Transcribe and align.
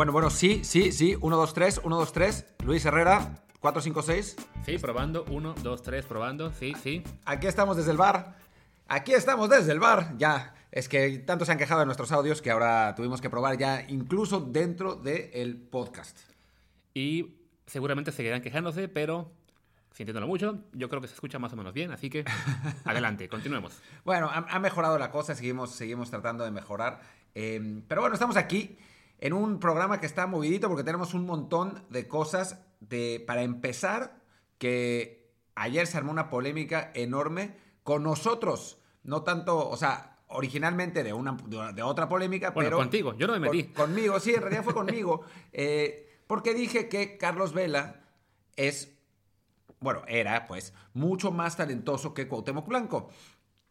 Bueno, 0.00 0.12
bueno, 0.12 0.30
sí, 0.30 0.64
sí, 0.64 0.92
sí. 0.92 1.14
1, 1.20 1.36
2, 1.36 1.52
3, 1.52 1.80
1, 1.84 1.96
2, 1.98 2.12
3. 2.14 2.46
Luis 2.64 2.82
Herrera, 2.86 3.34
4, 3.60 3.82
5, 3.82 4.00
6. 4.02 4.36
Sí, 4.64 4.78
probando. 4.78 5.26
1, 5.28 5.56
2, 5.62 5.82
3, 5.82 6.06
probando. 6.06 6.50
Sí, 6.54 6.72
sí. 6.82 7.04
Aquí 7.26 7.46
estamos 7.46 7.76
desde 7.76 7.90
el 7.90 7.98
bar. 7.98 8.34
Aquí 8.88 9.12
estamos 9.12 9.50
desde 9.50 9.72
el 9.72 9.78
bar. 9.78 10.14
Ya, 10.16 10.54
es 10.72 10.88
que 10.88 11.18
tanto 11.18 11.44
se 11.44 11.52
han 11.52 11.58
quejado 11.58 11.80
de 11.80 11.84
nuestros 11.84 12.12
audios 12.12 12.40
que 12.40 12.50
ahora 12.50 12.94
tuvimos 12.96 13.20
que 13.20 13.28
probar 13.28 13.58
ya 13.58 13.84
incluso 13.88 14.40
dentro 14.40 14.94
del 14.94 15.58
podcast. 15.58 16.18
Y 16.94 17.34
seguramente 17.66 18.10
seguirán 18.10 18.40
quejándose, 18.40 18.88
pero 18.88 19.30
sintiéndolo 19.92 20.26
mucho, 20.26 20.64
yo 20.72 20.88
creo 20.88 21.02
que 21.02 21.08
se 21.08 21.14
escucha 21.14 21.38
más 21.38 21.52
o 21.52 21.56
menos 21.56 21.74
bien, 21.74 21.92
así 21.92 22.08
que 22.08 22.24
adelante, 22.86 23.28
continuemos. 23.28 23.76
Bueno, 24.06 24.30
ha, 24.30 24.46
ha, 24.48 24.58
mejorado 24.60 24.98
la 24.98 25.10
cosa, 25.10 25.34
seguimos, 25.34 25.72
seguimos 25.72 26.08
tratando 26.08 26.42
de 26.42 26.52
mejorar. 26.52 27.02
Eh, 27.34 27.82
pero 27.86 28.00
bueno, 28.00 28.14
estamos 28.14 28.38
aquí 28.38 28.78
en 29.20 29.34
un 29.34 29.60
programa 29.60 30.00
que 30.00 30.06
está 30.06 30.26
movidito 30.26 30.68
porque 30.68 30.82
tenemos 30.82 31.14
un 31.14 31.26
montón 31.26 31.84
de 31.90 32.08
cosas 32.08 32.58
de, 32.80 33.22
para 33.26 33.42
empezar, 33.42 34.20
que 34.58 35.30
ayer 35.54 35.86
se 35.86 35.98
armó 35.98 36.10
una 36.10 36.30
polémica 36.30 36.90
enorme 36.94 37.54
con 37.82 38.02
nosotros, 38.02 38.78
no 39.02 39.22
tanto, 39.22 39.68
o 39.68 39.76
sea, 39.76 40.18
originalmente 40.28 41.02
de, 41.02 41.12
una, 41.12 41.36
de 41.74 41.82
otra 41.82 42.08
polémica, 42.08 42.50
bueno, 42.50 42.68
pero... 42.68 42.78
contigo, 42.78 43.14
yo 43.14 43.26
no 43.26 43.34
me 43.34 43.40
metí. 43.40 43.64
Con, 43.64 43.86
conmigo, 43.86 44.18
sí, 44.20 44.32
en 44.32 44.40
realidad 44.40 44.64
fue 44.64 44.74
conmigo, 44.82 45.22
eh, 45.52 46.22
porque 46.26 46.54
dije 46.54 46.88
que 46.88 47.18
Carlos 47.18 47.52
Vela 47.52 48.04
es, 48.56 48.96
bueno, 49.80 50.02
era 50.08 50.46
pues 50.46 50.72
mucho 50.94 51.30
más 51.30 51.56
talentoso 51.56 52.14
que 52.14 52.26
Cuauhtémoc 52.26 52.66
Blanco. 52.66 53.10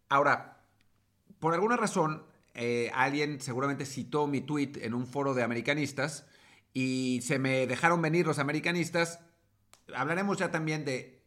Ahora, 0.09 0.61
por 1.39 1.53
alguna 1.53 1.77
razón, 1.77 2.23
eh, 2.53 2.91
alguien 2.93 3.41
seguramente 3.41 3.85
citó 3.85 4.27
mi 4.27 4.41
tweet 4.41 4.73
en 4.81 4.93
un 4.93 5.07
foro 5.07 5.33
de 5.33 5.43
americanistas 5.43 6.25
y 6.73 7.21
se 7.23 7.39
me 7.39 7.67
dejaron 7.67 8.01
venir 8.01 8.25
los 8.25 8.39
americanistas. 8.39 9.19
Hablaremos 9.93 10.37
ya 10.37 10.51
también 10.51 10.85
de 10.85 11.21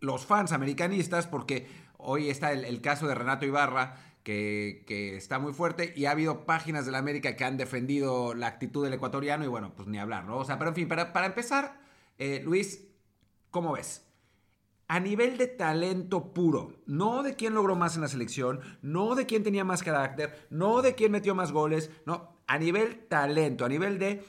los 0.00 0.26
fans 0.26 0.52
americanistas 0.52 1.26
porque 1.26 1.66
hoy 1.98 2.30
está 2.30 2.52
el, 2.52 2.80
caso 2.80 3.06
de 3.06 3.14
Renato 3.14 3.46
Ibarra 3.46 3.96
que, 4.22 4.84
está 5.16 5.38
muy 5.38 5.52
fuerte 5.52 5.92
y 5.96 6.06
ha 6.06 6.10
habido 6.10 6.46
páginas 6.46 6.86
de 6.86 6.92
la 6.92 6.98
América 6.98 7.36
que 7.36 7.44
han 7.44 7.56
defendido 7.56 8.34
la 8.34 8.48
actitud 8.48 8.84
del 8.84 8.94
ecuatoriano 8.94 9.44
y 9.44 9.48
bueno, 9.48 9.74
pues 9.74 9.88
ni 9.88 9.98
hablar, 9.98 10.24
¿no? 10.24 10.38
O 10.38 10.44
sea, 10.44 10.58
pero 10.58 10.70
en 10.70 10.74
fin, 10.74 10.88
para, 10.88 11.12
para 11.12 11.26
empezar, 11.26 11.80
eh, 12.18 12.40
Luis, 12.44 12.86
¿cómo 13.50 13.72
ves? 13.72 14.05
A 14.88 15.00
nivel 15.00 15.36
de 15.36 15.48
talento 15.48 16.32
puro, 16.32 16.74
no 16.86 17.22
de 17.22 17.34
quién 17.34 17.54
logró 17.54 17.74
más 17.74 17.96
en 17.96 18.02
la 18.02 18.08
selección, 18.08 18.60
no 18.82 19.14
de 19.14 19.26
quién 19.26 19.42
tenía 19.42 19.64
más 19.64 19.82
carácter, 19.82 20.46
no 20.50 20.82
de 20.82 20.94
quién 20.94 21.12
metió 21.12 21.34
más 21.34 21.52
goles, 21.52 21.90
no, 22.04 22.36
a 22.46 22.58
nivel 22.58 23.06
talento, 23.08 23.64
a 23.64 23.68
nivel 23.68 23.98
de 23.98 24.24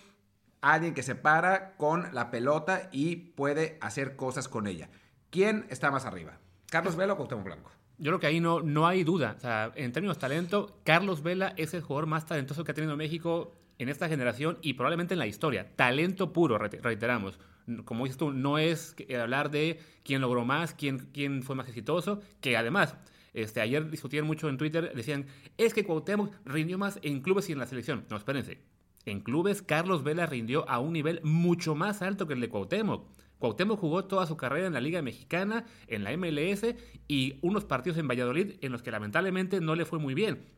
alguien 0.61 0.93
que 0.93 1.03
se 1.03 1.15
para 1.15 1.75
con 1.77 2.13
la 2.13 2.31
pelota 2.31 2.89
y 2.91 3.15
puede 3.15 3.77
hacer 3.81 4.15
cosas 4.15 4.47
con 4.47 4.65
ella. 4.67 4.89
¿Quién 5.29 5.67
está 5.69 5.91
más 5.91 6.05
arriba? 6.05 6.39
¿Carlos 6.69 6.95
Vela 6.95 7.13
o 7.13 7.17
Cuauhtémoc 7.17 7.45
Blanco? 7.45 7.71
Yo 7.99 8.11
creo 8.11 8.19
que 8.19 8.27
ahí 8.27 8.39
no, 8.39 8.61
no 8.61 8.87
hay 8.87 9.03
duda. 9.03 9.37
En 9.75 9.91
términos 9.91 10.17
de 10.17 10.21
talento, 10.21 10.79
Carlos 10.83 11.21
Vela 11.23 11.53
es 11.57 11.73
el 11.73 11.81
jugador 11.81 12.07
más 12.07 12.25
talentoso 12.25 12.63
que 12.63 12.71
ha 12.71 12.75
tenido 12.75 12.95
México 12.95 13.55
en 13.77 13.89
esta 13.89 14.07
generación 14.07 14.57
y 14.61 14.73
probablemente 14.73 15.13
en 15.13 15.19
la 15.19 15.27
historia. 15.27 15.75
Talento 15.75 16.33
puro, 16.33 16.57
reiteramos 16.57 17.39
como 17.85 18.05
dices 18.05 18.17
tú, 18.17 18.31
no 18.31 18.57
es 18.57 18.95
hablar 19.19 19.51
de 19.51 19.79
quién 20.03 20.21
logró 20.21 20.45
más, 20.45 20.73
quién, 20.73 21.09
quién 21.13 21.43
fue 21.43 21.55
más 21.55 21.67
exitoso, 21.67 22.21
que 22.41 22.57
además, 22.57 22.95
este, 23.33 23.61
ayer 23.61 23.89
discutían 23.89 24.25
mucho 24.25 24.49
en 24.49 24.57
Twitter, 24.57 24.93
decían, 24.95 25.27
es 25.57 25.73
que 25.73 25.85
Cuauhtémoc 25.85 26.33
rindió 26.45 26.77
más 26.77 26.99
en 27.03 27.21
clubes 27.21 27.49
y 27.49 27.51
en 27.51 27.59
la 27.59 27.67
selección. 27.67 28.05
No, 28.09 28.17
espérense. 28.17 28.59
En 29.05 29.21
clubes, 29.21 29.61
Carlos 29.61 30.03
Vela 30.03 30.25
rindió 30.25 30.67
a 30.69 30.79
un 30.79 30.93
nivel 30.93 31.21
mucho 31.23 31.75
más 31.75 32.01
alto 32.01 32.27
que 32.27 32.33
el 32.33 32.41
de 32.41 32.49
Cuauhtémoc. 32.49 33.07
Cuauhtémoc 33.39 33.79
jugó 33.79 34.05
toda 34.05 34.25
su 34.25 34.35
carrera 34.37 34.67
en 34.67 34.73
la 34.73 34.81
Liga 34.81 35.01
Mexicana, 35.01 35.65
en 35.87 36.03
la 36.03 36.15
MLS 36.17 36.75
y 37.07 37.37
unos 37.41 37.65
partidos 37.65 37.99
en 37.99 38.07
Valladolid 38.07 38.55
en 38.61 38.71
los 38.71 38.81
que 38.81 38.91
lamentablemente 38.91 39.61
no 39.61 39.75
le 39.75 39.85
fue 39.85 39.99
muy 39.99 40.13
bien. 40.13 40.56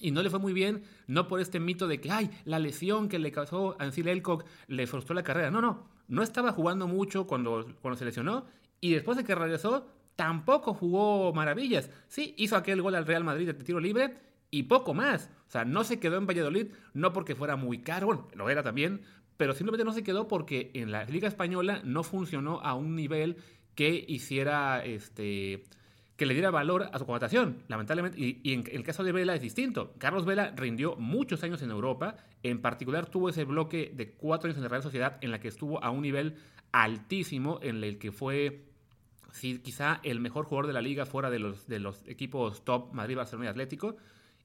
Y 0.00 0.10
no 0.12 0.22
le 0.22 0.30
fue 0.30 0.38
muy 0.38 0.52
bien, 0.52 0.84
no 1.06 1.26
por 1.26 1.40
este 1.40 1.60
mito 1.60 1.88
de 1.88 2.00
que, 2.00 2.10
ay, 2.10 2.30
la 2.44 2.58
lesión 2.58 3.08
que 3.08 3.18
le 3.18 3.32
causó 3.32 3.76
a 3.80 3.86
Elcock 3.86 4.44
le 4.68 4.86
frustró 4.86 5.14
la 5.14 5.24
carrera. 5.24 5.50
No, 5.50 5.60
no 5.60 5.98
no 6.08 6.22
estaba 6.22 6.52
jugando 6.52 6.88
mucho 6.88 7.26
cuando, 7.26 7.66
cuando 7.80 7.96
se 7.96 8.04
lesionó 8.04 8.46
y 8.80 8.92
después 8.92 9.16
de 9.16 9.24
que 9.24 9.34
regresó 9.34 9.86
tampoco 10.16 10.74
jugó 10.74 11.32
maravillas. 11.32 11.90
Sí, 12.08 12.34
hizo 12.38 12.56
aquel 12.56 12.82
gol 12.82 12.96
al 12.96 13.06
Real 13.06 13.22
Madrid 13.22 13.46
de 13.46 13.54
tiro 13.54 13.78
libre 13.78 14.16
y 14.50 14.64
poco 14.64 14.94
más. 14.94 15.30
O 15.46 15.50
sea, 15.50 15.64
no 15.64 15.84
se 15.84 16.00
quedó 16.00 16.16
en 16.16 16.26
Valladolid 16.26 16.68
no 16.94 17.12
porque 17.12 17.36
fuera 17.36 17.56
muy 17.56 17.78
caro, 17.82 18.06
bueno, 18.06 18.28
lo 18.34 18.50
era 18.50 18.62
también, 18.62 19.02
pero 19.36 19.52
simplemente 19.52 19.84
no 19.84 19.92
se 19.92 20.02
quedó 20.02 20.26
porque 20.26 20.70
en 20.74 20.90
la 20.90 21.04
Liga 21.04 21.28
Española 21.28 21.80
no 21.84 22.02
funcionó 22.02 22.60
a 22.60 22.74
un 22.74 22.96
nivel 22.96 23.36
que 23.74 24.04
hiciera 24.08 24.84
este 24.84 25.62
que 26.18 26.26
le 26.26 26.34
diera 26.34 26.50
valor 26.50 26.90
a 26.92 26.98
su 26.98 27.06
contratación, 27.06 27.62
lamentablemente. 27.68 28.18
Y, 28.18 28.52
en 28.52 28.64
el 28.72 28.82
caso 28.82 29.04
de 29.04 29.12
Vela 29.12 29.36
es 29.36 29.40
distinto. 29.40 29.94
Carlos 29.98 30.26
Vela 30.26 30.52
rindió 30.56 30.96
muchos 30.96 31.44
años 31.44 31.62
en 31.62 31.70
Europa, 31.70 32.16
en 32.42 32.60
particular 32.60 33.06
tuvo 33.06 33.28
ese 33.28 33.44
bloque 33.44 33.92
de 33.94 34.10
cuatro 34.10 34.48
años 34.48 34.56
en 34.56 34.64
la 34.64 34.68
Real 34.68 34.82
Sociedad 34.82 35.18
en 35.20 35.30
la 35.30 35.38
que 35.38 35.46
estuvo 35.46 35.82
a 35.82 35.90
un 35.90 36.02
nivel 36.02 36.34
altísimo, 36.72 37.60
en 37.62 37.84
el 37.84 37.98
que 37.98 38.10
fue 38.10 38.64
sí, 39.30 39.60
quizá 39.60 40.00
el 40.02 40.18
mejor 40.18 40.46
jugador 40.46 40.66
de 40.66 40.72
la 40.72 40.82
liga 40.82 41.06
fuera 41.06 41.30
de 41.30 41.38
los, 41.38 41.68
de 41.68 41.78
los 41.78 42.02
equipos 42.08 42.64
top 42.64 42.92
Madrid, 42.92 43.16
Barcelona 43.16 43.46
y 43.46 43.50
Atlético. 43.50 43.96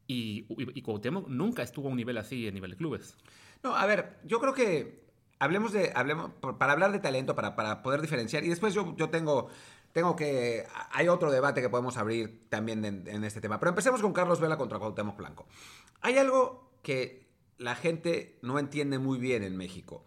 Y, 0.05 0.45
y, 0.49 0.83
nunca 1.27 1.63
estuvo 1.63 1.87
a 1.87 1.91
un 1.91 1.97
nivel 1.97 2.19
así 2.19 2.47
en 2.47 2.53
nivel 2.53 2.69
de 2.69 2.77
clubes. 2.77 3.17
No, 3.63 3.75
a 3.75 3.87
ver, 3.87 4.19
yo 4.25 4.39
creo 4.39 4.53
que 4.53 5.01
hablemos 5.39 5.73
de, 5.73 5.91
hablemos, 5.95 6.33
para 6.59 6.73
hablar 6.73 6.91
de 6.91 6.99
talento, 6.99 7.33
para, 7.33 7.55
para 7.55 7.81
poder 7.81 8.01
diferenciar, 8.01 8.43
y 8.43 8.49
después 8.49 8.75
yo, 8.75 8.95
yo 8.95 9.09
tengo 9.09 9.49
tengo 9.93 10.15
que. 10.15 10.65
Hay 10.91 11.07
otro 11.07 11.31
debate 11.31 11.61
que 11.61 11.69
podemos 11.69 11.97
abrir 11.97 12.49
también 12.49 12.83
en, 12.83 13.23
este 13.23 13.39
tema. 13.39 13.59
Pero 13.59 13.69
empecemos 13.69 14.01
con 14.01 14.11
Carlos 14.11 14.41
Vela 14.41 14.57
contra 14.57 14.79
Cuauhtémoc 14.79 15.15
Blanco. 15.15 15.45
Hay 16.01 16.17
algo 16.17 16.71
que 16.81 17.27
la 17.57 17.75
gente 17.75 18.37
no 18.41 18.59
entiende 18.59 18.99
muy 18.99 19.19
bien 19.19 19.43
en 19.43 19.55
México. 19.55 20.03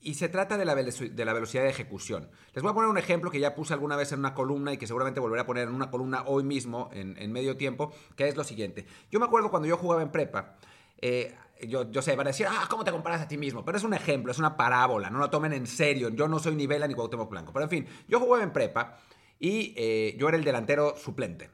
Y 0.00 0.14
se 0.14 0.28
trata 0.28 0.56
de 0.56 0.64
la, 0.64 0.74
de 0.74 1.24
la, 1.24 1.32
velocidad 1.32 1.62
de 1.62 1.68
ejecución. 1.68 2.28
Les 2.54 2.62
voy 2.62 2.72
a 2.72 2.74
poner 2.74 2.90
un 2.90 2.98
ejemplo 2.98 3.30
que 3.30 3.38
ya 3.38 3.54
puse 3.54 3.72
alguna 3.72 3.94
vez 3.94 4.10
en 4.10 4.18
una 4.18 4.34
columna 4.34 4.72
y 4.72 4.76
que 4.76 4.88
seguramente 4.88 5.20
volveré 5.20 5.42
a 5.42 5.46
poner 5.46 5.68
en 5.68 5.74
una 5.74 5.92
columna 5.92 6.24
hoy 6.26 6.42
mismo, 6.42 6.90
en, 6.92 7.16
en 7.18 7.30
medio 7.30 7.56
tiempo, 7.56 7.92
que 8.16 8.26
es 8.26 8.36
lo 8.36 8.42
siguiente. 8.42 8.84
Yo 9.12 9.20
me 9.20 9.26
acuerdo 9.26 9.50
cuando 9.50 9.68
yo 9.68 9.76
jugaba 9.76 10.02
en 10.02 10.10
prepa, 10.10 10.56
eh, 11.02 11.36
yo, 11.68 11.90
yo, 11.90 12.02
sé, 12.02 12.16
van 12.16 12.26
a 12.26 12.30
decir, 12.30 12.46
ah, 12.48 12.66
¿cómo 12.68 12.84
te 12.84 12.90
comparas 12.90 13.22
a 13.22 13.28
ti 13.28 13.36
mismo? 13.36 13.64
Pero 13.64 13.78
es 13.78 13.84
un 13.84 13.94
ejemplo, 13.94 14.32
es 14.32 14.38
una 14.38 14.56
parábola, 14.56 15.10
no 15.10 15.18
lo 15.18 15.30
tomen 15.30 15.52
en 15.52 15.66
serio. 15.66 16.08
Yo 16.10 16.28
no 16.28 16.38
soy 16.38 16.54
ni 16.54 16.66
Vela 16.66 16.86
ni 16.86 16.94
Cuauhtémoc 16.94 17.30
Blanco. 17.30 17.52
Pero 17.52 17.64
en 17.64 17.70
fin, 17.70 17.86
yo 18.08 18.20
jugaba 18.20 18.42
en 18.42 18.52
prepa 18.52 18.98
y 19.38 19.74
eh, 19.76 20.16
yo 20.18 20.28
era 20.28 20.36
el 20.36 20.44
delantero 20.44 20.96
suplente. 20.96 21.50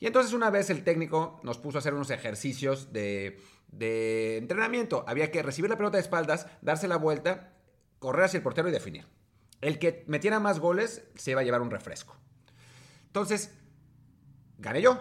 Y 0.00 0.06
entonces 0.06 0.32
una 0.32 0.50
vez 0.50 0.70
el 0.70 0.84
técnico 0.84 1.40
nos 1.42 1.58
puso 1.58 1.78
a 1.78 1.80
hacer 1.80 1.94
unos 1.94 2.10
ejercicios 2.10 2.92
de, 2.92 3.40
de 3.68 4.36
entrenamiento. 4.38 5.04
Había 5.06 5.30
que 5.30 5.42
recibir 5.42 5.70
la 5.70 5.76
pelota 5.76 5.96
de 5.96 6.02
espaldas, 6.02 6.46
darse 6.60 6.88
la 6.88 6.96
vuelta, 6.96 7.54
correr 7.98 8.24
hacia 8.24 8.38
el 8.38 8.42
portero 8.42 8.68
y 8.68 8.72
definir. 8.72 9.06
El 9.60 9.78
que 9.78 10.04
metiera 10.06 10.40
más 10.40 10.60
goles 10.60 11.04
se 11.14 11.30
iba 11.30 11.40
a 11.40 11.44
llevar 11.44 11.62
un 11.62 11.70
refresco. 11.70 12.16
Entonces, 13.06 13.54
gané 14.58 14.82
yo. 14.82 15.00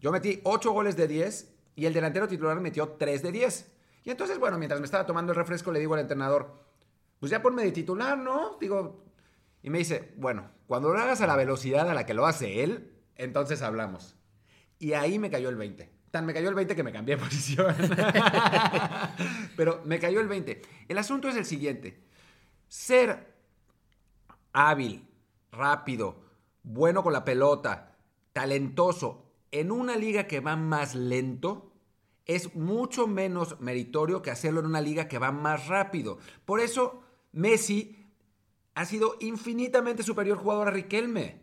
Yo 0.00 0.12
metí 0.12 0.40
8 0.44 0.72
goles 0.72 0.96
de 0.96 1.08
10 1.08 1.51
y 1.82 1.86
el 1.86 1.92
delantero 1.92 2.28
titular 2.28 2.60
metió 2.60 2.90
3 2.90 3.24
de 3.24 3.32
10. 3.32 3.72
Y 4.04 4.10
entonces, 4.10 4.38
bueno, 4.38 4.56
mientras 4.56 4.80
me 4.80 4.84
estaba 4.84 5.04
tomando 5.04 5.32
el 5.32 5.36
refresco, 5.36 5.72
le 5.72 5.80
digo 5.80 5.94
al 5.94 6.00
entrenador, 6.00 6.62
pues 7.18 7.32
ya 7.32 7.42
ponme 7.42 7.64
de 7.64 7.72
titular, 7.72 8.16
¿no? 8.16 8.56
Digo, 8.60 9.02
y 9.64 9.68
me 9.68 9.78
dice, 9.78 10.14
bueno, 10.16 10.48
cuando 10.68 10.92
lo 10.92 11.00
hagas 11.00 11.22
a 11.22 11.26
la 11.26 11.34
velocidad 11.34 11.90
a 11.90 11.94
la 11.94 12.06
que 12.06 12.14
lo 12.14 12.24
hace 12.24 12.62
él, 12.62 12.92
entonces 13.16 13.62
hablamos. 13.62 14.14
Y 14.78 14.92
ahí 14.92 15.18
me 15.18 15.28
cayó 15.28 15.48
el 15.48 15.56
20. 15.56 15.90
Tan 16.12 16.24
me 16.24 16.32
cayó 16.32 16.50
el 16.50 16.54
20 16.54 16.76
que 16.76 16.84
me 16.84 16.92
cambié 16.92 17.16
de 17.16 17.22
posición. 17.24 17.74
Pero 19.56 19.82
me 19.84 19.98
cayó 19.98 20.20
el 20.20 20.28
20. 20.28 20.62
El 20.86 20.98
asunto 20.98 21.28
es 21.28 21.34
el 21.34 21.46
siguiente. 21.46 22.00
Ser 22.68 23.34
hábil, 24.52 25.08
rápido, 25.50 26.22
bueno 26.62 27.02
con 27.02 27.12
la 27.12 27.24
pelota, 27.24 27.96
talentoso, 28.32 29.32
en 29.50 29.72
una 29.72 29.96
liga 29.96 30.28
que 30.28 30.38
va 30.38 30.54
más 30.54 30.94
lento, 30.94 31.71
es 32.26 32.54
mucho 32.54 33.06
menos 33.06 33.60
meritorio 33.60 34.22
que 34.22 34.30
hacerlo 34.30 34.60
en 34.60 34.66
una 34.66 34.80
liga 34.80 35.08
que 35.08 35.18
va 35.18 35.32
más 35.32 35.68
rápido. 35.68 36.18
Por 36.44 36.60
eso 36.60 37.02
Messi 37.32 38.02
ha 38.74 38.84
sido 38.84 39.16
infinitamente 39.20 40.02
superior 40.02 40.38
jugador 40.38 40.68
a 40.68 40.70
Riquelme. 40.70 41.42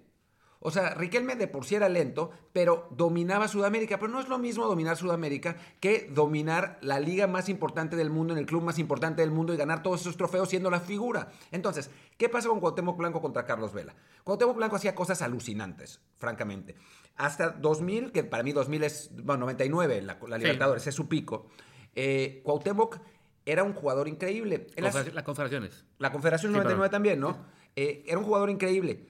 O 0.62 0.72
sea, 0.72 0.94
Riquelme 0.94 1.36
de 1.36 1.48
por 1.48 1.66
sí 1.66 1.76
era 1.76 1.88
lento, 1.88 2.31
pero 2.52 2.90
dominaba 2.92 3.48
Sudamérica. 3.48 3.98
Pero 3.98 4.12
no 4.12 4.20
es 4.20 4.28
lo 4.28 4.38
mismo 4.38 4.66
dominar 4.66 4.98
Sudamérica 4.98 5.56
que 5.80 6.10
dominar 6.12 6.78
la 6.81 7.00
liga 7.00 7.28
más 7.28 7.48
importante 7.48 7.96
del 7.96 8.10
mundo, 8.10 8.34
en 8.34 8.40
el 8.40 8.46
club 8.46 8.64
más 8.64 8.78
importante 8.78 9.22
del 9.22 9.31
mundo 9.31 9.54
y 9.54 9.58
ganar 9.58 9.84
todos 9.84 10.02
esos 10.02 10.18
trofeos 10.18 10.50
siendo 10.50 10.70
la 10.70 10.81
figura. 10.81 11.31
Entonces, 11.52 11.90
¿qué 12.18 12.28
pasa 12.28 12.50
con 12.50 12.60
Cuauhtémoc 12.60 12.98
Blanco 12.98 13.22
contra 13.22 13.46
Carlos 13.46 13.74
Vela? 13.74 13.96
Cuauhtémoc 14.26 14.58
Blanco 14.58 14.76
hacía 14.76 14.96
cosas 14.96 15.22
alucinantes, 15.22 16.02
francamente. 16.18 16.76
Hasta 17.19 17.50
2000, 17.50 18.12
que 18.13 18.24
para 18.24 18.44
mí 18.44 18.54
2000 18.54 18.83
es, 18.83 19.12
bueno, 19.13 19.42
99, 19.42 20.01
la, 20.01 20.18
la 20.27 20.38
Libertadores, 20.38 20.83
sí. 20.83 20.89
es 20.89 20.95
su 20.95 21.07
pico. 21.10 21.48
Eh, 21.94 22.39
Cuauhtémoc 22.45 22.98
era 23.45 23.63
un 23.63 23.74
jugador 23.74 24.07
increíble. 24.07 24.68
En 24.77 24.86
las- 24.86 24.95
Confederaciones- 24.95 25.13
Las 25.16 25.24
confederaciones. 25.25 25.86
la 25.98 26.12
Confederación 26.13 26.51
Sí, 26.54 26.57
99 26.57 26.80
perdón. 26.89 26.92
también, 26.92 27.19
¿no? 27.19 27.45
Eh, 27.75 28.04
era 28.07 28.18
un 28.18 28.24
jugador 28.24 28.50
increíble, 28.50 29.06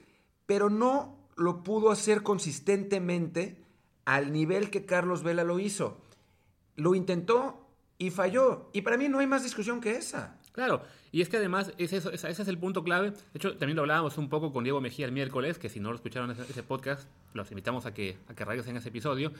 pero 0.47 0.71
no 0.71 1.27
lo 1.35 1.61
pudo 1.61 1.91
hacer 1.91 2.23
consistentemente 2.23 3.63
al 4.05 4.31
nivel 4.33 4.71
que 4.71 4.85
Carlos 4.85 5.21
Vela 5.23 5.43
lo 5.43 5.59
hizo. 5.59 6.01
Lo 6.75 6.95
intentó 6.95 7.69
y 7.99 8.09
falló. 8.09 8.69
Y 8.73 8.81
para 8.81 8.97
mí 8.97 9.07
no 9.07 9.19
hay 9.19 9.27
más 9.27 9.43
discusión 9.43 9.81
que 9.81 9.91
esa. 9.97 10.39
Claro, 10.51 10.81
y 11.11 11.21
es 11.21 11.29
que 11.29 11.37
además 11.37 11.73
ese 11.77 11.97
es 11.97 12.47
el 12.47 12.57
punto 12.57 12.83
clave. 12.83 13.11
De 13.11 13.17
hecho, 13.35 13.57
también 13.57 13.75
lo 13.75 13.81
hablábamos 13.81 14.17
un 14.17 14.29
poco 14.29 14.51
con 14.51 14.63
Diego 14.63 14.81
Mejía 14.81 15.05
el 15.05 15.11
miércoles, 15.11 15.57
que 15.57 15.69
si 15.69 15.79
no 15.79 15.89
lo 15.89 15.95
escucharon 15.95 16.31
ese, 16.31 16.43
ese 16.43 16.63
podcast, 16.63 17.09
los 17.33 17.49
invitamos 17.51 17.85
a 17.85 17.93
que, 17.93 18.17
a 18.27 18.35
que 18.35 18.45
regresen 18.45 18.77
ese 18.77 18.89
episodio, 18.89 19.31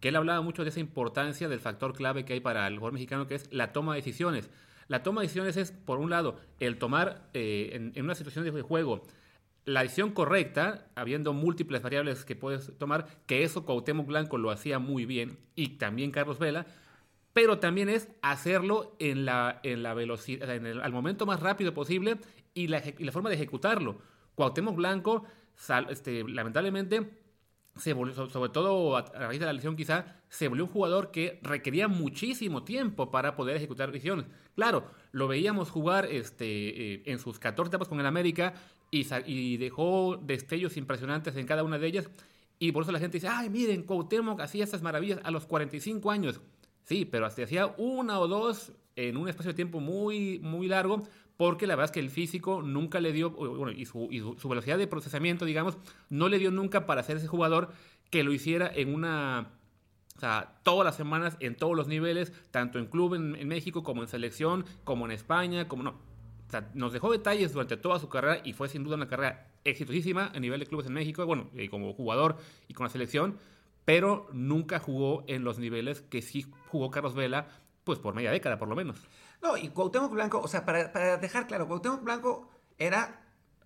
que 0.00 0.08
él 0.08 0.16
hablaba 0.16 0.40
mucho 0.40 0.62
de 0.62 0.70
esa 0.70 0.80
importancia 0.80 1.48
del 1.48 1.60
factor 1.60 1.94
clave 1.94 2.24
que 2.24 2.34
hay 2.34 2.40
para 2.40 2.66
el 2.66 2.74
jugador 2.74 2.94
mexicano, 2.94 3.26
que 3.26 3.34
es 3.34 3.52
la 3.52 3.72
toma 3.72 3.94
de 3.94 4.00
decisiones. 4.00 4.50
La 4.88 5.02
toma 5.02 5.20
de 5.20 5.26
decisiones 5.26 5.56
es, 5.56 5.72
por 5.72 5.98
un 5.98 6.10
lado, 6.10 6.38
el 6.60 6.78
tomar 6.78 7.28
eh, 7.34 7.70
en, 7.72 7.92
en 7.94 8.04
una 8.04 8.14
situación 8.14 8.44
de 8.44 8.62
juego 8.62 9.02
la 9.66 9.82
decisión 9.82 10.12
correcta, 10.12 10.86
habiendo 10.94 11.32
múltiples 11.32 11.82
variables 11.82 12.24
que 12.24 12.36
puedes 12.36 12.72
tomar, 12.78 13.08
que 13.26 13.42
eso 13.42 13.64
Cuauhtémoc 13.66 14.06
Blanco 14.06 14.38
lo 14.38 14.50
hacía 14.50 14.78
muy 14.78 15.04
bien, 15.06 15.38
y 15.56 15.70
también 15.70 16.12
Carlos 16.12 16.38
Vela, 16.38 16.66
pero 17.36 17.58
también 17.58 17.90
es 17.90 18.08
hacerlo 18.22 18.96
en 18.98 19.26
la, 19.26 19.60
en 19.62 19.82
la 19.82 19.92
velocidad, 19.92 20.54
en 20.54 20.64
el, 20.64 20.80
al 20.80 20.90
momento 20.90 21.26
más 21.26 21.40
rápido 21.40 21.74
posible 21.74 22.16
y 22.54 22.68
la, 22.68 22.82
y 22.96 23.04
la 23.04 23.12
forma 23.12 23.28
de 23.28 23.34
ejecutarlo. 23.36 23.98
Cuauhtémoc 24.34 24.74
Blanco, 24.74 25.24
sal- 25.54 25.88
este, 25.90 26.24
lamentablemente, 26.26 27.10
se 27.76 27.92
volvió- 27.92 28.14
so- 28.14 28.30
sobre 28.30 28.48
todo 28.48 28.96
a, 28.96 29.02
raíz 29.02 29.38
de 29.38 29.44
la 29.44 29.52
lesión 29.52 29.76
quizá, 29.76 30.16
se 30.30 30.48
volvió 30.48 30.64
un 30.64 30.70
jugador 30.70 31.10
que 31.10 31.38
requería 31.42 31.88
muchísimo 31.88 32.64
tiempo 32.64 33.10
para 33.10 33.36
poder 33.36 33.56
ejecutar 33.56 33.92
decisiones. 33.92 34.24
Claro, 34.54 34.86
lo 35.12 35.28
veíamos 35.28 35.68
jugar 35.70 36.06
este, 36.06 36.94
eh, 36.94 37.02
en 37.04 37.18
sus 37.18 37.38
14 37.38 37.68
etapas 37.68 37.88
con 37.88 38.00
el 38.00 38.06
América 38.06 38.54
y, 38.90 39.06
y 39.26 39.58
dejó 39.58 40.16
destellos 40.22 40.78
impresionantes 40.78 41.36
en 41.36 41.46
cada 41.46 41.64
una 41.64 41.78
de 41.78 41.86
ellas. 41.86 42.08
Y 42.58 42.72
por 42.72 42.84
eso 42.84 42.92
la 42.92 42.98
gente 42.98 43.18
dice, 43.18 43.28
ay, 43.28 43.50
miren, 43.50 43.82
Cuauhtémoc 43.82 44.40
hacía 44.40 44.64
estas 44.64 44.80
maravillas 44.80 45.20
a 45.22 45.30
los 45.30 45.44
45 45.44 46.10
años. 46.10 46.40
Sí, 46.86 47.04
pero 47.04 47.26
hasta 47.26 47.42
hacía 47.42 47.74
una 47.78 48.20
o 48.20 48.28
dos 48.28 48.72
en 48.94 49.16
un 49.16 49.28
espacio 49.28 49.50
de 49.50 49.56
tiempo 49.56 49.80
muy, 49.80 50.38
muy 50.38 50.68
largo, 50.68 51.02
porque 51.36 51.66
la 51.66 51.74
verdad 51.74 51.86
es 51.86 51.92
que 51.92 52.00
el 52.00 52.10
físico 52.10 52.62
nunca 52.62 53.00
le 53.00 53.12
dio, 53.12 53.30
bueno, 53.30 53.72
y, 53.72 53.84
su, 53.84 54.08
velocidad 54.48 54.78
de 54.78 54.86
procesamiento, 54.86 55.44
digamos, 55.44 55.76
no 56.10 56.28
le 56.28 56.38
dio 56.38 56.52
nunca 56.52 56.86
para 56.86 57.02
ser 57.02 57.16
ese 57.16 57.26
jugador 57.26 57.72
que 58.08 58.22
lo 58.22 58.32
hiciera 58.32 58.70
en 58.72 58.94
una, 58.94 59.50
o 60.16 60.20
sea, 60.20 60.60
todas 60.62 60.84
las 60.84 60.96
semanas, 60.96 61.36
en 61.40 61.56
todos 61.56 61.76
los 61.76 61.88
niveles, 61.88 62.32
tanto 62.52 62.78
en 62.78 62.86
club 62.86 63.14
en, 63.14 63.34
en 63.34 63.48
México, 63.48 63.82
como 63.82 64.02
en 64.02 64.08
selección, 64.08 64.64
como 64.84 65.06
en 65.06 65.10
España, 65.10 65.66
como 65.66 65.82
no. 65.82 65.90
O 65.90 66.50
sea, 66.50 66.70
nos 66.74 66.92
dejó 66.92 67.10
detalles 67.10 67.52
durante 67.52 67.76
toda 67.76 67.98
su 67.98 68.08
carrera 68.08 68.40
y 68.44 68.52
fue 68.52 68.68
sin 68.68 68.84
duda 68.84 68.94
una 68.94 69.08
carrera 69.08 69.50
exitosísima 69.64 70.30
a 70.32 70.38
nivel 70.38 70.60
de 70.60 70.66
clubes 70.66 70.86
en 70.86 70.92
México, 70.92 71.26
bueno, 71.26 71.50
y 71.52 71.66
como 71.66 71.92
jugador 71.92 72.36
y 72.68 72.74
con 72.74 72.84
la 72.84 72.90
selección, 72.90 73.36
pero 73.86 74.26
nunca 74.32 74.80
jugó 74.80 75.24
en 75.28 75.44
los 75.44 75.58
niveles 75.58 76.02
que 76.02 76.20
sí 76.20 76.44
jugó 76.68 76.90
Carlos 76.90 77.14
Vela, 77.14 77.46
pues 77.84 78.00
por 78.00 78.14
media 78.14 78.32
década 78.32 78.58
por 78.58 78.68
lo 78.68 78.74
menos. 78.74 78.98
No, 79.40 79.56
y 79.56 79.68
Cuauhtémoc 79.68 80.12
Blanco, 80.12 80.40
o 80.40 80.48
sea, 80.48 80.64
para, 80.66 81.16
dejar 81.18 81.46
claro, 81.46 81.68
Cuauhtémoc 81.68 82.02
Blanco 82.02 82.50
era 82.78 83.22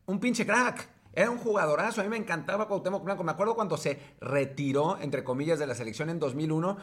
un 0.07 0.21
pinche 0.21 0.45
crack. 0.47 0.89
Era 1.13 1.31
un 1.31 1.39
jugadorazo. 1.39 2.03
A 2.03 2.05
mí 2.05 2.11
me 2.11 2.19
encantaba 2.19 2.69
Cuauhtémoc 2.69 3.03
Blanco. 3.03 3.25
Me 3.25 3.33
acuerdo 3.33 3.55
cuando 3.55 3.77
se 3.79 3.99
retiró, 4.21 4.99
entre 5.01 5.25
comillas, 5.25 5.59
de 5.59 5.67
la 5.67 5.75
selección 5.75 6.11
en 6.11 6.21
2001. 6.21 6.77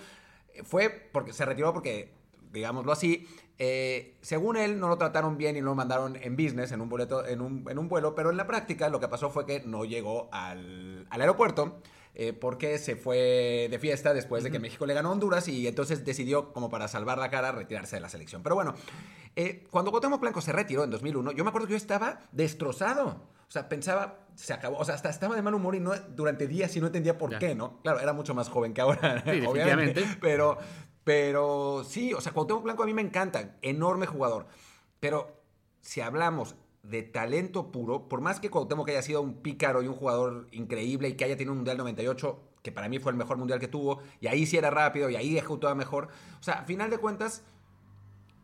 eh, 0.54 0.64
Fue 0.64 0.90
porque 0.90 1.32
se 1.32 1.46
retiró 1.46 1.72
porque, 1.74 2.12
digámoslo 2.52 2.92
así, 2.92 3.28
eh, 3.60 4.18
según 4.22 4.58
él 4.58 4.80
no 4.80 4.90
lo 4.90 4.98
trataron 4.98 5.38
bien 5.38 5.56
y 5.58 5.62
lo 5.62 5.76
mandaron 5.76 6.16
en 6.18 6.36
business, 6.36 6.72
en 6.72 6.82
un, 6.82 6.90
boleto, 6.90 7.26
en, 7.26 7.40
un, 7.42 7.66
en 7.70 7.78
un 7.78 7.88
vuelo. 7.88 8.16
Pero 8.16 8.32
en 8.32 8.38
la 8.38 8.48
práctica 8.48 8.90
lo 8.90 9.00
que 9.00 9.08
pasó 9.08 9.30
fue 9.30 9.46
que 9.46 9.62
no 9.62 9.86
llegó 9.86 10.28
al, 10.32 11.06
al 11.12 11.22
aeropuerto. 11.22 11.82
Eh, 12.20 12.34
porque 12.34 12.80
se 12.80 12.96
fue 12.96 13.68
de 13.70 13.78
fiesta 13.78 14.12
después 14.12 14.44
de 14.44 14.50
que 14.50 14.58
México 14.58 14.88
le 14.88 14.96
ganó 14.96 15.10
a 15.10 15.12
Honduras 15.12 15.48
y 15.48 15.68
entonces 15.68 16.04
decidió, 16.04 16.52
como 16.52 16.68
para 16.68 16.88
salvar 16.88 17.20
la 17.20 17.30
cara, 17.30 17.52
retirarse 17.52 17.98
de 17.98 18.00
la 18.02 18.10
selección. 18.10 18.42
Pero 18.42 18.56
bueno, 18.56 18.74
eh, 19.36 19.64
cuando 19.70 19.92
Cuauhtémoc 19.92 20.20
Blanco 20.20 20.42
se 20.42 20.52
retiró 20.52 20.84
en 20.84 20.90
2001, 20.90 21.34
yo 21.34 21.44
me 21.44 21.50
acuerdo 21.50 21.68
que 21.68 21.74
yo 21.74 21.78
estaba 21.78 22.22
destrozado. 22.32 23.22
O 23.48 23.52
sea, 23.52 23.70
pensaba, 23.70 24.26
se 24.34 24.52
acabó. 24.52 24.78
O 24.80 24.84
sea, 24.84 24.96
hasta 24.96 25.12
estaba 25.12 25.36
de 25.36 25.44
mal 25.44 25.54
humor 25.54 25.76
y 25.76 25.80
no, 25.80 25.94
durante 26.16 26.48
días 26.48 26.76
y 26.76 26.82
no 26.82 26.88
entendía 26.88 27.20
por 27.20 27.30
Ya. 27.30 27.38
qué, 27.38 27.54
¿no? 27.54 27.80
Claro, 27.84 28.00
era 28.00 28.14
mucho 28.14 28.34
más 28.34 28.50
joven 28.50 28.74
que 28.74 28.82
ahora, 28.82 29.24
Sí, 29.24 29.40
obviamente. 29.48 30.04
Pero, 30.20 30.58
pero 31.04 31.84
sí, 31.88 32.16
o 32.16 32.20
sea, 32.22 32.32
Cuauhtémoc 32.32 32.64
Blanco 32.64 32.82
a 32.82 32.88
mí 32.88 32.96
me 32.96 33.04
encanta. 33.04 33.58
Enorme 33.62 34.08
jugador. 34.08 34.48
Pero 35.00 35.40
si 35.82 36.02
hablamos 36.02 36.56
de 36.90 37.04
talento 37.04 37.72
puro, 37.72 38.08
por 38.08 38.22
más 38.22 38.40
que 38.40 38.50
Cuauhtémoc 38.50 38.90
haya 38.90 39.02
sido 39.02 39.22
un 39.22 39.42
pícaro 39.42 39.84
y 39.84 39.88
un 39.88 39.94
jugador 39.94 40.48
increíble 40.52 41.10
y 41.10 41.14
que 41.14 41.26
haya 41.26 41.36
tenido 41.36 41.52
un 41.52 41.60
Mundial 41.60 41.78
98, 41.78 42.40
que 42.64 42.72
para 42.72 42.88
mí 42.88 42.98
fue 43.00 43.12
el 43.12 43.18
mejor 43.18 43.38
Mundial 43.38 43.60
que 43.60 43.68
tuvo, 43.68 44.00
y 44.22 44.28
ahí 44.28 44.46
sí 44.46 44.58
era 44.58 44.70
rápido 44.70 45.10
y 45.10 45.16
ahí 45.16 45.38
ejecutaba 45.38 45.76
mejor. 45.76 46.08
O 46.40 46.44
sea, 46.44 46.56
a 46.56 46.64
final 46.64 46.90
de 46.90 46.98
cuentas, 46.98 47.44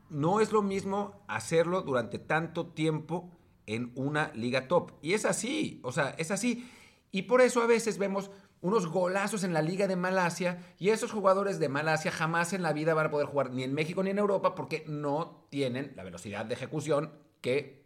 no 0.09 0.41
es 0.41 0.51
lo 0.51 0.61
mismo 0.61 1.23
hacerlo 1.27 1.81
durante 1.83 2.19
tanto 2.19 2.67
tiempo 2.67 3.31
en 3.65 3.93
una 3.95 4.31
liga 4.33 4.67
top. 4.67 4.91
Y 5.01 5.13
es 5.13 5.23
así, 5.25 5.79
o 5.83 5.93
sea, 5.93 6.13
es 6.17 6.29
así. 6.29 6.69
Y 7.11 7.23
por 7.23 7.41
eso 7.41 7.61
a 7.61 7.67
veces 7.67 7.97
vemos 7.97 8.29
unos 8.59 8.87
golazos 8.87 9.43
en 9.43 9.53
la 9.53 9.61
liga 9.61 9.87
de 9.87 9.95
Malasia 9.95 10.59
y 10.79 10.89
esos 10.89 11.11
jugadores 11.11 11.59
de 11.59 11.69
Malasia 11.69 12.11
jamás 12.11 12.53
en 12.53 12.61
la 12.61 12.73
vida 12.73 12.93
van 12.93 13.07
a 13.07 13.11
poder 13.11 13.27
jugar 13.27 13.51
ni 13.51 13.63
en 13.63 13.73
México 13.73 14.03
ni 14.03 14.09
en 14.09 14.19
Europa 14.19 14.55
porque 14.55 14.83
no 14.87 15.45
tienen 15.49 15.93
la 15.95 16.03
velocidad 16.03 16.45
de 16.45 16.53
ejecución 16.53 17.11
que 17.41 17.82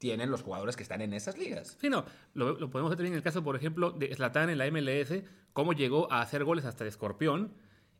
tienen 0.00 0.30
los 0.30 0.42
jugadores 0.42 0.74
que 0.76 0.82
están 0.82 1.02
en 1.02 1.12
esas 1.12 1.38
ligas. 1.38 1.76
Sí, 1.80 1.88
no, 1.88 2.04
lo, 2.34 2.58
lo 2.58 2.70
podemos 2.70 2.90
ver 2.90 2.96
también 2.96 3.12
en 3.12 3.18
el 3.18 3.22
caso, 3.22 3.44
por 3.44 3.54
ejemplo, 3.54 3.90
de 3.92 4.12
Zlatan 4.14 4.50
en 4.50 4.58
la 4.58 4.66
MLS, 4.70 5.22
cómo 5.52 5.74
llegó 5.74 6.10
a 6.12 6.22
hacer 6.22 6.42
goles 6.42 6.64
hasta 6.64 6.84
de 6.84 6.90
escorpión, 6.90 7.52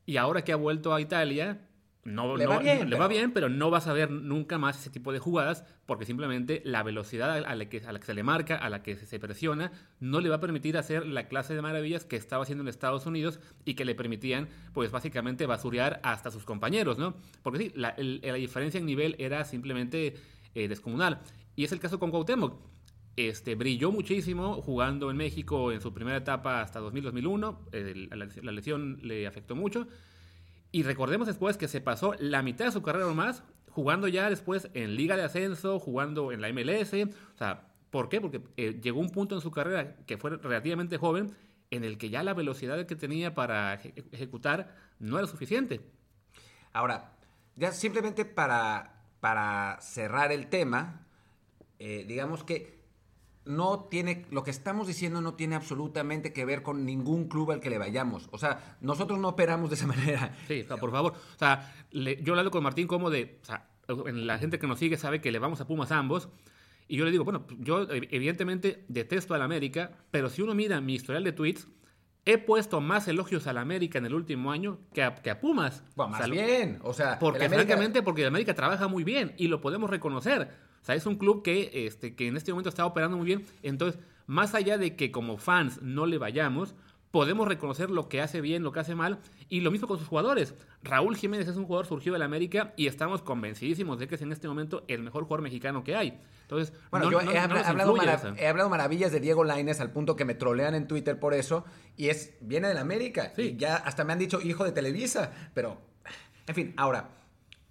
y 0.07 0.17
ahora 0.17 0.43
que 0.43 0.53
ha 0.53 0.57
vuelto 0.57 0.95
a 0.95 1.01
Italia, 1.01 1.67
no, 2.03 2.39
Le 2.39 2.45
no- 2.45 2.51
va 2.53 2.59
bien, 2.61 2.79
le 2.79 2.85
pero- 2.87 2.99
va 2.99 3.09
bien, 3.09 3.33
pero 3.33 3.49
no 3.51 3.69
vas 3.69 3.87
a 3.87 3.93
ver 3.93 4.11
nunca 4.11 4.57
más 4.57 4.81
ese 4.81 4.89
tipo 4.89 5.13
de 5.13 5.19
jugadas, 5.19 5.65
porque 5.85 6.07
simplemente 6.07 6.63
la 6.65 6.83
velocidad 6.83 7.31
a 7.45 7.55
la 7.55 7.69
que, 7.69 7.83
a 7.87 7.93
la 7.93 8.01
que 8.01 8.07
se 8.07 8.15
le 8.15 8.23
marca, 8.23 8.57
a 8.57 8.71
la 8.71 8.83
que 8.83 8.97
se 8.97 9.21
presiona, 9.21 9.71
no 10.01 10.21
le 10.21 10.31
va 10.31 10.37
a 10.37 10.41
permitir 10.41 10.79
hacer 10.79 11.05
la 11.07 11.29
clase 11.29 11.55
de 11.55 11.61
maravillas 11.61 12.07
que 12.07 12.17
estaba 12.17 12.45
haciendo 12.45 12.63
en 12.63 12.69
Estados 12.69 13.05
Unidos 13.05 13.39
y 13.67 13.75
que 13.75 13.85
le 13.85 13.95
permitían, 13.95 14.49
pues 14.73 14.91
básicamente, 14.91 15.45
basurear 15.45 16.01
hasta 16.03 16.31
sus 16.31 16.45
compañeros, 16.47 16.97
¿no? 16.99 17.15
Porque 17.43 17.59
sí, 17.59 17.73
la, 17.77 17.91
el- 17.91 18.23
la 18.25 18.35
diferencia 18.35 18.79
en 18.81 18.87
nivel 18.87 19.15
era 19.19 19.45
simplemente 19.45 20.15
eh, 20.55 20.69
descomunal. 20.69 21.21
Y 21.57 21.65
es 21.65 21.73
el 21.73 21.81
caso 21.81 21.99
con 21.99 22.11
Cuauhtémoc. 22.11 22.55
Este, 23.17 23.55
brilló 23.55 23.91
muchísimo 23.93 24.63
jugando 24.63 25.11
en 25.11 25.17
México 25.17 25.73
en 25.73 25.81
su 25.81 25.93
primera 25.93 26.17
etapa 26.19 26.63
hasta 26.63 26.81
2000-2001. 26.81 27.59
El- 27.73 28.09
la, 28.43 28.53
lesión 28.53 28.99
le 29.03 29.27
afectó 29.27 29.55
mucho. 29.57 29.87
Y 30.73 30.85
recordemos 30.85 31.27
después 31.27 31.57
que 31.57 31.69
se 31.69 31.81
pasó 31.81 32.15
la 32.21 32.43
mitad 32.43 32.67
de 32.67 32.73
su 32.73 32.83
carrera 32.83 33.07
o 33.09 33.15
más 33.15 33.43
jugando 33.71 34.09
ya 34.09 34.29
después 34.31 34.69
en 34.75 34.95
Liga 34.97 35.17
de 35.17 35.23
Ascenso, 35.25 35.79
jugando 35.79 36.33
en 36.33 36.41
la 36.41 36.49
MLS. 36.53 36.93
O 37.35 37.39
sea, 37.39 37.69
¿por 37.91 38.09
qué? 38.09 38.21
Porque 38.21 38.43
eh, 38.57 38.81
llegó 38.83 39.01
un 39.01 39.11
punto 39.11 39.35
en 39.35 39.41
su 39.41 39.51
carrera 39.51 39.97
que 40.07 40.17
fue 40.17 40.31
relativamente 40.37 40.97
joven 40.97 41.33
en 41.71 41.85
el 41.85 41.99
que 41.99 42.11
ya 42.11 42.23
la 42.23 42.35
velocidad 42.35 42.85
que 42.87 42.97
tenía 42.97 43.35
para 43.35 43.75
eje- 43.81 43.93
ejecutar 44.13 44.75
no 44.99 45.19
era 45.19 45.27
suficiente. 45.29 45.81
Ahora, 46.73 47.13
ya 47.57 47.73
simplemente 47.73 48.25
para, 48.25 49.00
para 49.21 49.79
cerrar 49.81 50.33
el 50.33 50.49
tema, 50.49 51.07
eh, 51.79 52.05
digamos 52.09 52.45
que 52.45 52.81
no 53.45 53.85
tiene, 53.91 54.27
lo 54.31 54.45
que 54.45 54.51
estamos 54.51 54.87
diciendo 54.87 55.21
no 55.21 55.35
tiene 55.35 55.57
absolutamente 55.57 56.33
que 56.33 56.45
ver 56.45 56.63
con 56.63 56.85
ningún 56.85 57.27
club 57.29 57.51
al 57.53 57.61
que 57.61 57.71
le 57.71 57.79
vayamos. 57.79 58.29
O 58.33 58.39
sea, 58.39 58.77
nosotros 58.81 59.19
no 59.19 59.29
operamos 59.29 59.71
de 59.71 59.77
esa 59.77 59.87
manera. 59.95 60.37
Sí, 60.47 60.65
por 60.79 60.91
favor. 60.91 61.15
O 61.15 61.39
sea, 61.39 61.75
le- 61.91 62.23
yo 62.23 62.35
hablo 62.39 62.51
con 62.51 62.63
Martín 62.63 62.87
como 62.87 63.11
de. 63.11 63.39
O 63.43 63.45
sea, 63.45 63.67
la 64.13 64.39
gente 64.39 64.59
que 64.59 64.67
nos 64.67 64.79
sigue 64.79 64.97
sabe 64.97 65.21
que 65.21 65.33
le 65.33 65.39
vamos 65.39 65.61
a 65.61 65.67
Pumas 65.67 65.91
ambos. 65.91 66.29
Y 66.87 66.97
yo 66.97 67.05
le 67.05 67.11
digo, 67.13 67.25
bueno, 67.25 67.47
yo 67.59 67.87
evidentemente 67.91 68.85
detesto 68.89 69.35
al 69.35 69.43
América, 69.43 69.93
pero 70.11 70.29
si 70.29 70.43
uno 70.43 70.55
mira 70.55 70.81
mi 70.81 70.95
historial 70.95 71.23
de 71.25 71.33
tweets, 71.33 71.67
he 72.27 72.39
puesto 72.39 72.81
más 72.81 73.09
elogios 73.09 73.47
al 73.47 73.59
América 73.59 73.99
en 73.99 74.07
el 74.07 74.15
último 74.15 74.53
año 74.53 74.79
que 74.93 75.03
a, 75.03 75.15
que 75.15 75.31
a 75.31 75.41
Pumas. 75.41 75.83
Bueno, 75.97 76.09
O 76.09 76.11
más 76.13 76.19
sea, 76.21 76.29
bien. 76.31 76.79
O 76.83 76.93
sea, 76.93 77.19
Porque 77.19 77.45
América- 77.47 77.65
francamente, 77.67 78.03
porque 78.03 78.23
el 78.23 78.29
América 78.29 78.55
trabaja 78.55 78.89
muy 78.89 79.05
bien 79.05 79.35
y 79.39 79.49
lo 79.49 79.61
podemos 79.61 79.89
reconocer. 79.91 80.51
O 80.83 80.85
sea, 80.85 80.95
es 80.95 81.07
un 81.07 81.17
club 81.17 81.43
que, 81.43 81.71
este, 81.87 82.15
que 82.15 82.27
en 82.29 82.37
este 82.37 82.53
momento 82.53 82.69
está 82.69 82.87
operando 82.87 83.17
muy 83.17 83.27
bien. 83.27 83.45
Entonces, 83.63 84.01
más 84.27 84.55
allá 84.55 84.79
de 84.79 84.97
que 84.97 85.11
como 85.11 85.37
fans 85.39 85.81
no 85.83 86.07
le 86.07 86.19
vayamos, 86.19 86.75
podemos 87.11 87.49
reconocer 87.49 87.91
lo 87.91 88.09
que 88.09 88.21
hace 88.21 88.41
bien, 88.41 88.63
lo 88.63 88.73
que 88.73 88.81
hace 88.81 88.95
mal. 88.95 89.19
Y 89.49 89.61
lo 89.61 89.71
mismo 89.71 89.89
con 89.89 89.99
sus 89.99 90.07
jugadores. 90.09 90.55
Raúl 90.83 91.17
Jiménez 91.17 91.49
es 91.49 91.57
un 91.57 91.65
jugador 91.67 91.87
surgido 91.87 92.13
del 92.15 92.23
América 92.23 92.73
y 92.77 92.87
estamos 92.87 93.23
convencidísimos 93.23 93.99
de 93.99 94.07
que 94.09 94.15
es 94.15 94.23
en 94.23 94.33
este 94.33 94.47
momento 94.49 94.85
el 94.89 95.03
mejor 95.03 95.25
jugador 95.25 95.43
mexicano 95.43 95.83
que 95.83 95.97
hay. 95.97 96.21
Entonces, 96.43 96.73
Bueno, 96.91 97.07
no- 97.07 97.13
yo 97.13 97.23
no- 97.23 97.31
he, 97.31 97.35
no 97.35 97.41
habla- 97.41 97.55
nos 97.59 97.67
hablado 97.69 97.97
he 98.39 98.47
hablado 98.49 98.69
maravillas 98.71 99.13
de 99.13 99.21
Diego 99.21 99.45
Laines 99.45 99.81
al 99.81 99.91
punto 99.93 100.17
que 100.17 100.25
me 100.25 100.35
trolean 100.35 100.75
en 100.75 100.87
Twitter 100.87 101.19
por 101.19 101.35
eso. 101.35 101.65
Y 101.97 102.09
es, 102.09 102.35
viene 102.41 102.69
del 102.69 102.79
América. 102.79 103.33
Sí. 103.37 103.43
Y 103.43 103.57
ya 103.57 103.77
hasta 103.77 104.05
me 104.05 104.13
han 104.13 104.19
dicho 104.19 104.41
hijo 104.41 104.65
de 104.65 104.73
Televisa. 104.73 105.33
Pero, 105.55 105.79
en 106.47 106.55
fin, 106.55 106.75
ahora, 106.77 107.11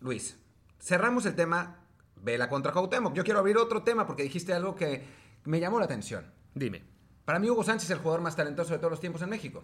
Luis, 0.02 0.38
cerramos 0.80 1.26
el 1.26 1.36
tema 1.36 1.78
Vela 2.22 2.50
contra 2.50 2.72
Cuauhtémoc. 2.74 3.14
Yo 3.14 3.24
quiero 3.24 3.40
abrir 3.40 3.58
otro 3.58 3.84
tema 3.84 4.06
porque 4.06 4.24
dijiste 4.24 4.54
algo 4.54 4.76
que 4.76 5.04
me 5.46 5.60
llamó 5.62 5.80
la 5.80 5.86
atención. 5.86 6.26
Dime. 6.54 6.84
Para 7.30 7.38
mí 7.38 7.48
Hugo 7.48 7.64
Sánchez 7.64 7.92
es 7.92 7.92
el 7.92 8.00
jugador 8.00 8.22
más 8.22 8.36
talentoso 8.36 8.74
de 8.74 8.80
todos 8.80 8.90
los 8.90 9.00
tiempos 9.00 9.22
en 9.22 9.30
México. 9.30 9.64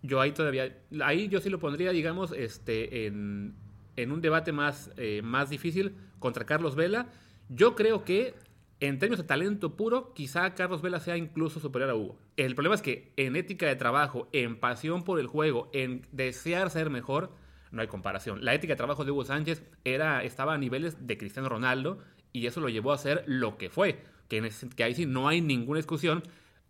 Yo 0.00 0.22
ahí 0.22 0.32
todavía, 0.32 0.74
ahí 1.04 1.28
yo 1.28 1.38
sí 1.38 1.50
lo 1.50 1.58
pondría, 1.58 1.90
digamos, 1.90 2.32
este, 2.32 3.04
en, 3.04 3.54
un 3.98 4.20
debate 4.22 4.52
más, 4.52 4.90
eh, 4.96 5.20
más 5.22 5.50
difícil 5.50 5.94
contra 6.18 6.46
Carlos 6.46 6.74
Vela. 6.74 7.08
Yo 7.50 7.74
creo 7.74 8.04
que 8.04 8.36
en 8.80 8.98
términos 8.98 9.20
de 9.20 9.28
talento 9.28 9.76
puro, 9.76 10.14
quizá 10.14 10.54
Carlos 10.54 10.80
Vela 10.80 10.98
sea 10.98 11.18
incluso 11.18 11.60
superior 11.60 11.90
a 11.90 11.94
Hugo. 11.94 12.18
El 12.38 12.54
problema 12.54 12.74
es 12.74 12.80
que 12.80 13.12
en 13.18 13.36
ética 13.36 13.66
de 13.66 13.76
trabajo, 13.76 14.30
en 14.32 14.58
pasión 14.58 15.04
por 15.04 15.20
el 15.20 15.26
juego, 15.26 15.68
en 15.74 16.06
desear 16.10 16.70
ser 16.70 16.88
mejor, 16.88 17.32
no 17.70 17.82
hay 17.82 17.88
comparación. 17.88 18.42
La 18.46 18.54
ética 18.54 18.72
de 18.72 18.78
trabajo 18.78 19.04
de 19.04 19.10
Hugo 19.10 19.26
Sánchez 19.26 19.62
era, 19.84 20.22
estaba 20.24 20.54
a 20.54 20.58
niveles 20.58 21.06
de 21.06 21.18
Cristiano 21.18 21.50
Ronaldo 21.50 21.98
y 22.32 22.46
eso 22.46 22.62
lo 22.62 22.70
llevó 22.70 22.92
a 22.92 22.96
ser 22.96 23.24
lo 23.26 23.58
que 23.58 23.68
fue. 23.68 24.04
Que, 24.28 24.50
que 24.74 24.84
ahí 24.84 24.94
sí 24.94 25.04
no 25.04 25.28
hay 25.28 25.42
ninguna 25.42 25.76
discusión. 25.76 26.22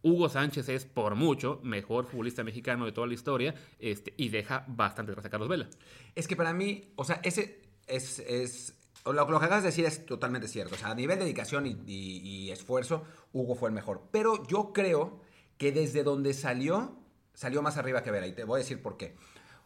Hugo 0.02 0.28
Sánchez 0.28 0.68
es 0.68 0.85
por 0.85 1.14
mucho 1.14 1.61
mejor 1.62 2.06
futbolista 2.06 2.42
mexicano 2.42 2.85
de 2.85 2.92
toda 2.92 3.06
la 3.06 3.14
historia 3.14 3.54
este, 3.78 4.14
y 4.16 4.28
deja 4.28 4.64
bastante 4.68 5.12
atrás 5.12 5.26
a 5.26 5.30
Carlos 5.30 5.49
Vela. 5.49 5.68
Es 6.14 6.26
que 6.26 6.37
para 6.37 6.52
mí, 6.52 6.92
o 6.97 7.04
sea, 7.04 7.21
ese 7.23 7.61
es, 7.87 8.18
es 8.21 8.75
lo, 9.04 9.12
lo, 9.12 9.26
que 9.26 9.47
acabas 9.47 9.62
de 9.62 9.71
decir 9.71 9.85
es 9.85 10.06
totalmente 10.06 10.49
cierto. 10.49 10.75
O 10.75 10.78
sea, 10.78 10.90
a 10.90 10.94
nivel 10.94 11.18
de 11.18 11.25
dedicación 11.25 11.66
y, 11.87 12.50
esfuerzo, 12.50 13.04
Hugo 13.32 13.54
fue 13.54 13.68
el 13.68 13.75
mejor. 13.75 14.02
Pero 14.11 14.47
yo 14.47 14.73
creo 14.73 15.21
que 15.59 15.73
desde 15.73 16.02
donde 16.02 16.35
salió, 16.35 16.99
salió 17.35 17.62
más 17.62 17.76
arriba 17.78 18.02
que 18.02 18.11
Vera. 18.11 18.26
Y 18.26 18.32
te 18.32 18.44
voy 18.44 18.59
a 18.59 18.62
decir 18.62 18.82
por 18.82 18.97
qué. 18.97 19.16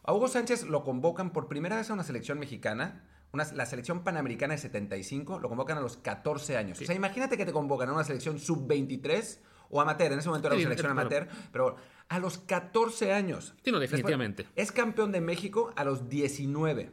A 0.03 0.13
Hugo 0.13 0.27
Sánchez 0.27 0.63
lo 0.63 0.83
convocan 0.83 1.33
por 1.33 1.47
primera 1.47 1.75
vez 1.75 1.89
a 1.89 1.93
una 1.93 2.03
selección 2.03 2.39
mexicana. 2.39 3.03
Una, 3.33 3.43
la 3.53 3.65
selección 3.65 4.03
panamericana 4.03 4.53
de 4.53 4.59
75 4.59 5.39
lo 5.39 5.49
convocan 5.49 5.77
a 5.77 5.81
los 5.81 5.97
14 5.97 6.57
años. 6.57 6.79
O 6.79 6.85
sea, 6.85 6.95
imagínate 6.95 7.37
que 7.37 7.45
te 7.45 7.51
convocan 7.51 7.89
a 7.89 7.93
una 7.93 8.03
selección 8.03 8.39
sub-23 8.39 9.39
o 9.69 9.81
amateur. 9.81 10.11
En 10.11 10.19
ese 10.19 10.29
momento 10.29 10.47
era 10.47 10.55
una 10.55 10.63
selección 10.63 10.91
amateur. 10.91 11.27
Pero 11.51 11.75
a 12.09 12.19
los 12.19 12.37
14 12.37 13.13
años. 13.13 13.53
Sí, 13.63 13.71
no, 13.71 13.79
definitivamente. 13.79 14.47
es 14.55 14.71
campeón 14.71 15.11
de 15.11 15.21
México 15.21 15.73
a 15.75 15.83
los 15.83 16.09
19. 16.09 16.91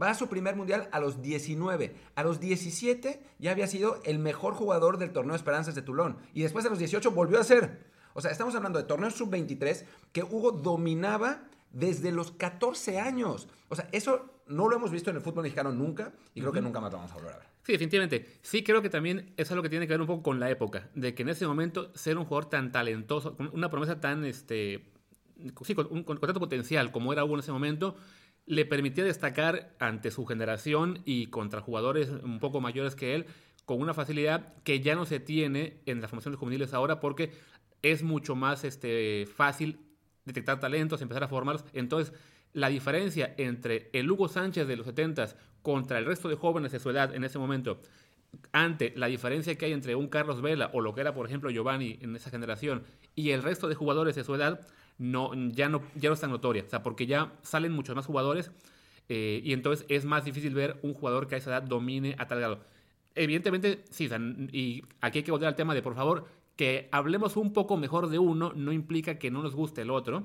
Va 0.00 0.10
a 0.10 0.14
su 0.14 0.28
primer 0.28 0.56
mundial 0.56 0.88
a 0.90 0.98
los 0.98 1.22
19. 1.22 1.94
A 2.16 2.24
los 2.24 2.40
17 2.40 3.22
ya 3.38 3.52
había 3.52 3.66
sido 3.66 4.00
el 4.04 4.18
mejor 4.18 4.54
jugador 4.54 4.98
del 4.98 5.12
torneo 5.12 5.36
Esperanzas 5.36 5.74
de 5.74 5.82
Tulón. 5.82 6.18
Y 6.32 6.42
después 6.42 6.66
a 6.66 6.70
los 6.70 6.78
18 6.78 7.12
volvió 7.12 7.38
a 7.38 7.44
ser. 7.44 7.84
O 8.14 8.20
sea, 8.20 8.30
estamos 8.30 8.54
hablando 8.54 8.78
de 8.78 8.86
torneos 8.86 9.14
sub-23 9.14 9.84
que 10.12 10.22
Hugo 10.22 10.52
dominaba 10.52 11.44
desde 11.72 12.12
los 12.12 12.32
14 12.32 12.98
años. 12.98 13.48
O 13.68 13.76
sea, 13.76 13.88
eso 13.92 14.33
no 14.46 14.68
lo 14.68 14.76
hemos 14.76 14.90
visto 14.90 15.10
en 15.10 15.16
el 15.16 15.22
fútbol 15.22 15.44
mexicano 15.44 15.72
nunca 15.72 16.12
y 16.34 16.40
creo 16.40 16.52
que 16.52 16.60
nunca 16.60 16.80
más 16.80 16.92
lo 16.92 16.98
vamos 16.98 17.12
a 17.12 17.14
volver 17.14 17.34
a 17.34 17.38
ver. 17.38 17.46
Sí, 17.62 17.72
definitivamente. 17.72 18.38
Sí 18.42 18.62
creo 18.62 18.82
que 18.82 18.90
también 18.90 19.32
es 19.36 19.50
algo 19.50 19.62
que 19.62 19.70
tiene 19.70 19.86
que 19.86 19.92
ver 19.94 20.00
un 20.00 20.06
poco 20.06 20.22
con 20.22 20.40
la 20.40 20.50
época, 20.50 20.90
de 20.94 21.14
que 21.14 21.22
en 21.22 21.30
ese 21.30 21.46
momento 21.46 21.90
ser 21.94 22.18
un 22.18 22.24
jugador 22.24 22.50
tan 22.50 22.72
talentoso, 22.72 23.36
una 23.52 23.70
promesa 23.70 24.00
tan, 24.00 24.24
este, 24.24 24.92
sí, 25.62 25.74
con, 25.74 25.88
un, 25.90 26.04
con 26.04 26.20
tanto 26.20 26.40
potencial 26.40 26.92
como 26.92 27.12
era 27.12 27.24
Hugo 27.24 27.34
en 27.34 27.40
ese 27.40 27.52
momento, 27.52 27.96
le 28.46 28.66
permitía 28.66 29.04
destacar 29.04 29.74
ante 29.78 30.10
su 30.10 30.26
generación 30.26 31.00
y 31.04 31.26
contra 31.26 31.60
jugadores 31.60 32.10
un 32.10 32.40
poco 32.40 32.60
mayores 32.60 32.94
que 32.94 33.14
él 33.14 33.26
con 33.64 33.80
una 33.80 33.94
facilidad 33.94 34.52
que 34.62 34.80
ya 34.80 34.94
no 34.94 35.06
se 35.06 35.20
tiene 35.20 35.80
en 35.86 36.02
las 36.02 36.10
formaciones 36.10 36.38
juveniles 36.38 36.74
ahora 36.74 37.00
porque 37.00 37.32
es 37.82 38.02
mucho 38.02 38.34
más 38.34 38.64
este, 38.64 39.26
fácil 39.26 39.80
detectar 40.24 40.60
talentos, 40.60 41.02
empezar 41.02 41.24
a 41.24 41.28
formarlos. 41.28 41.64
Entonces, 41.72 42.14
la 42.54 42.68
diferencia 42.68 43.34
entre 43.36 43.90
el 43.92 44.10
Hugo 44.10 44.28
Sánchez 44.28 44.66
de 44.66 44.76
los 44.76 44.86
70 44.86 45.36
contra 45.62 45.98
el 45.98 46.06
resto 46.06 46.28
de 46.28 46.36
jóvenes 46.36 46.72
de 46.72 46.80
su 46.80 46.88
edad 46.90 47.14
en 47.14 47.24
ese 47.24 47.38
momento, 47.38 47.80
ante 48.52 48.92
la 48.96 49.06
diferencia 49.06 49.56
que 49.56 49.66
hay 49.66 49.72
entre 49.72 49.94
un 49.94 50.08
Carlos 50.08 50.40
Vela 50.40 50.70
o 50.72 50.80
lo 50.80 50.94
que 50.94 51.00
era, 51.00 51.14
por 51.14 51.26
ejemplo, 51.26 51.50
Giovanni 51.50 51.98
en 52.00 52.16
esa 52.16 52.30
generación 52.30 52.84
y 53.14 53.30
el 53.30 53.42
resto 53.42 53.68
de 53.68 53.74
jugadores 53.74 54.16
de 54.16 54.24
su 54.24 54.34
edad, 54.34 54.66
no, 54.98 55.32
ya, 55.50 55.68
no, 55.68 55.82
ya 55.94 56.08
no 56.08 56.14
es 56.14 56.20
tan 56.20 56.30
notoria. 56.30 56.64
O 56.66 56.70
sea, 56.70 56.82
porque 56.82 57.06
ya 57.06 57.32
salen 57.42 57.72
muchos 57.72 57.96
más 57.96 58.06
jugadores 58.06 58.50
eh, 59.08 59.40
y 59.44 59.52
entonces 59.52 59.84
es 59.88 60.04
más 60.04 60.24
difícil 60.24 60.54
ver 60.54 60.78
un 60.82 60.94
jugador 60.94 61.26
que 61.26 61.34
a 61.34 61.38
esa 61.38 61.50
edad 61.50 61.62
domine 61.62 62.14
a 62.18 62.26
tal 62.26 62.38
grado. 62.38 62.60
Evidentemente, 63.14 63.84
sí, 63.90 64.08
y 64.52 64.82
aquí 65.00 65.18
hay 65.18 65.24
que 65.24 65.30
volver 65.30 65.48
al 65.48 65.56
tema 65.56 65.74
de, 65.74 65.82
por 65.82 65.94
favor, 65.94 66.26
que 66.56 66.88
hablemos 66.92 67.36
un 67.36 67.52
poco 67.52 67.76
mejor 67.76 68.08
de 68.08 68.18
uno 68.18 68.52
no 68.54 68.72
implica 68.72 69.18
que 69.18 69.30
no 69.30 69.42
nos 69.42 69.54
guste 69.54 69.82
el 69.82 69.90
otro. 69.90 70.24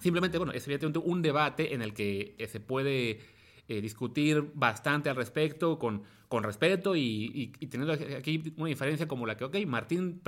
Simplemente, 0.00 0.38
bueno, 0.38 0.52
es 0.52 0.64
evidentemente 0.66 0.98
un 0.98 1.22
debate 1.22 1.74
en 1.74 1.82
el 1.82 1.92
que 1.94 2.34
eh, 2.38 2.46
se 2.46 2.60
puede 2.60 3.20
eh, 3.68 3.80
discutir 3.80 4.50
bastante 4.54 5.10
al 5.10 5.16
respecto, 5.16 5.78
con, 5.78 6.02
con 6.28 6.42
respeto 6.42 6.96
y, 6.96 7.52
y, 7.60 7.66
teniendo 7.66 7.92
aquí 8.16 8.54
una 8.56 8.68
diferencia 8.68 9.06
como 9.06 9.26
la 9.26 9.36
que, 9.36 9.44
ok, 9.44 9.56
Martín 9.66 10.20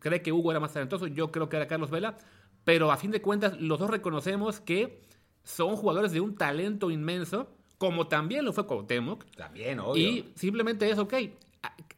cree 0.00 0.22
que 0.22 0.32
Hugo 0.32 0.50
era 0.50 0.60
más 0.60 0.72
talentoso, 0.72 1.06
yo 1.06 1.30
creo 1.30 1.48
que 1.48 1.56
era 1.56 1.68
Carlos 1.68 1.90
Vela, 1.90 2.16
pero 2.64 2.90
a 2.90 2.96
fin 2.96 3.10
de 3.10 3.22
cuentas 3.22 3.60
los 3.60 3.78
dos 3.78 3.90
reconocemos 3.90 4.60
que 4.60 5.00
son 5.44 5.76
jugadores 5.76 6.12
de 6.12 6.20
un 6.20 6.36
talento 6.36 6.90
inmenso, 6.90 7.48
como 7.78 8.08
también 8.08 8.44
lo 8.44 8.52
fue 8.52 8.66
Cuauhtémoc. 8.66 9.24
También, 9.36 9.80
obvio. 9.80 10.06
Y 10.06 10.32
simplemente 10.34 10.90
es, 10.90 10.98
ok, 10.98 11.14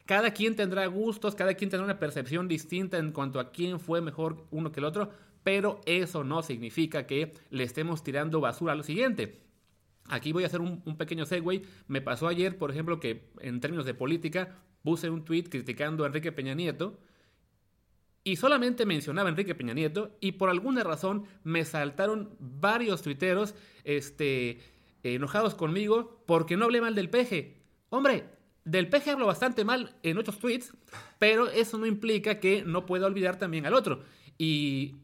cada 0.07 0.33
quien 0.33 0.57
tendrá 0.57 0.87
gustos, 0.87 1.35
cada 1.35 1.55
quien 1.55 1.71
tendrá 1.71 1.85
una 1.85 1.99
percepción 1.99 2.47
distinta 2.47 2.99
en 2.99 3.13
cuanto 3.13 3.41
a 3.41 3.51
quién 3.51 3.81
fue 3.81 4.01
mejor 4.01 4.45
uno 4.51 4.71
que 4.71 4.81
el 4.81 4.85
otro, 4.85 5.11
pero 5.43 5.81
eso 5.87 6.25
no 6.25 6.43
significa 6.43 7.07
que 7.07 7.33
le 7.51 7.65
estemos 7.65 8.03
tirando 8.03 8.41
basura 8.41 8.73
a 8.73 8.77
lo 8.77 8.83
siguiente. 8.83 9.41
Aquí 10.09 10.33
voy 10.33 10.45
a 10.45 10.47
hacer 10.47 10.61
un, 10.61 10.81
pequeño 10.97 11.25
segue. 11.25 11.63
Me 11.87 12.01
pasó 12.01 12.27
ayer, 12.27 12.59
por 12.59 12.71
ejemplo, 12.71 12.99
que 12.99 13.31
en 13.41 13.61
términos 13.61 13.87
de 13.87 13.95
política 13.95 14.57
puse 14.83 15.09
un 15.09 15.25
tweet 15.25 15.45
criticando 15.45 16.05
a 16.05 16.09
Enrique 16.09 16.33
Peña 16.33 16.55
Nieto 16.55 16.99
y 18.25 18.37
solamente 18.37 18.87
mencionaba 18.87 19.29
a 19.29 19.31
Enrique 19.31 19.55
Peña 19.55 19.75
Nieto 19.75 20.17
y 20.21 20.33
por 20.33 20.51
alguna 20.51 20.85
razón 20.85 21.25
me 21.45 21.65
saltaron 21.65 22.37
varios 22.39 23.03
tuiteros 23.03 23.55
este, 23.85 24.59
enojados 25.03 25.55
conmigo 25.55 26.23
porque 26.27 26.57
no 26.57 26.65
hablé 26.65 26.81
mal 26.81 26.95
del 26.95 27.09
peje. 27.09 27.63
Hombre, 27.89 28.25
del 28.65 28.89
peje 28.89 29.11
hablo 29.11 29.27
bastante 29.27 29.65
mal 29.65 29.97
en 30.03 30.19
otros 30.19 30.39
tweets, 30.39 30.75
pero 31.19 31.49
eso 31.49 31.79
no 31.79 31.87
implica 31.87 32.41
que 32.41 32.63
no 32.65 32.85
pueda 32.85 33.07
olvidar 33.07 33.39
también 33.39 33.65
al 33.65 33.75
otro. 33.75 34.03
Y 34.39 34.97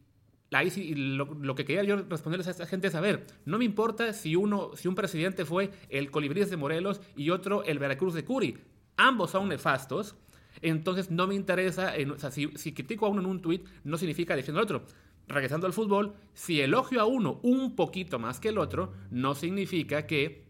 ahí 0.52 0.70
sí, 0.70 0.94
lo, 0.94 1.54
que 1.54 1.64
quería 1.64 1.82
yo 1.84 1.96
responderles 1.96 2.46
a 2.48 2.52
esta 2.52 2.66
gente 2.66 2.88
es, 2.88 2.94
a 2.94 3.00
ver, 3.00 3.26
no 3.44 3.58
me 3.58 3.64
importa 3.64 4.12
si, 4.12 4.36
uno, 4.36 4.70
si 4.74 4.88
un 4.88 4.94
presidente 4.94 5.44
fue 5.44 5.70
el 5.88 6.10
Colibríes 6.10 6.50
de 6.50 6.56
Morelos 6.56 7.00
y 7.16 7.30
otro 7.30 7.64
el 7.64 7.78
Veracruz 7.78 8.14
de 8.14 8.24
Curi. 8.24 8.56
Ambos 8.96 9.32
son 9.32 9.48
nefastos 9.48 10.16
entonces 10.62 11.10
no 11.10 11.26
me 11.26 11.34
interesa, 11.34 11.94
o 12.14 12.18
sea, 12.18 12.30
si, 12.30 12.48
critico 12.72 13.06
a 13.06 13.08
uno 13.08 13.20
en 13.20 13.26
un 13.26 13.42
tweet, 13.42 13.62
no 13.84 13.96
significa 13.96 14.36
defiendo 14.36 14.60
al 14.60 14.64
otro. 14.64 14.82
Regresando 15.28 15.66
al 15.66 15.72
fútbol, 15.72 16.14
si 16.34 16.60
elogio 16.60 17.00
a 17.00 17.04
uno 17.04 17.40
un 17.42 17.74
poquito 17.74 18.18
más 18.18 18.38
que 18.38 18.50
el 18.50 18.58
otro, 18.58 18.92
no 19.10 19.34
significa 19.34 20.06
que, 20.06 20.46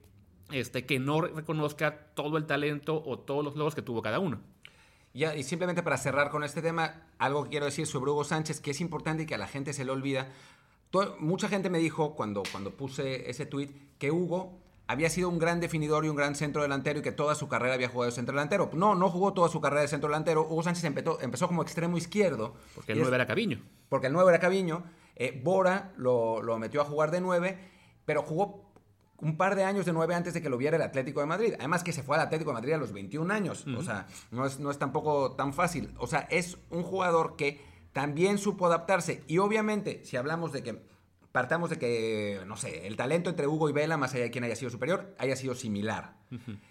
este, 0.53 0.85
que 0.85 0.99
no 0.99 1.23
reconozca 1.23 2.12
todo 2.15 2.37
el 2.37 2.47
talento 2.47 3.03
o 3.05 3.19
todos 3.19 3.45
los 3.45 3.57
logros 3.57 3.75
que 3.75 3.83
tuvo 3.83 4.03
cada 4.03 4.19
uno. 4.19 4.41
Ya, 5.16 5.35
y 5.35 5.44
simplemente 5.44 5.82
para 5.82 5.96
cerrar 5.96 6.30
con 6.30 6.44
este 6.44 6.61
tema, 6.61 7.06
algo 7.18 7.44
que 7.44 7.50
quiero 7.50 7.64
decir 7.64 7.87
sobre 7.87 8.11
Hugo 8.11 8.23
Sánchez, 8.23 8.61
que 8.61 8.73
es 8.73 8.82
importante 8.82 9.23
y 9.23 9.26
que 9.26 9.35
a 9.35 9.38
la 9.38 9.46
gente 9.46 9.73
se 9.73 9.87
le 9.87 9.90
olvida. 9.90 10.28
mucha 11.18 11.49
gente 11.49 11.70
me 11.70 11.78
dijo 11.78 12.14
cuando, 12.14 12.42
cuando 12.52 12.70
puse 12.73 13.30
ese 13.30 13.46
tweet 13.46 13.70
que 13.99 14.11
Hugo 14.11 14.61
había 14.87 15.08
sido 15.08 15.30
un 15.30 15.38
gran 15.38 15.58
definidor 15.58 16.04
y 16.04 16.11
un 16.11 16.16
gran 16.16 16.35
centro 16.35 16.61
delantero 16.61 16.99
y 16.99 17.02
que 17.02 17.12
toda 17.12 17.35
su 17.35 17.49
carrera 17.49 17.75
había 17.75 17.88
jugado 17.88 18.11
de 18.11 18.14
centro 18.14 18.35
delantero. 18.35 18.68
No, 18.75 18.94
no 18.94 19.08
jugó 19.08 19.32
toda 19.32 19.49
su 19.49 19.58
carrera 19.58 19.80
de 19.80 19.88
centro 19.88 20.11
delantero. 20.11 20.42
Hugo 20.42 20.62
Sánchez 20.62 20.85
empezó, 20.85 21.18
empezó 21.23 21.49
como 21.49 21.62
extremo 21.62 21.96
izquierdo. 21.96 22.54
Porque 22.75 22.92
el 22.92 23.00
9 23.00 23.14
era 23.14 23.26
Caviño. 23.26 23.62
Porque 23.88 24.08
el 24.08 24.12
9 24.12 24.28
era 24.28 24.38
Caviño. 24.38 24.85
Eh, 25.14 25.40
Bora 25.42 25.94
lo, 25.96 26.42
lo, 26.42 26.58
metió 26.58 26.82
a 26.82 26.85
jugar 26.85 27.11
de 27.11 27.23
9, 27.23 27.58
pero 28.04 28.23
jugó 28.23 28.65
un 29.18 29.37
par 29.37 29.56
de 29.56 29.64
años 29.64 29.87
de 29.87 29.92
9 29.92 30.14
antes 30.14 30.35
de 30.35 30.42
que 30.42 30.49
lo 30.49 30.58
viera 30.58 30.76
el 30.76 30.82
Atlético 30.82 31.20
de 31.20 31.26
Madrid. 31.26 31.54
Además 31.58 31.82
que 31.82 31.92
se 31.92 32.02
fue 32.02 32.16
al 32.16 32.23
Atlético 32.23 32.50
de 32.50 32.54
Madrid 32.54 32.73
a 32.75 32.78
los 32.78 32.92
21 32.92 33.32
años. 33.32 33.66
O 33.76 33.82
sea, 33.82 34.06
no 34.30 34.46
es, 34.46 34.58
no 34.58 34.70
es 34.70 34.78
tampoco 34.78 35.32
tan 35.32 35.52
fácil. 35.52 35.94
O 35.99 36.06
sea, 36.06 36.26
es 36.30 36.58
un 36.70 36.82
jugador 36.82 37.37
que 37.37 37.61
también 37.92 38.38
supo 38.38 38.66
adaptarse. 38.66 39.23
Y 39.26 39.38
obviamente, 39.38 40.04
si 40.04 40.16
hablamos 40.16 40.52
de 40.52 40.62
que 40.62 40.82
partamos 41.32 41.68
de 41.68 41.78
que, 41.78 42.40
no 42.46 42.56
sé, 42.56 42.87
el 42.87 42.96
talento 42.96 43.28
entre 43.28 43.46
Hugo 43.46 43.68
y 43.68 43.73
Vela, 43.73 43.99
más 43.99 44.14
allá 44.14 44.25
de 44.25 44.30
quien 44.30 44.44
haya 44.44 44.56
sido 44.56 44.70
superior, 44.70 45.14
haya 45.18 45.37
sido 45.37 45.54
similar, 45.54 46.14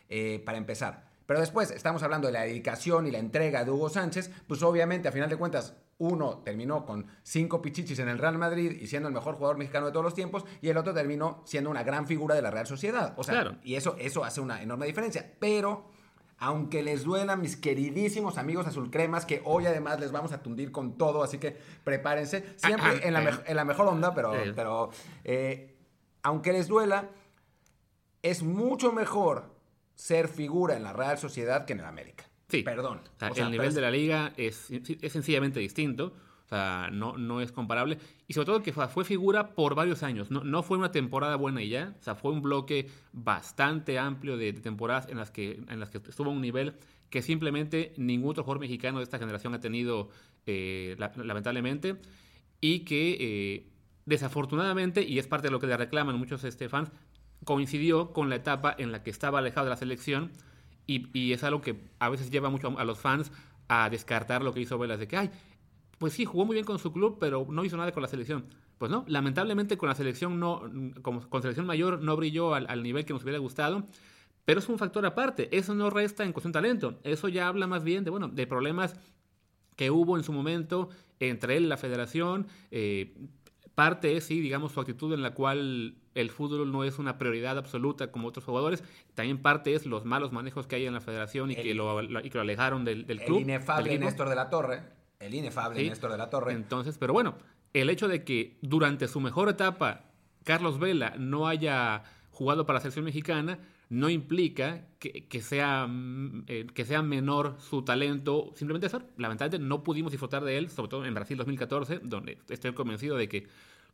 eh, 0.09 0.41
para 0.43 0.57
empezar. 0.57 1.05
Pero 1.25 1.39
después 1.39 1.71
estamos 1.71 2.03
hablando 2.03 2.27
de 2.27 2.33
la 2.33 2.41
dedicación 2.41 3.07
y 3.07 3.11
la 3.11 3.19
entrega 3.19 3.63
de 3.63 3.71
Hugo 3.71 3.89
Sánchez, 3.89 4.31
pues 4.47 4.61
obviamente, 4.63 5.07
a 5.07 5.11
final 5.11 5.29
de 5.29 5.37
cuentas, 5.37 5.75
uno 5.97 6.39
terminó 6.43 6.85
con 6.85 7.07
cinco 7.23 7.61
pichichis 7.61 7.99
en 7.99 8.09
el 8.09 8.17
Real 8.17 8.37
Madrid 8.37 8.71
y 8.79 8.87
siendo 8.87 9.07
el 9.07 9.13
mejor 9.13 9.35
jugador 9.35 9.57
mexicano 9.57 9.87
de 9.87 9.91
todos 9.91 10.03
los 10.03 10.13
tiempos, 10.13 10.45
y 10.61 10.69
el 10.69 10.77
otro 10.77 10.93
terminó 10.93 11.41
siendo 11.45 11.69
una 11.69 11.83
gran 11.83 12.05
figura 12.05 12.35
de 12.35 12.41
la 12.41 12.51
Real 12.51 12.67
Sociedad. 12.67 13.13
O 13.17 13.23
sea, 13.23 13.57
y 13.63 13.75
eso, 13.75 13.95
eso 13.97 14.23
hace 14.23 14.41
una 14.41 14.61
enorme 14.61 14.85
diferencia. 14.85 15.33
Pero 15.39 15.89
aunque 16.37 16.83
les 16.83 17.03
duela 17.03 17.35
mis 17.37 17.55
queridísimos 17.55 18.37
amigos 18.37 18.67
azul 18.67 18.91
cremas, 18.91 19.25
que 19.25 19.41
hoy 19.45 19.65
además 19.65 19.99
les 19.99 20.11
vamos 20.11 20.33
a 20.33 20.43
tundir 20.43 20.71
con 20.71 20.97
todo, 20.97 21.23
así 21.23 21.37
que 21.37 21.57
prepárense, 21.83 22.55
siempre 22.57 22.89
ah, 22.89 22.93
ah, 22.95 23.07
en, 23.07 23.13
la 23.13 23.23
eh. 23.23 23.43
en, 23.45 23.55
la 23.55 23.65
mejor 23.65 23.87
onda, 23.87 24.13
pero, 24.13 24.33
pero 24.53 24.89
eh, 25.23 25.77
aunque 26.23 26.51
les 26.51 26.67
duela, 26.67 27.09
es 28.21 28.43
mucho 28.43 28.91
mejor 28.91 29.54
ser 29.95 30.27
figura 30.27 30.75
en 30.77 30.83
la 30.83 30.93
Real 30.93 31.17
Sociedad 31.17 31.65
que 31.65 31.73
en 31.73 31.79
el 31.79 31.85
América. 31.85 32.25
Sí. 32.49 32.61
Perdón. 32.63 32.99
O 33.15 33.19
sea, 33.19 33.31
O 33.31 33.35
sea, 33.35 33.45
el 33.45 33.51
nivel 33.51 33.69
es- 33.69 33.75
de 33.75 33.81
la 33.81 33.89
liga 33.91 34.33
es, 34.37 34.69
es 34.69 35.11
sencillamente 35.11 35.59
distinto. 35.59 36.13
O 36.45 36.47
sea, 36.47 36.89
no, 36.91 37.17
no 37.17 37.41
es 37.41 37.51
comparable. 37.51 37.97
Y 38.27 38.33
sobre 38.33 38.45
todo 38.45 38.61
que 38.61 38.71
fue, 38.71 38.87
fue 38.87 39.03
figura 39.03 39.55
por 39.55 39.73
varios 39.73 40.03
años. 40.03 40.29
No, 40.29 40.43
no 40.43 40.61
fue 40.61 40.77
una 40.77 40.91
temporada 40.91 41.37
buena 41.37 41.63
y 41.63 41.69
ya. 41.69 41.95
O 41.99 42.03
sea, 42.03 42.13
fue 42.13 42.31
un 42.31 42.43
bloque 42.43 42.87
bastante 43.13 43.97
amplio 43.97 44.37
de, 44.37 44.53
de 44.53 44.61
temporadas 44.61 45.07
en 45.09 45.17
las, 45.17 45.31
que, 45.31 45.59
en 45.67 45.79
las 45.79 45.89
que 45.89 45.97
estuvo 45.97 46.29
a 46.29 46.33
un 46.33 46.41
nivel 46.41 46.75
que 47.09 47.23
simplemente 47.23 47.93
ningún 47.97 48.29
otro 48.31 48.43
jugador 48.43 48.59
mexicano 48.61 48.99
de 48.99 49.05
esta 49.05 49.17
generación 49.17 49.55
ha 49.55 49.59
tenido, 49.59 50.09
eh, 50.45 50.95
la- 50.99 51.11
lamentablemente. 51.15 51.95
Y 52.61 52.81
que 52.81 53.17
eh, 53.19 53.67
desafortunadamente, 54.05 55.01
y 55.01 55.17
es 55.19 55.27
parte 55.27 55.47
de 55.47 55.51
lo 55.51 55.59
que 55.59 55.67
le 55.67 55.77
reclaman 55.77 56.15
muchos 56.17 56.43
este, 56.43 56.69
fans, 56.69 56.91
coincidió 57.45 58.11
con 58.11 58.29
la 58.29 58.35
etapa 58.35 58.75
en 58.77 58.91
la 58.91 59.03
que 59.03 59.09
estaba 59.09 59.39
alejado 59.39 59.65
de 59.65 59.69
la 59.69 59.77
selección 59.77 60.31
y, 60.87 61.31
es 61.31 61.43
algo 61.43 61.61
que 61.61 61.79
a 61.99 62.09
veces 62.09 62.29
lleva 62.29 62.49
mucho 62.49 62.77
a, 62.77 62.83
los 62.83 62.99
fans 62.99 63.31
a 63.67 63.89
descartar 63.89 64.43
lo 64.43 64.53
que 64.53 64.59
hizo 64.59 64.77
Velas 64.77 64.99
de 64.99 65.07
que, 65.07 65.17
ay, 65.17 65.31
pues 65.97 66.13
sí, 66.13 66.25
jugó 66.25 66.45
muy 66.45 66.55
bien 66.55 66.65
con 66.65 66.77
su 66.77 66.91
club, 66.91 67.17
pero 67.19 67.47
no 67.49 67.63
hizo 67.63 67.77
nada 67.77 67.91
con 67.91 68.03
la 68.03 68.09
selección. 68.09 68.45
Pues 68.77 68.91
no, 68.91 69.05
lamentablemente 69.07 69.77
con 69.77 69.87
la 69.87 69.95
selección 69.95 70.39
no, 70.39 70.69
como, 71.01 71.27
con 71.29 71.41
selección 71.41 71.65
mayor 71.65 72.01
no 72.01 72.17
brilló 72.17 72.53
al, 72.53 72.67
al 72.69 72.83
nivel 72.83 73.05
que 73.05 73.13
nos 73.13 73.23
hubiera 73.23 73.39
gustado, 73.39 73.87
pero 74.43 74.59
es 74.59 74.67
un 74.67 74.77
factor 74.77 75.05
aparte, 75.05 75.55
eso 75.57 75.73
no 75.73 75.89
resta 75.89 76.23
en 76.23 76.33
cuestión 76.33 76.51
de 76.51 76.57
talento, 76.57 76.99
eso 77.03 77.29
ya 77.29 77.47
habla 77.47 77.67
más 77.67 77.83
bien 77.83 78.03
de, 78.03 78.11
bueno, 78.11 78.27
de 78.27 78.45
problemas 78.45 78.95
que 79.75 79.91
hubo 79.91 80.17
en 80.17 80.23
su 80.23 80.33
momento 80.33 80.89
entre 81.19 81.57
él 81.57 81.63
y 81.65 81.67
la 81.67 81.77
federación. 81.77 82.47
eh, 82.71 83.15
parte 83.75 84.15
es, 84.17 84.23
sí, 84.25 84.39
digamos, 84.39 84.71
su 84.71 84.79
actitud 84.79 85.13
en 85.13 85.21
la 85.21 85.31
cual 85.33 85.95
el 86.15 86.29
fútbol 86.31 86.71
no 86.71 86.83
es 86.85 86.97
una 86.97 87.17
prioridad 87.17 87.57
absoluta 87.57 88.11
como 88.11 88.27
otros 88.29 88.45
jugadores. 88.45 88.83
También 89.13 89.37
parte 89.41 89.73
es 89.75 89.85
los 89.85 90.05
malos 90.05 90.31
manejos 90.31 90.65
que 90.65 90.77
hay 90.77 90.85
en 90.85 90.93
la 90.93 91.01
federación 91.01 91.51
y, 91.51 91.55
El- 91.55 91.61
que, 91.63 91.73
lo, 91.75 92.01
lo- 92.01 92.19
y 92.25 92.29
que 92.29 92.37
lo 92.37 92.41
alejaron 92.41 92.85
del, 92.85 93.05
del 93.05 93.19
el 93.19 93.25
club. 93.25 93.41
inefable 93.41 93.83
del 93.83 93.93
equipo. 93.93 94.05
Néstor 94.09 94.29
de 94.29 94.35
la 94.35 94.49
Torre. 94.49 94.81
El 95.19 95.33
inefable 95.33 95.79
Sí. 95.81 95.89
Néstor 95.89 96.11
de 96.11 96.17
la 96.17 96.29
Torre. 96.29 96.53
Entonces, 96.53 96.97
pero 96.97 97.13
bueno, 97.13 97.35
el 97.73 97.89
hecho 97.89 98.07
de 98.07 98.23
que 98.23 98.57
durante 98.61 99.07
su 99.07 99.19
mejor 99.19 99.49
etapa 99.49 100.05
Carlos 100.43 100.79
Vela 100.79 101.15
no 101.17 101.47
haya 101.47 102.03
jugado 102.31 102.65
para 102.65 102.77
la 102.77 102.81
selección 102.81 103.05
mexicana 103.05 103.59
no 103.89 104.09
implica 104.09 104.85
que, 104.99 105.27
que 105.27 105.41
sea, 105.41 105.87
mm, 105.87 106.45
eh, 106.47 106.67
que 106.73 106.85
sea 106.85 107.01
menor 107.01 107.55
su 107.59 107.83
talento. 107.83 108.51
Simplemente 108.55 108.87
eso, 108.87 109.01
lamentablemente 109.17 109.65
no 109.65 109.83
pudimos 109.83 110.11
disfrutar 110.11 110.43
de 110.43 110.57
él, 110.57 110.69
sobre 110.69 110.89
todo 110.89 111.05
en 111.05 111.13
Brasil 111.13 111.37
2014, 111.37 111.99
donde 112.03 112.37
estoy 112.49 112.73
convencido 112.73 113.17
de 113.17 113.29
que 113.29 113.47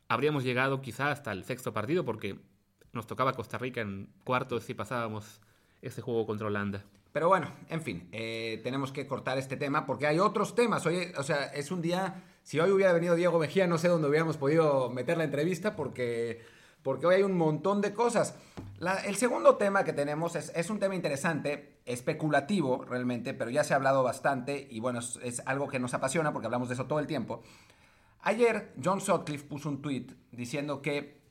habríamos 0.08 0.44
llegado 0.44 0.82
quizá 0.82 1.12
hasta 1.12 1.32
el 1.32 1.44
sexto 1.44 1.74
partido 1.74 2.04
porque 2.06 2.38
nos 2.94 3.08
tocaba 3.08 3.34
Costa 3.34 3.58
Rica 3.58 3.82
en 3.82 4.10
cuartos 4.24 4.64
si 4.64 4.74
pasábamos 4.74 5.40
ese 5.82 6.02
juego 6.02 6.26
contra 6.26 6.48
Holanda. 6.48 6.84
Pero 7.12 7.28
bueno, 7.28 7.52
en 7.70 7.82
fin, 7.82 8.08
eh, 8.12 8.62
tenemos 8.64 8.92
que 8.92 9.06
cortar 9.06 9.38
este 9.38 9.58
tema 9.58 9.86
porque 9.86 10.08
hay 10.08 10.20
otros 10.20 10.56
temas. 10.56 10.86
Hoy, 10.86 11.12
o 11.18 11.24
sea, 11.24 11.46
es 11.48 11.72
un 11.72 11.82
día. 11.82 12.24
Si 12.44 12.60
hoy 12.60 12.72
hubiera 12.72 12.94
venido 12.94 13.16
Diego 13.16 13.38
Mejía, 13.38 13.68
no 13.68 13.78
sé 13.78 13.88
dónde 13.88 14.08
hubiéramos 14.08 14.38
podido 14.38 14.90
meter 14.90 15.18
la 15.18 15.26
entrevista 15.26 15.76
porque, 15.76 16.42
porque 16.84 17.06
hoy 17.08 17.16
hay 17.16 17.24
un 17.24 17.38
montón 17.38 17.82
de 17.82 17.94
cosas. 17.94 18.36
La- 18.80 18.98
el 19.06 19.16
segundo 19.16 19.58
tema 19.58 19.84
que 19.84 19.94
tenemos 19.94 20.36
es, 20.36 20.52
es 20.56 20.70
un 20.70 20.80
tema 20.80 20.96
interesante, 20.96 21.80
especulativo 21.86 22.84
realmente, 22.86 23.34
pero 23.34 23.50
ya 23.52 23.64
se 23.64 23.74
ha 23.74 23.78
hablado 23.78 24.04
bastante 24.04 24.68
y 24.70 24.80
bueno, 24.80 25.00
es, 25.00 25.20
es 25.24 25.42
algo 25.46 25.68
que 25.68 25.80
nos 25.80 25.94
apasiona 25.94 26.32
porque 26.34 26.48
hablamos 26.48 26.68
de 26.70 26.74
eso 26.76 26.86
todo 26.88 27.00
el 27.00 27.08
tiempo. 27.08 27.42
Ayer 28.22 28.74
John 28.84 29.02
Sutcliffe 29.02 29.46
puso 29.46 29.70
un 29.70 29.82
tweet 29.82 30.08
diciendo 30.32 30.82
que 30.82 31.22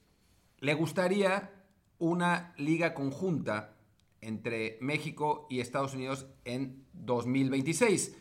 le 0.58 0.74
gustaría 0.74 1.50
una 1.98 2.52
liga 2.56 2.94
conjunta 2.94 3.74
entre 4.20 4.76
México 4.80 5.46
y 5.48 5.60
Estados 5.60 5.94
Unidos 5.94 6.26
en 6.44 6.84
2026. 6.92 8.16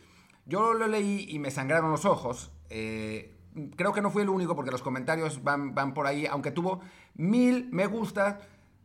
Yo 0.46 0.72
lo 0.74 0.86
leí 0.86 1.26
y 1.28 1.38
me 1.38 1.50
sangraron 1.50 1.90
los 1.90 2.04
ojos. 2.04 2.50
Eh, 2.70 3.36
creo 3.76 3.92
que 3.92 4.00
no 4.00 4.10
fui 4.10 4.22
el 4.22 4.28
único 4.28 4.54
porque 4.54 4.70
los 4.70 4.82
comentarios 4.82 5.42
van, 5.42 5.74
van 5.74 5.94
por 5.94 6.06
ahí, 6.06 6.26
aunque 6.26 6.50
tuvo 6.50 6.80
mil 7.14 7.68
me 7.72 7.86
gusta. 7.86 8.40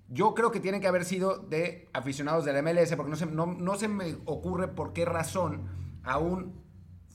Yo 0.07 0.35
creo 0.35 0.51
que 0.51 0.59
tienen 0.59 0.81
que 0.81 0.87
haber 0.87 1.03
sido 1.03 1.37
de 1.37 1.89
aficionados 1.93 2.45
del 2.45 2.61
MLS, 2.61 2.95
porque 2.95 3.09
no 3.09 3.15
se, 3.15 3.25
no, 3.25 3.47
no 3.47 3.75
se 3.75 3.87
me 3.87 4.15
ocurre 4.25 4.67
por 4.67 4.93
qué 4.93 5.05
razón 5.05 5.67
a 6.03 6.19
un 6.19 6.61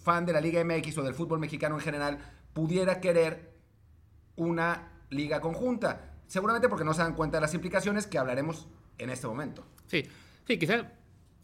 fan 0.03 0.27
de 0.27 0.33
la 0.33 0.41
Liga 0.41 0.65
MX 0.65 0.99
o 0.99 1.03
del 1.03 1.15
fútbol 1.15 1.39
mexicano 1.39 1.77
en 1.77 1.83
general 1.83 2.19
pudiera 2.53 3.01
querer 3.01 3.55
una 4.37 4.93
liga 5.11 5.41
conjunta. 5.41 6.17
Seguramente 6.27 6.69
porque 6.69 6.85
no 6.85 6.95
se 6.95 7.03
dan 7.03 7.15
cuenta 7.15 7.37
de 7.37 7.43
las 7.43 7.55
implicaciones 7.55 8.07
que 8.07 8.19
hablaremos 8.19 8.69
en 8.99 9.11
este 9.11 9.27
momento. 9.27 9.65
Sí, 9.87 10.05
sí, 10.47 10.59
quizá, 10.59 10.93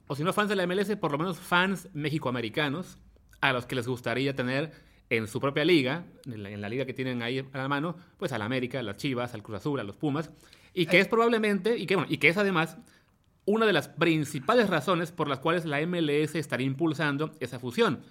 o 0.07 0.15
si 0.15 0.25
no 0.25 0.33
fans 0.33 0.49
de 0.49 0.57
la 0.57 0.67
MLS, 0.67 0.97
por 0.97 1.13
lo 1.13 1.19
menos 1.19 1.39
fans 1.39 1.89
mexicoamericanos, 1.93 2.99
a 3.41 3.53
los 3.53 3.67
que 3.67 3.75
les 3.75 3.87
gustaría 3.87 4.35
tener 4.35 4.73
en 5.11 5.29
su 5.29 5.41
propia 5.41 5.65
liga, 5.65 6.05
en 6.25 6.43
la, 6.43 6.51
en 6.51 6.61
la 6.61 6.69
liga 6.69 6.85
que 6.85 6.95
tienen 6.95 7.23
ahí 7.23 7.39
a 7.39 7.59
la 7.59 7.69
mano, 7.69 7.97
pues 8.17 8.33
al 8.33 8.43
América, 8.43 8.81
a 8.81 8.83
las 8.83 8.97
Chivas, 8.97 9.35
al 9.35 9.43
Cruz 9.43 9.59
Azul, 9.59 9.81
a 9.81 9.85
los 9.85 9.97
Pumas, 9.97 10.31
y 10.75 10.87
que 10.87 11.01
es 11.01 11.09
probablemente, 11.09 11.79
y 11.79 11.87
que, 11.87 11.97
bueno, 11.97 12.11
y 12.11 12.19
que 12.19 12.29
es 12.29 12.37
además 12.37 12.77
una 13.47 13.65
de 13.65 13.73
las 13.73 13.89
principales 13.89 14.69
razones 14.69 15.13
por 15.13 15.29
las 15.29 15.39
cuales 15.39 15.65
la 15.65 15.85
MLS 15.87 16.35
estaría 16.35 16.67
impulsando 16.67 17.33
esa 17.41 17.59
fusión. 17.59 18.03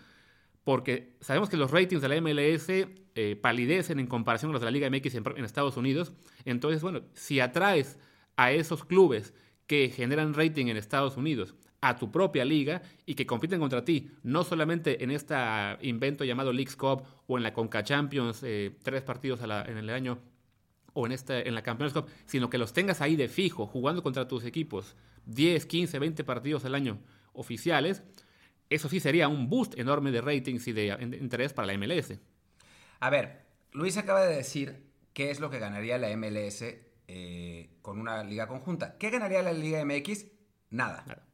Porque 0.63 1.15
sabemos 1.19 1.49
que 1.49 1.57
los 1.57 1.69
ratings 1.69 2.01
de 2.01 2.09
la 2.09 2.19
MLS 2.19 2.69
eh, 2.69 3.39
palidecen 3.39 3.99
en 3.99 4.07
comparación 4.07 4.49
con 4.49 4.53
los 4.53 4.61
de 4.61 4.65
la 4.65 4.71
Liga 4.71 4.89
MX 4.89 5.15
en, 5.15 5.23
en 5.37 5.45
Estados 5.45 5.77
Unidos. 5.77 6.13
Entonces, 6.43 6.81
bueno, 6.81 7.01
si 7.13 7.39
atraes 7.39 7.99
a 8.35 8.51
esos 8.51 8.83
clubes 8.83 9.33
que 9.67 9.89
generan 9.89 10.33
rating 10.33 10.67
en 10.67 10.77
Estados 10.77 11.17
Unidos 11.17 11.53
a 11.89 11.95
tu 11.97 12.11
propia 12.11 12.43
liga 12.45 12.81
y 13.05 13.15
que 13.15 13.25
compiten 13.25 13.59
contra 13.59 13.83
ti, 13.85 14.09
no 14.23 14.43
solamente 14.43 15.03
en 15.03 15.11
este 15.11 15.35
invento 15.81 16.23
llamado 16.23 16.51
Leagues 16.51 16.75
Cup 16.75 17.03
o 17.27 17.37
en 17.37 17.43
la 17.43 17.53
Conca 17.53 17.83
Champions, 17.83 18.41
eh, 18.43 18.75
tres 18.83 19.01
partidos 19.03 19.41
a 19.41 19.47
la- 19.47 19.63
en 19.63 19.77
el 19.77 19.89
año, 19.89 20.19
o 20.93 21.05
en, 21.05 21.15
en 21.27 21.53
la 21.55 21.61
Campeones 21.61 21.93
Cup, 21.93 22.07
sino 22.25 22.49
que 22.49 22.57
los 22.57 22.71
tengas 22.73 23.01
ahí 23.01 23.15
de 23.15 23.27
fijo, 23.27 23.67
jugando 23.67 24.01
contra 24.01 24.27
tus 24.27 24.45
equipos, 24.45 24.95
10, 25.25 25.65
15, 25.65 25.99
20 25.99 26.23
partidos 26.23 26.63
al 26.65 26.73
año 26.75 26.99
oficiales, 27.33 28.01
eso 28.69 28.89
sí 28.89 28.99
sería 28.99 29.27
un 29.27 29.49
boost 29.49 29.77
enorme 29.77 30.11
de 30.11 30.21
ratings 30.21 30.67
y 30.67 30.73
de 30.73 30.87
interés 31.21 31.53
para 31.53 31.67
la 31.67 31.73
MLS. 31.77 32.17
A 32.99 33.09
ver, 33.09 33.45
Luis 33.73 33.97
acaba 33.97 34.25
de 34.25 34.35
decir 34.35 34.85
qué 35.13 35.29
es 35.31 35.39
lo 35.39 35.49
que 35.49 35.59
ganaría 35.59 35.97
la 35.97 36.09
MLS 36.15 36.63
eh, 37.07 37.69
con 37.81 37.99
una 37.99 38.23
liga 38.23 38.47
conjunta. 38.47 38.97
¿Qué 38.97 39.09
ganaría 39.11 39.43
la 39.43 39.53
Liga 39.53 39.83
MX? 39.85 40.25
Nada. 40.71 41.03
Nada. 41.05 41.27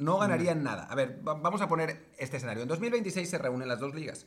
No 0.00 0.18
ganarían 0.18 0.62
nada. 0.62 0.84
A 0.84 0.94
ver, 0.94 1.20
va- 1.26 1.34
vamos 1.34 1.60
a 1.60 1.68
poner 1.68 2.06
este 2.18 2.38
escenario. 2.38 2.62
En 2.62 2.68
2026 2.68 3.28
se 3.28 3.38
reúnen 3.38 3.68
las 3.68 3.78
dos 3.78 3.94
ligas. 3.94 4.26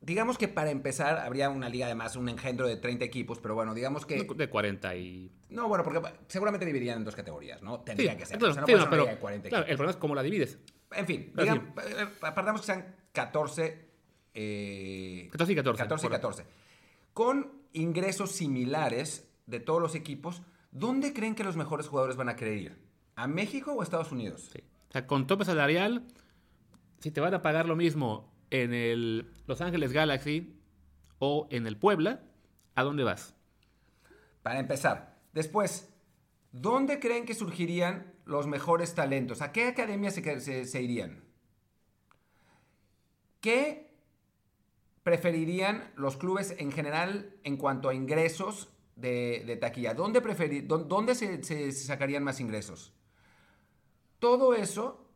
Digamos 0.00 0.36
que 0.36 0.48
para 0.48 0.70
empezar 0.70 1.16
habría 1.18 1.48
una 1.48 1.70
liga 1.70 1.86
además, 1.86 2.14
un 2.16 2.28
engendro 2.28 2.66
de 2.68 2.76
30 2.76 3.04
equipos, 3.06 3.38
pero 3.40 3.54
bueno, 3.54 3.72
digamos 3.72 4.04
que... 4.04 4.22
De 4.22 4.50
40 4.50 4.94
y... 4.96 5.32
No, 5.48 5.66
bueno, 5.66 5.82
porque 5.82 6.02
seguramente 6.26 6.66
dividirían 6.66 6.98
en 6.98 7.04
dos 7.04 7.16
categorías, 7.16 7.62
¿no? 7.62 7.80
Tendría 7.80 8.12
Sí, 8.12 8.18
que 8.18 8.26
ser. 8.26 8.38
claro, 8.38 8.50
O 8.50 8.54
sea, 8.54 8.60
no 8.60 8.66
sí, 8.66 8.72
puede 8.72 8.84
no, 8.84 8.84
ser 8.84 8.88
una 8.88 8.90
pero, 8.90 9.02
liga 9.04 9.14
de 9.14 9.20
40 9.20 9.48
claro, 9.48 9.62
equipos. 9.62 9.70
el 9.70 9.76
problema 9.78 9.90
es 9.92 9.96
cómo 9.96 10.14
la 10.14 10.22
divides. 10.22 10.58
En 10.92 11.06
fin, 11.06 11.32
digamos, 11.34 11.64
eh, 11.86 12.06
partamos 12.20 12.60
que 12.60 12.66
sean 12.66 12.96
14... 13.12 13.88
eh, 14.34 15.28
14 15.32 15.52
y 15.52 15.56
14. 15.56 15.82
14 15.84 16.06
y 16.06 16.08
por- 16.08 16.16
14. 16.16 16.44
Con 17.14 17.52
ingresos 17.72 18.32
similares 18.32 19.26
de 19.46 19.60
todos 19.60 19.80
los 19.80 19.94
equipos, 19.94 20.42
¿dónde 20.70 21.14
creen 21.14 21.34
que 21.34 21.44
los 21.44 21.56
mejores 21.56 21.88
jugadores 21.88 22.16
van 22.16 22.28
a 22.28 22.36
querer 22.36 22.58
ir? 22.58 22.84
¿A 23.16 23.26
México 23.26 23.72
o 23.72 23.80
a 23.80 23.84
Estados 23.84 24.12
Unidos? 24.12 24.50
Sí. 24.52 24.60
O 24.88 24.92
sea, 24.92 25.06
con 25.06 25.26
tope 25.26 25.44
salarial, 25.44 26.04
si 27.00 27.10
te 27.10 27.20
van 27.20 27.34
a 27.34 27.42
pagar 27.42 27.66
lo 27.66 27.76
mismo 27.76 28.32
en 28.50 28.72
el 28.74 29.30
Los 29.46 29.60
Ángeles 29.60 29.92
Galaxy 29.92 30.56
o 31.18 31.46
en 31.50 31.66
el 31.66 31.76
Puebla, 31.76 32.22
¿a 32.74 32.82
dónde 32.82 33.04
vas? 33.04 33.34
Para 34.42 34.60
empezar. 34.60 35.16
Después, 35.32 35.88
¿dónde 36.52 37.00
creen 37.00 37.24
que 37.24 37.34
surgirían 37.34 38.12
los 38.24 38.46
mejores 38.46 38.94
talentos? 38.94 39.42
¿A 39.42 39.52
qué 39.52 39.66
academia 39.68 40.10
se, 40.10 40.40
se- 40.40 40.64
se 40.64 40.82
irían? 40.82 41.24
¿Qué 43.40 43.90
preferirían 45.02 45.92
los 45.96 46.16
clubes 46.16 46.54
en 46.58 46.72
general 46.72 47.34
en 47.42 47.56
cuanto 47.56 47.88
a 47.88 47.94
ingresos 47.94 48.70
de, 48.96 49.42
de 49.46 49.56
taquilla? 49.56 49.94
¿Dónde, 49.94 50.20
dónde 50.20 51.14
se 51.14 51.72
sacarían 51.72 52.22
más 52.24 52.40
ingresos? 52.40 52.92
Todo 54.24 54.54
eso 54.54 55.06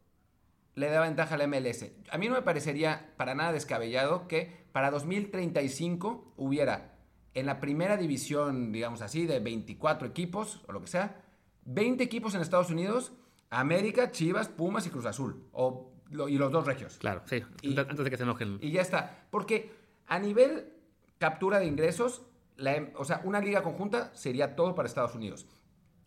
le 0.74 0.90
da 0.90 1.00
ventaja 1.00 1.36
a 1.36 1.38
la 1.38 1.46
MLS. 1.46 1.90
A 2.10 2.18
mí 2.18 2.28
no 2.28 2.34
me 2.34 2.42
parecería 2.42 3.14
para 3.16 3.34
nada 3.34 3.52
descabellado 3.52 4.28
que 4.28 4.66
para 4.70 4.90
2035 4.90 6.34
hubiera 6.36 6.94
en 7.32 7.46
la 7.46 7.58
primera 7.58 7.96
división, 7.96 8.70
digamos 8.70 9.00
así, 9.00 9.24
de 9.24 9.40
24 9.40 10.06
equipos 10.08 10.62
o 10.68 10.72
lo 10.72 10.82
que 10.82 10.88
sea, 10.88 11.22
20 11.64 12.04
equipos 12.04 12.34
en 12.34 12.42
Estados 12.42 12.68
Unidos, 12.68 13.12
América, 13.48 14.10
Chivas, 14.10 14.48
Pumas 14.48 14.86
y 14.86 14.90
Cruz 14.90 15.06
Azul. 15.06 15.42
O, 15.52 15.90
lo- 16.10 16.28
y 16.28 16.36
los 16.36 16.52
dos 16.52 16.66
regios. 16.66 16.98
Claro, 16.98 17.22
sí, 17.24 17.42
Y- 17.62 17.78
antes 17.80 18.04
de 18.04 18.10
que 18.10 18.18
se 18.18 18.24
enojen. 18.24 18.58
Y 18.60 18.72
ya 18.72 18.82
está. 18.82 19.26
Porque 19.30 19.72
a 20.06 20.18
nivel 20.18 20.70
captura 21.18 21.60
de 21.60 21.64
ingresos, 21.64 22.20
la 22.56 22.90
o 22.96 23.06
sea, 23.06 23.22
una 23.24 23.40
liga 23.40 23.62
conjunta 23.62 24.14
sería 24.14 24.54
todo 24.54 24.74
para 24.74 24.86
Estados 24.86 25.14
Unidos. 25.14 25.46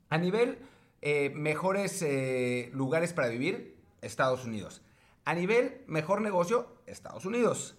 A 0.10 0.20
nivel 0.20 0.60
eh, 1.02 1.32
mejores 1.36 2.02
eh, 2.02 2.70
lugares 2.74 3.14
para 3.14 3.28
vivir, 3.28 3.78
Estados 4.02 4.46
Unidos. 4.46 4.82
A 5.26 5.34
nivel 5.34 5.84
mejor 5.88 6.22
negocio, 6.22 6.76
Estados 6.86 7.26
Unidos. 7.26 7.78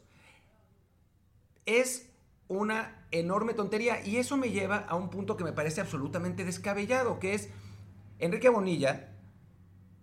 Es 1.67 2.11
una 2.49 3.07
enorme 3.11 3.55
tontería 3.55 4.05
y 4.05 4.17
eso 4.17 4.37
me 4.37 4.51
lleva 4.51 4.79
a 4.79 4.95
un 4.95 5.11
punto 5.11 5.37
que 5.37 5.45
me 5.45 5.53
parece 5.53 5.81
absolutamente 5.81 6.45
descabellado, 6.45 7.19
que 7.19 7.35
es 7.35 7.49
Enrique 8.19 8.49
Bonilla 8.49 9.13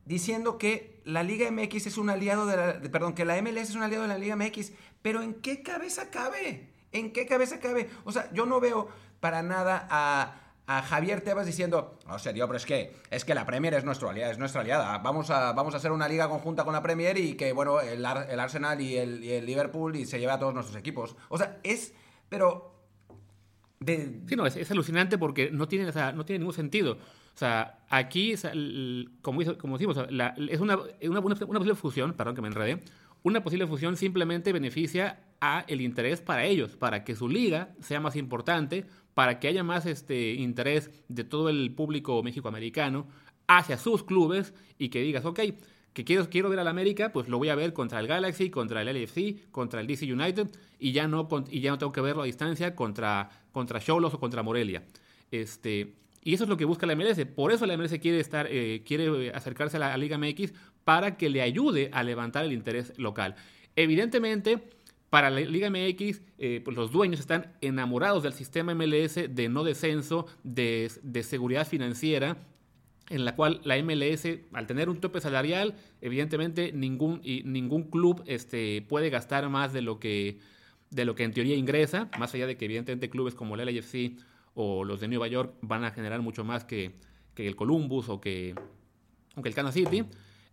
diciendo 0.09 0.57
que 0.57 1.01
la 1.05 1.21
Liga 1.21 1.51
MX 1.51 1.85
es 1.85 1.97
un 1.99 2.09
aliado 2.09 2.47
de 2.47 2.57
la, 2.57 2.81
perdón, 2.91 3.13
que 3.13 3.25
la 3.25 3.39
MLS 3.41 3.69
es 3.69 3.75
un 3.75 3.83
aliado 3.83 4.03
de 4.03 4.09
la 4.09 4.17
Liga 4.17 4.35
MX, 4.35 4.71
pero 5.03 5.21
¿en 5.21 5.35
qué 5.35 5.61
cabeza 5.61 6.09
cabe? 6.09 6.73
¿En 6.91 7.13
qué 7.13 7.27
cabeza 7.27 7.59
cabe? 7.59 7.89
O 8.05 8.11
sea, 8.11 8.31
yo 8.33 8.47
no 8.47 8.59
veo 8.59 8.89
para 9.19 9.43
nada 9.43 9.87
a, 9.91 10.48
Javier 10.69 11.21
Tebas 11.21 11.47
diciendo, 11.47 11.97
no 12.07 12.19
serio, 12.19 12.45
pero 12.45 12.57
es 12.57 12.65
que, 12.65 12.93
es 13.09 13.25
que 13.25 13.33
la 13.33 13.45
Premier 13.45 13.73
es, 13.73 13.83
nuestro 13.83 14.09
aliado, 14.09 14.31
es 14.31 14.37
nuestra 14.37 14.61
aliada. 14.61 14.99
Vamos 14.99 15.31
a, 15.31 15.51
vamos 15.53 15.73
a 15.73 15.77
hacer 15.77 15.91
una 15.91 16.07
liga 16.07 16.29
conjunta 16.29 16.63
con 16.63 16.73
la 16.73 16.83
Premier 16.83 17.17
y 17.17 17.33
que, 17.33 17.53
bueno, 17.53 17.81
el, 17.81 18.05
Arsenal 18.05 18.79
y 18.79 18.95
el, 18.95 19.23
el, 19.23 19.45
Liverpool 19.45 19.95
y 19.95 20.05
se 20.05 20.19
lleva 20.19 20.33
a 20.33 20.39
todos 20.39 20.53
nuestros 20.53 20.77
equipos. 20.77 21.15
O 21.29 21.37
sea, 21.37 21.59
es, 21.63 21.93
pero... 22.29 22.75
Sí, 23.83 24.35
no, 24.35 24.45
es, 24.45 24.69
alucinante 24.69 25.17
porque 25.17 25.49
no 25.51 25.67
tiene, 25.67 25.91
no 26.13 26.25
tiene 26.25 26.39
ningún 26.39 26.53
sentido. 26.53 26.93
O 26.93 27.37
sea, 27.39 27.79
aquí, 27.89 28.35
como, 29.21 29.39
como 29.57 29.77
decimos, 29.77 29.97
es 29.97 30.59
una, 30.59 30.77
una, 30.77 31.19
una, 31.19 31.21
posible 31.21 31.75
fusión, 31.75 32.13
perdón 32.13 32.35
que 32.35 32.41
me 32.41 32.49
enredé, 32.49 32.83
una 33.23 33.41
posible 33.41 33.65
fusión 33.65 33.97
simplemente 33.97 34.53
beneficia 34.53 35.21
a 35.41 35.63
el 35.67 35.81
interés 35.81 36.21
para 36.21 36.45
ellos, 36.45 36.75
para 36.75 37.03
que 37.03 37.15
su 37.15 37.29
liga 37.29 37.69
sea 37.79 37.99
más 37.99 38.15
importante, 38.15 38.85
para 39.19 39.37
que 39.37 39.49
haya 39.49 39.65
más 39.65 39.85
este 39.85 40.35
interés 40.35 40.91
de 41.09 41.25
todo 41.25 41.49
el 41.49 41.73
público 41.75 42.23
mexicoamericano 42.23 43.05
hacia 43.49 43.77
sus 43.77 44.05
clubes 44.05 44.53
y 44.77 44.87
que 44.87 45.01
digas, 45.01 45.25
ok, 45.25 45.41
que 45.91 46.05
quiero, 46.05 46.29
quiero 46.29 46.49
ver 46.49 46.59
al 46.59 46.69
América, 46.69 47.11
pues 47.11 47.27
lo 47.27 47.37
voy 47.37 47.49
a 47.49 47.55
ver 47.55 47.73
contra 47.73 47.99
el 47.99 48.07
Galaxy, 48.07 48.49
contra 48.49 48.81
el 48.81 48.87
LFC, 48.87 49.51
contra 49.51 49.81
el 49.81 49.87
DC 49.87 50.05
United 50.05 50.47
y 50.79 50.93
ya 50.93 51.09
no, 51.09 51.27
y 51.51 51.59
ya 51.59 51.71
no 51.71 51.77
tengo 51.77 51.91
que 51.91 51.99
verlo 51.99 52.21
a 52.21 52.27
distancia 52.27 52.77
contra, 52.77 53.29
contra 53.51 53.81
Cholos 53.81 54.13
o 54.13 54.21
contra 54.21 54.41
Morelia. 54.41 54.85
Este, 55.31 55.95
y 56.23 56.33
eso 56.33 56.45
es 56.45 56.49
lo 56.49 56.55
que 56.55 56.63
busca 56.63 56.87
la 56.87 56.95
MLS. 56.95 57.25
Por 57.25 57.51
eso 57.51 57.65
la 57.65 57.75
MLS 57.75 57.99
quiere, 57.99 58.21
estar, 58.21 58.47
eh, 58.49 58.83
quiere 58.85 59.31
acercarse 59.31 59.75
a 59.75 59.81
la 59.81 59.97
Liga 59.97 60.17
MX 60.17 60.53
para 60.85 61.17
que 61.17 61.29
le 61.29 61.41
ayude 61.41 61.89
a 61.91 62.03
levantar 62.03 62.45
el 62.45 62.53
interés 62.53 62.97
local. 62.97 63.35
Evidentemente, 63.75 64.69
para 65.09 65.29
la 65.29 65.39
Liga 65.39 65.69
MX, 65.69 66.21
eh, 66.37 66.61
pues 66.63 66.77
los 66.77 66.91
dueños 66.91 67.19
están 67.19 67.53
enamorados 67.61 68.23
del 68.23 68.33
sistema 68.33 68.75
MLS 68.75 69.15
de 69.29 69.49
no 69.49 69.63
descenso, 69.63 70.27
de, 70.43 70.91
seguridad 71.23 71.67
financiera, 71.67 72.37
en 73.09 73.25
la 73.25 73.35
cual 73.35 73.59
la 73.63 73.81
MLS, 73.81 74.27
al 74.53 74.67
tener 74.67 74.87
un 74.87 74.99
tope 75.01 75.19
salarial, 75.19 75.75
evidentemente 76.01 76.71
ningún, 76.71 77.21
ningún 77.23 77.83
club 77.89 78.21
este, 78.27 78.83
puede 78.83 79.09
gastar 79.09 79.49
más 79.49 79.73
de 79.73 79.81
lo, 79.81 79.99
que, 79.99 80.37
de 80.91 81.05
lo 81.05 81.15
que 81.15 81.23
en 81.23 81.33
teoría 81.33 81.55
ingresa, 81.55 82.09
más 82.19 82.35
allá 82.35 82.45
de 82.45 82.55
que 82.55 82.65
evidentemente 82.65 83.09
clubes 83.09 83.33
como 83.33 83.55
el 83.55 83.65
LAFC 83.65 84.15
o 84.53 84.83
los 84.83 84.99
de 84.99 85.07
Nueva 85.07 85.27
York 85.27 85.55
van 85.61 85.85
a 85.85 85.91
generar 85.91 86.21
mucho 86.21 86.43
más 86.43 86.65
que, 86.65 86.93
que 87.33 87.47
el 87.47 87.55
Columbus 87.55 88.09
o 88.09 88.21
que, 88.21 88.53
o 89.35 89.41
que 89.41 89.49
el 89.49 89.55
Kansas 89.55 89.73
City. 89.73 90.03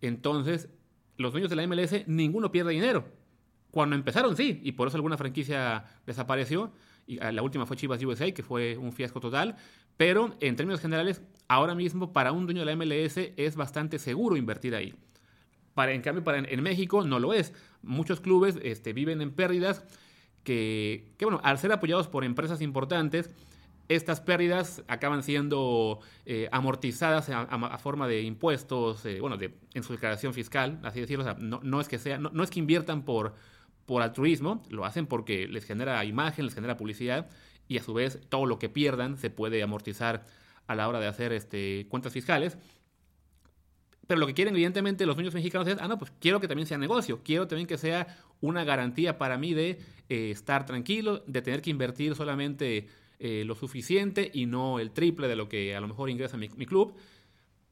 Entonces, 0.01 0.71
los 1.19 1.33
dueños 1.33 1.51
de 1.51 1.57
la 1.57 1.67
MLS, 1.67 2.07
ninguno 2.07 2.51
pierde 2.51 2.73
dinero. 2.73 3.05
Cuando 3.77 3.95
empezaron, 3.95 4.35
sí, 4.39 4.63
y 4.65 4.73
por 4.73 4.89
eso 4.89 4.97
alguna 4.97 5.19
franquicia 5.19 5.85
desapareció. 6.07 6.73
Y 7.07 7.19
ah, 7.21 7.31
la 7.31 7.43
última 7.43 7.67
fue 7.67 7.77
Chivas 7.77 8.03
USA, 8.03 8.33
que 8.33 8.43
fue 8.43 8.79
un 8.79 8.91
fiasco 8.91 9.21
total. 9.21 9.55
Pero 9.99 10.35
en 10.41 10.57
términos 10.57 10.81
generales, 10.81 11.21
ahora 11.47 11.75
mismo 11.75 12.11
para 12.11 12.33
un 12.33 12.47
dueño 12.47 12.65
de 12.65 12.75
la 12.75 12.75
MLS 12.75 13.19
es 13.37 13.55
bastante 13.55 13.99
seguro 13.99 14.39
invertir 14.39 14.75
ahí. 14.75 14.95
Para, 15.75 15.93
en 15.93 16.01
cambio, 16.01 16.25
para, 16.25 16.39
en, 16.39 16.63
México 16.63 17.05
no 17.05 17.19
lo 17.19 17.35
es. 17.35 17.53
Muchos 17.83 18.23
clubes 18.23 18.59
este, 18.63 18.95
viven 18.95 19.21
en 19.21 19.31
pérdidas 19.31 19.85
que, 20.43 21.13
que, 21.19 21.27
bueno, 21.27 21.43
al 21.45 21.59
ser 21.59 21.71
apoyados 21.71 22.09
por 22.09 22.25
empresas 22.25 22.63
importantes, 22.63 23.29
estas 23.89 24.21
pérdidas 24.21 24.83
acaban 24.89 25.23
siendo 25.23 26.01
eh, 26.25 26.49
amortizadas 26.51 27.29
a, 27.29 27.79
forma 27.79 28.09
de 28.09 28.23
impuestos, 28.23 29.05
eh, 29.05 29.21
bueno, 29.21 29.37
de, 29.37 29.55
en 29.75 29.83
su 29.83 29.93
declaración 29.93 30.35
fiscal, 30.35 30.81
así 30.83 31.01
decirlo. 31.01 31.35
no, 31.39 31.81
es 31.81 31.89
que 31.89 31.99
sea, 31.99 32.19
no, 32.19 32.43
es 32.43 32.51
que 32.51 32.59
inviertan 32.59 33.05
por, 33.05 33.35
por 33.87 34.03
altruismo, 34.03 34.63
lo 34.69 34.85
hacen 34.85 35.07
porque 35.07 35.49
les 35.49 35.65
genera 35.65 36.05
imagen, 36.05 36.45
les 36.45 36.55
genera 36.55 36.77
publicidad 36.77 37.29
y 37.69 37.79
a 37.79 37.83
su 37.83 37.95
vez 37.95 38.21
todo 38.29 38.47
lo 38.47 38.59
que 38.59 38.69
pierdan 38.69 39.17
se 39.17 39.31
puede 39.31 39.63
amortizar 39.63 40.25
a 40.67 40.75
la 40.75 40.89
hora 40.89 41.01
de 41.01 41.07
hacer 41.07 41.33
este, 41.33 41.87
cuentas 41.89 42.13
fiscales. 42.13 42.59
Pero 44.07 44.21
lo 44.21 44.27
que 44.27 44.35
quieren, 44.35 44.55
evidentemente, 44.55 45.05
los 45.05 45.17
dueños 45.17 45.35
mexicanos 45.35 45.67
es, 45.67 45.79
ah, 45.81 45.89
no, 45.89 45.99
pues 45.99 46.13
quiero 46.21 46.41
que 46.41 46.47
también 46.47 46.67
sea 46.67 46.79
negocio, 46.79 47.23
quiero 47.25 47.49
también 47.49 47.67
que 47.67 47.77
sea 47.77 48.19
una 48.41 48.65
garantía 48.65 49.19
para 49.19 49.37
mí 49.37 49.53
de 49.53 49.81
eh, 50.09 50.31
estar 50.31 50.65
tranquilo, 50.65 51.25
de 51.27 51.43
tener 51.43 51.61
que 51.63 51.71
invertir 51.71 52.15
solamente 52.15 52.87
eh, 53.19 53.45
lo 53.47 53.55
suficiente 53.55 54.31
y 54.33 54.47
no 54.47 54.79
el 54.79 54.93
triple 54.93 55.27
de 55.27 55.37
lo 55.37 55.49
que 55.49 55.75
a 55.75 55.81
lo 55.81 55.89
mejor 55.89 56.11
ingresa 56.11 56.37
mi, 56.37 56.49
club. 56.49 56.95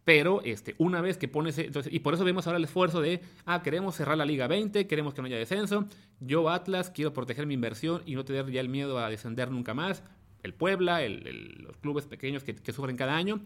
Pero 0.04 0.42
este, 0.44 0.74
una 0.78 1.00
vez 1.00 1.16
que 1.16 1.28
pones, 1.28 1.58
entonces, 1.58 1.92
y 1.92 2.00
por 2.00 2.14
eso 2.14 2.24
vemos 2.24 2.46
ahora 2.46 2.58
el 2.58 2.64
esfuerzo 2.64 3.00
de, 3.00 3.22
ah, 3.46 3.62
queremos 3.62 3.96
cerrar 3.96 4.18
la 4.18 4.26
Liga 4.26 4.46
20, 4.46 4.86
queremos 4.86 5.14
que 5.14 5.22
no 5.22 5.26
haya 5.26 5.38
descenso, 5.38 5.86
yo 6.20 6.50
Atlas 6.50 6.90
quiero 6.90 7.14
proteger 7.14 7.46
mi 7.46 7.54
inversión 7.54 8.02
y 8.04 8.14
no 8.14 8.24
tener 8.24 8.50
ya 8.50 8.60
el 8.60 8.68
miedo 8.68 8.98
a 8.98 9.08
descender 9.08 9.50
nunca 9.50 9.72
más, 9.72 10.02
el 10.42 10.52
Puebla, 10.52 11.00
los 11.08 11.78
clubes 11.78 12.04
pequeños 12.04 12.44
que, 12.44 12.72
sufren 12.72 12.96
cada 12.96 13.16
año, 13.16 13.40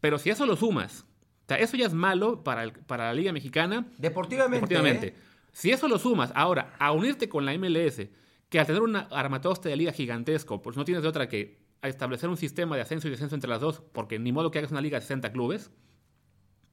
pero 0.00 0.18
si 0.18 0.30
eso 0.30 0.44
lo 0.44 0.56
sumas, 0.56 1.06
eso 1.48 1.76
ya 1.76 1.86
es 1.86 1.94
malo 1.94 2.42
para, 2.42 2.72
para 2.72 3.04
la 3.04 3.14
Liga 3.14 3.32
Mexicana. 3.32 3.86
Deportivamente. 3.96 4.66
Deportivamente. 4.66 5.06
¿eh? 5.08 5.14
Si 5.52 5.70
eso 5.70 5.86
lo 5.86 5.98
sumas 6.00 6.32
ahora 6.34 6.74
a 6.80 6.90
unirte 6.90 7.28
con 7.28 7.46
la 7.46 7.56
MLS, 7.56 8.08
que 8.48 8.58
al 8.60 8.66
tener 8.66 8.82
un 8.82 8.96
armatoste 8.96 9.68
de 9.68 9.76
liga 9.76 9.92
gigantesco, 9.92 10.60
pues 10.60 10.76
no 10.76 10.84
tienes 10.84 11.02
de 11.02 11.08
otra 11.08 11.28
que 11.28 11.65
establecer 11.88 12.28
un 12.28 12.36
sistema 12.36 12.76
de 12.76 12.82
ascenso 12.82 13.08
y 13.08 13.10
descenso 13.10 13.34
entre 13.34 13.50
las 13.50 13.60
dos, 13.60 13.82
porque 13.92 14.18
ni 14.18 14.32
modo 14.32 14.50
que 14.50 14.58
hagas 14.58 14.70
una 14.70 14.80
liga 14.80 14.98
de 14.98 15.02
60 15.02 15.32
clubes. 15.32 15.70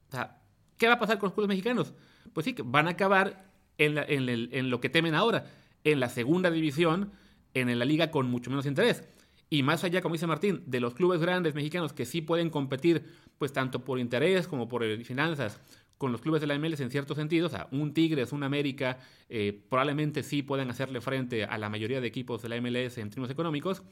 O 0.10 0.12
sea, 0.12 0.42
¿qué 0.78 0.88
va 0.88 0.94
a 0.94 1.00
pasar 1.00 1.18
con 1.20 1.28
los 1.28 1.34
clubes 1.34 1.50
mexicanos? 1.50 1.94
Pues 2.34 2.46
sí, 2.46 2.54
que 2.54 2.64
van 2.64 2.88
a 2.88 2.92
acabar 2.92 3.52
en, 3.78 4.70
lo 4.70 4.80
que 4.80 4.90
temen 4.90 5.16
ahora, 5.16 5.46
en 5.84 6.00
la 6.00 6.10
segunda 6.10 6.52
división, 6.52 7.12
en 7.54 7.78
la 7.78 7.86
liga 7.86 8.12
con 8.12 8.28
mucho 8.28 8.50
menos 8.50 8.66
interés. 8.66 9.04
Y 9.50 9.62
más 9.64 9.84
allá, 9.84 10.02
como 10.02 10.14
dice 10.14 10.28
Martín, 10.28 10.64
de 10.66 10.80
los 10.80 10.96
clubes 10.96 11.22
grandes 11.22 11.54
mexicanos 11.54 11.94
que 11.94 12.06
sí 12.06 12.22
pueden 12.22 12.50
competir, 12.50 13.06
pues 13.38 13.54
tanto 13.54 13.84
por 13.84 14.00
interés 14.00 14.48
como 14.48 14.68
por 14.68 14.84
finanzas, 15.04 15.60
con 16.04 16.12
los 16.12 16.22
clubes 16.22 16.42
de 16.42 16.48
la 16.48 16.58
MLS 16.58 16.82
en 16.82 16.92
cierto 16.92 17.16
sentido, 17.16 17.48
o 17.48 17.50
sea, 17.50 17.68
un 17.72 17.94
Tigres, 17.94 18.34
un 18.34 18.44
América, 18.44 18.98
eh, 19.30 19.58
probablemente 19.70 20.24
sí 20.24 20.44
puedan 20.44 20.70
hacerle 20.70 21.00
frente 21.02 21.46
a 21.46 21.58
la 21.58 21.70
mayoría 21.70 22.02
de 22.02 22.08
equipos 22.08 22.42
de 22.42 22.50
la 22.50 22.60
MLS 22.60 22.98
en 22.98 23.10
términos 23.10 23.30
económicos, 23.30 23.84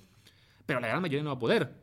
pero 0.65 0.79
la 0.79 0.87
gran 0.87 1.01
mayoría 1.01 1.23
no 1.23 1.37
va 1.37 1.53
a. 1.55 1.81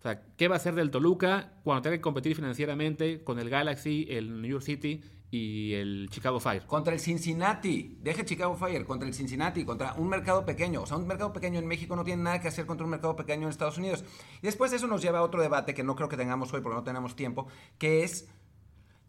O 0.00 0.02
sea, 0.02 0.22
¿qué 0.36 0.48
va 0.48 0.54
a 0.54 0.56
hacer 0.56 0.74
del 0.74 0.90
Toluca 0.90 1.60
cuando 1.62 1.82
tenga 1.82 1.96
que 1.96 2.00
competir 2.00 2.34
financieramente 2.34 3.22
con 3.22 3.38
el 3.38 3.50
Galaxy, 3.50 4.06
el 4.08 4.40
New 4.40 4.50
York 4.50 4.64
City 4.64 5.02
y 5.30 5.74
el 5.74 6.08
Chicago 6.10 6.40
Fire? 6.40 6.64
Contra 6.64 6.94
el 6.94 7.00
Cincinnati. 7.00 7.98
Deje 8.00 8.24
Chicago 8.24 8.54
Fire. 8.54 8.86
Contra 8.86 9.06
el 9.06 9.12
Cincinnati. 9.14 9.62
Contra 9.62 9.92
un 9.94 10.08
mercado 10.08 10.46
pequeño. 10.46 10.82
O 10.82 10.86
sea, 10.86 10.96
un 10.96 11.06
mercado 11.06 11.34
pequeño 11.34 11.58
en 11.58 11.66
México 11.66 11.96
no 11.96 12.04
tiene 12.04 12.22
nada 12.22 12.40
que 12.40 12.48
hacer 12.48 12.64
contra 12.64 12.84
un 12.84 12.90
mercado 12.92 13.14
pequeño 13.14 13.42
en 13.42 13.50
Estados 13.50 13.76
Unidos. 13.76 14.02
Y 14.40 14.46
después 14.46 14.72
eso 14.72 14.86
nos 14.86 15.02
lleva 15.02 15.18
a 15.18 15.22
otro 15.22 15.42
debate 15.42 15.74
que 15.74 15.84
no 15.84 15.94
creo 15.96 16.08
que 16.08 16.16
tengamos 16.16 16.50
hoy 16.54 16.62
porque 16.62 16.76
no 16.76 16.82
tenemos 16.82 17.14
tiempo, 17.14 17.48
que 17.76 18.02
es 18.02 18.26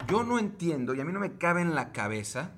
yo 0.07 0.23
no 0.23 0.39
entiendo 0.39 0.93
y 0.93 0.99
a 0.99 1.05
mí 1.05 1.13
no 1.13 1.19
me 1.19 1.37
cabe 1.37 1.61
en 1.61 1.75
la 1.75 1.91
cabeza 1.91 2.55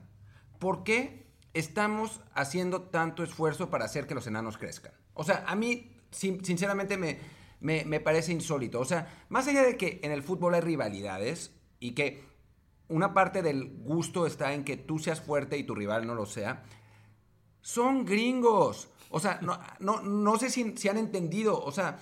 por 0.60 0.84
qué 0.84 1.28
estamos 1.54 2.21
haciendo 2.34 2.84
tanto 2.84 3.23
esfuerzo 3.23 3.69
para 3.69 3.86
hacer 3.86 4.08
que 4.08 4.15
los 4.15 4.28
enanos 4.28 4.58
crezcan. 4.58 4.93
O 5.13 5.23
sea, 5.23 5.43
a 5.47 5.56
mí 5.56 5.92
sinceramente 6.13 6.97
me, 6.97 7.19
me, 7.60 7.99
parece 7.99 8.32
insólito. 8.32 8.80
O 8.80 8.86
sea, 8.86 9.26
más 9.30 9.47
allá 9.47 9.63
de 9.63 9.78
que 9.78 9.99
en 10.04 10.12
el 10.12 10.23
fútbol 10.23 10.54
hay 10.54 10.62
rivalidades 10.62 11.52
y 11.80 11.91
que 11.91 12.23
una 12.88 13.13
parte 13.13 13.41
del 13.41 13.78
gusto 13.84 14.26
está 14.26 14.54
en 14.54 14.63
que 14.63 14.78
tú 14.78 14.99
seas 14.99 15.21
fuerte 15.21 15.58
y 15.58 15.63
tu 15.63 15.73
rival 15.73 16.06
no 16.06 16.15
lo 16.15 16.26
sea, 16.26 16.63
son 17.62 18.06
gringos. 18.06 18.89
O 19.10 19.19
sea, 19.19 19.39
no, 19.41 19.60
no, 19.80 20.02
no 20.02 20.38
sé 20.38 20.49
si, 20.49 20.76
si 20.78 20.89
han 20.89 20.97
entendido. 20.97 21.63
O 21.63 21.71
sea, 21.71 21.99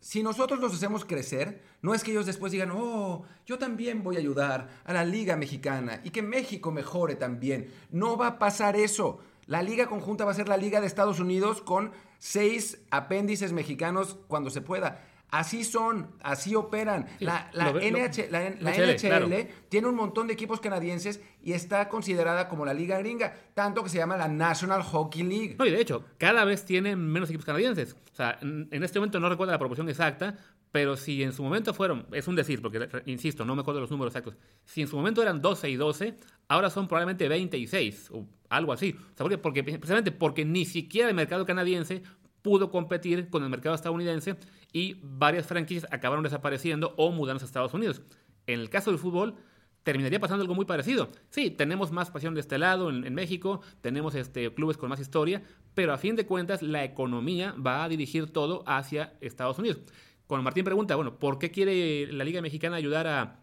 si 0.00 0.22
nosotros 0.22 0.60
los 0.60 0.72
hacemos 0.74 1.04
crecer, 1.04 1.62
no 1.82 1.92
es 1.92 2.04
que 2.04 2.12
ellos 2.12 2.26
después 2.26 2.52
digan, 2.52 2.70
oh, 2.72 3.24
yo 3.44 3.58
también 3.58 4.02
voy 4.02 4.16
a 4.16 4.20
ayudar 4.20 4.68
a 4.84 4.92
la 4.92 5.04
Liga 5.04 5.36
Mexicana 5.36 6.00
y 6.04 6.10
que 6.10 6.22
México 6.22 6.70
mejore 6.70 7.16
también. 7.16 7.72
No 7.90 8.16
va 8.16 8.26
a 8.28 8.38
pasar 8.38 8.76
eso. 8.76 9.18
La 9.46 9.62
Liga 9.62 9.86
Conjunta 9.86 10.24
va 10.24 10.32
a 10.32 10.34
ser 10.34 10.48
la 10.48 10.56
Liga 10.56 10.80
de 10.80 10.86
Estados 10.86 11.20
Unidos 11.20 11.62
con 11.62 11.92
seis 12.18 12.82
apéndices 12.90 13.52
mexicanos 13.52 14.18
cuando 14.26 14.50
se 14.50 14.60
pueda. 14.60 15.04
Así 15.30 15.64
son, 15.64 16.08
así 16.22 16.54
operan. 16.54 17.06
Sí, 17.18 17.24
la 17.24 17.50
la, 17.52 17.72
lo 17.72 17.80
NH 17.80 18.30
la, 18.30 18.40
la 18.40 18.70
NHL, 18.70 18.94
NHL 18.94 18.96
claro. 18.96 19.28
tiene 19.68 19.88
un 19.88 19.96
montón 19.96 20.28
de 20.28 20.32
equipos 20.32 20.60
canadienses 20.60 21.20
y 21.42 21.52
está 21.52 21.88
considerada 21.88 22.48
como 22.48 22.64
la 22.64 22.72
liga 22.72 22.98
gringa, 22.98 23.34
tanto 23.52 23.82
que 23.82 23.88
se 23.90 23.98
llama 23.98 24.16
la 24.16 24.28
National 24.28 24.82
Hockey 24.82 25.24
League. 25.24 25.56
No, 25.58 25.66
y 25.66 25.70
de 25.70 25.80
hecho, 25.80 26.04
cada 26.18 26.44
vez 26.44 26.64
tienen 26.64 26.98
menos 27.00 27.28
equipos 27.28 27.44
canadienses. 27.44 27.96
O 28.12 28.14
sea, 28.14 28.38
en 28.40 28.68
en 28.70 28.84
este 28.84 29.00
momento 29.00 29.18
no 29.18 29.28
recuerdo 29.28 29.52
la 29.52 29.58
proporción 29.58 29.88
exacta, 29.88 30.36
pero 30.70 30.96
si 30.96 31.22
en 31.22 31.32
su 31.32 31.42
momento 31.42 31.72
fueron, 31.74 32.06
es 32.12 32.28
un 32.28 32.36
decir, 32.36 32.60
porque 32.62 32.88
insisto, 33.06 33.44
no 33.44 33.54
me 33.54 33.62
acuerdo 33.62 33.80
los 33.80 33.90
números 33.90 34.12
exactos, 34.14 34.36
si 34.64 34.82
en 34.82 34.88
su 34.88 34.96
momento 34.96 35.22
eran 35.22 35.40
12 35.40 35.70
y 35.70 35.76
12, 35.76 36.16
ahora 36.48 36.70
son 36.70 36.86
probablemente 36.86 37.28
26 37.28 38.10
o 38.12 38.26
algo 38.48 38.72
así. 38.72 38.96
Porque, 39.42 39.62
precisamente 39.62 40.12
porque 40.12 40.44
ni 40.44 40.64
siquiera 40.64 41.08
el 41.08 41.14
mercado 41.14 41.46
canadiense 41.46 42.02
pudo 42.42 42.70
competir 42.70 43.28
con 43.28 43.42
el 43.42 43.50
mercado 43.50 43.74
estadounidense 43.74 44.36
y 44.72 45.00
varias 45.02 45.46
franquicias 45.46 45.92
acabaron 45.92 46.22
desapareciendo 46.22 46.94
o 46.96 47.10
mudándose 47.10 47.44
a 47.44 47.46
Estados 47.46 47.74
Unidos. 47.74 48.02
En 48.46 48.60
el 48.60 48.70
caso 48.70 48.90
del 48.90 49.00
fútbol, 49.00 49.34
terminaría 49.82 50.18
pasando 50.20 50.42
algo 50.42 50.54
muy 50.54 50.64
parecido. 50.64 51.10
Sí, 51.30 51.50
tenemos 51.50 51.92
más 51.92 52.10
pasión 52.10 52.34
de 52.34 52.40
este 52.40 52.58
lado 52.58 52.90
en, 52.90 53.14
México, 53.14 53.60
tenemos 53.80 54.14
este, 54.16 54.52
clubes 54.52 54.76
con 54.76 54.88
más 54.88 55.00
historia, 55.00 55.42
pero 55.74 55.92
a 55.92 55.98
fin 55.98 56.16
de 56.16 56.26
cuentas 56.26 56.60
la 56.60 56.84
economía 56.84 57.54
va 57.54 57.84
a 57.84 57.88
dirigir 57.88 58.32
todo 58.32 58.64
hacia 58.66 59.14
Estados 59.20 59.58
Unidos. 59.58 59.78
Cuando 60.26 60.42
Martín 60.42 60.64
pregunta, 60.64 60.96
bueno, 60.96 61.18
¿por 61.18 61.38
qué 61.38 61.50
quiere 61.52 62.12
la 62.12 62.24
Liga 62.24 62.42
Mexicana 62.42 62.76
ayudar 62.76 63.06
a, 63.06 63.40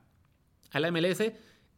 la 0.74 0.92
MLS? 0.92 1.22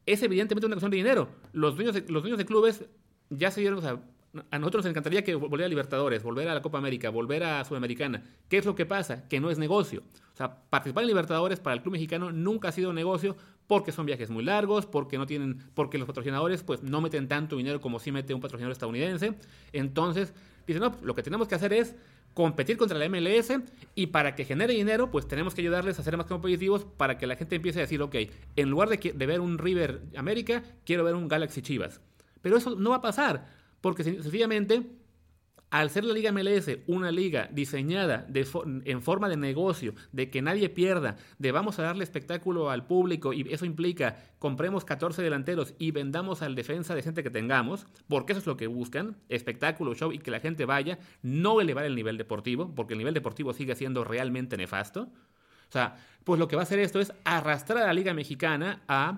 Es 0.08 0.24
evidentemente 0.24 0.66
una 0.66 0.76
cuestión 0.76 0.92
de 0.92 0.98
dinero. 0.98 1.30
Los 1.54 1.76
dueños 1.76 1.96
los 2.08 2.24
dueños 2.24 2.38
de 2.38 2.46
clubes 2.46 2.86
ya 3.30 3.52
se 3.52 3.62
dieron, 3.62 3.80
o 3.80 3.82
sea, 3.82 4.00
a 4.52 4.60
nosotros 4.60 4.84
nos 4.84 4.90
encantaría 4.92 5.24
que 5.24 5.38
vol- 5.38 5.50
volver 5.50 5.66
a 5.66 5.70
Libertadores, 5.70 6.22
volver 6.22 6.50
a 6.50 6.54
la 6.54 6.62
Copa 6.62 6.78
América, 6.78 7.10
volver 7.10 7.44
a 7.44 7.64
Sudamericana. 7.64 8.24
¿Qué 8.50 8.58
es 8.58 8.66
lo 8.66 8.76
que 8.76 8.86
pasa? 8.86 9.28
Que 9.30 9.40
no 9.40 9.50
es 9.50 9.58
negocio. 9.58 10.04
O 10.34 10.38
sea, 10.38 10.58
participar 10.70 11.04
en 11.04 11.08
Libertadores 11.08 11.60
para 11.62 11.76
el 11.76 11.82
club 11.82 11.94
mexicano 11.94 12.32
nunca 12.34 12.68
ha 12.68 12.72
sido 12.74 12.92
negocio 12.92 13.38
porque 13.68 13.94
son 13.94 14.06
viajes 14.06 14.30
muy 14.30 14.44
largos, 14.44 14.86
porque 14.86 15.18
no 15.18 15.26
tienen, 15.26 15.60
porque 15.74 15.98
los 15.98 16.06
patrocinadores 16.06 16.64
pues 16.64 16.84
no 16.84 17.00
meten 17.02 17.28
tanto 17.30 17.56
dinero 17.56 17.80
como 17.80 18.00
sí 18.00 18.12
mete 18.12 18.34
un 18.34 18.42
patrocinador 18.42 18.74
estadounidense. 18.74 19.36
Entonces, 19.72 20.34
dicen, 20.68 20.82
no, 20.82 20.98
lo 21.02 21.16
que 21.16 21.24
tenemos 21.24 21.48
que 21.48 21.56
hacer 21.56 21.72
es 21.74 21.96
competir 22.34 22.76
contra 22.76 22.98
la 23.00 23.08
MLS 23.08 23.54
y 23.96 24.08
para 24.08 24.36
que 24.36 24.44
genere 24.44 24.74
dinero, 24.74 25.10
pues 25.10 25.26
tenemos 25.28 25.56
que 25.56 25.62
ayudarles 25.62 25.98
a 25.98 26.04
ser 26.04 26.18
más 26.18 26.26
competitivos 26.26 26.84
para 26.84 27.18
que 27.18 27.26
la 27.28 27.38
gente 27.38 27.56
empiece 27.56 27.80
a 27.80 27.84
decir, 27.84 28.02
ok, 28.02 28.16
en 28.58 28.70
lugar 28.70 28.90
de, 28.90 28.98
de 29.16 29.26
ver 29.26 29.40
un 29.40 29.58
River 29.58 30.02
América, 30.18 30.62
quiero 30.86 31.06
ver 31.06 31.16
un 31.16 31.30
Galaxy 31.30 31.62
Chivas. 31.62 32.02
Pero 32.46 32.58
eso 32.58 32.76
no 32.76 32.92
va 32.92 32.98
a 32.98 33.02
pasar, 33.02 33.48
porque 33.82 34.04
sen- 34.04 34.22
sencillamente, 34.22 34.84
al 35.72 35.90
ser 35.90 36.04
la 36.06 36.14
Liga 36.14 36.32
MLS 36.32 36.84
una 36.86 37.10
liga 37.10 37.50
diseñada 37.52 38.28
en 38.86 39.02
forma 39.02 39.28
de 39.30 39.36
negocio, 39.36 39.96
de 40.12 40.30
que 40.30 40.44
nadie 40.44 40.70
pierda, 40.70 41.16
de 41.40 41.52
vamos 41.52 41.80
a 41.80 41.82
darle 41.82 42.04
espectáculo 42.04 42.70
al 42.70 42.86
público 42.86 43.34
y 43.34 43.52
eso 43.52 43.66
implica 43.66 44.16
compremos 44.38 44.86
14 44.86 45.24
delanteros 45.24 45.74
y 45.80 45.90
vendamos 45.90 46.44
al 46.44 46.54
defensa 46.54 46.94
decente 46.94 47.24
que 47.24 47.32
tengamos, 47.32 47.88
porque 48.08 48.34
eso 48.34 48.42
es 48.42 48.46
lo 48.46 48.58
que 48.58 48.68
buscan, 48.68 49.18
espectáculo, 49.28 49.96
show 49.96 50.12
y 50.12 50.20
que 50.20 50.30
la 50.30 50.40
gente 50.40 50.66
vaya, 50.66 51.00
no 51.24 51.60
elevar 51.60 51.86
el 51.86 51.96
nivel 51.96 52.20
deportivo, 52.20 52.76
porque 52.76 52.94
el 52.94 53.00
nivel 53.00 53.16
deportivo 53.16 53.52
sigue 53.52 53.74
siendo 53.74 54.04
realmente 54.04 54.58
nefasto. 54.58 55.10
O 55.68 55.72
sea, 55.72 55.96
pues 56.24 56.40
lo 56.40 56.48
que 56.48 56.56
va 56.56 56.62
a 56.62 56.66
hacer 56.66 56.78
esto 56.78 57.00
es 57.00 57.12
arrastrar 57.24 57.80
a 57.80 57.88
la 57.88 57.94
Liga 57.94 58.14
Mexicana 58.14 58.84
a 58.88 59.18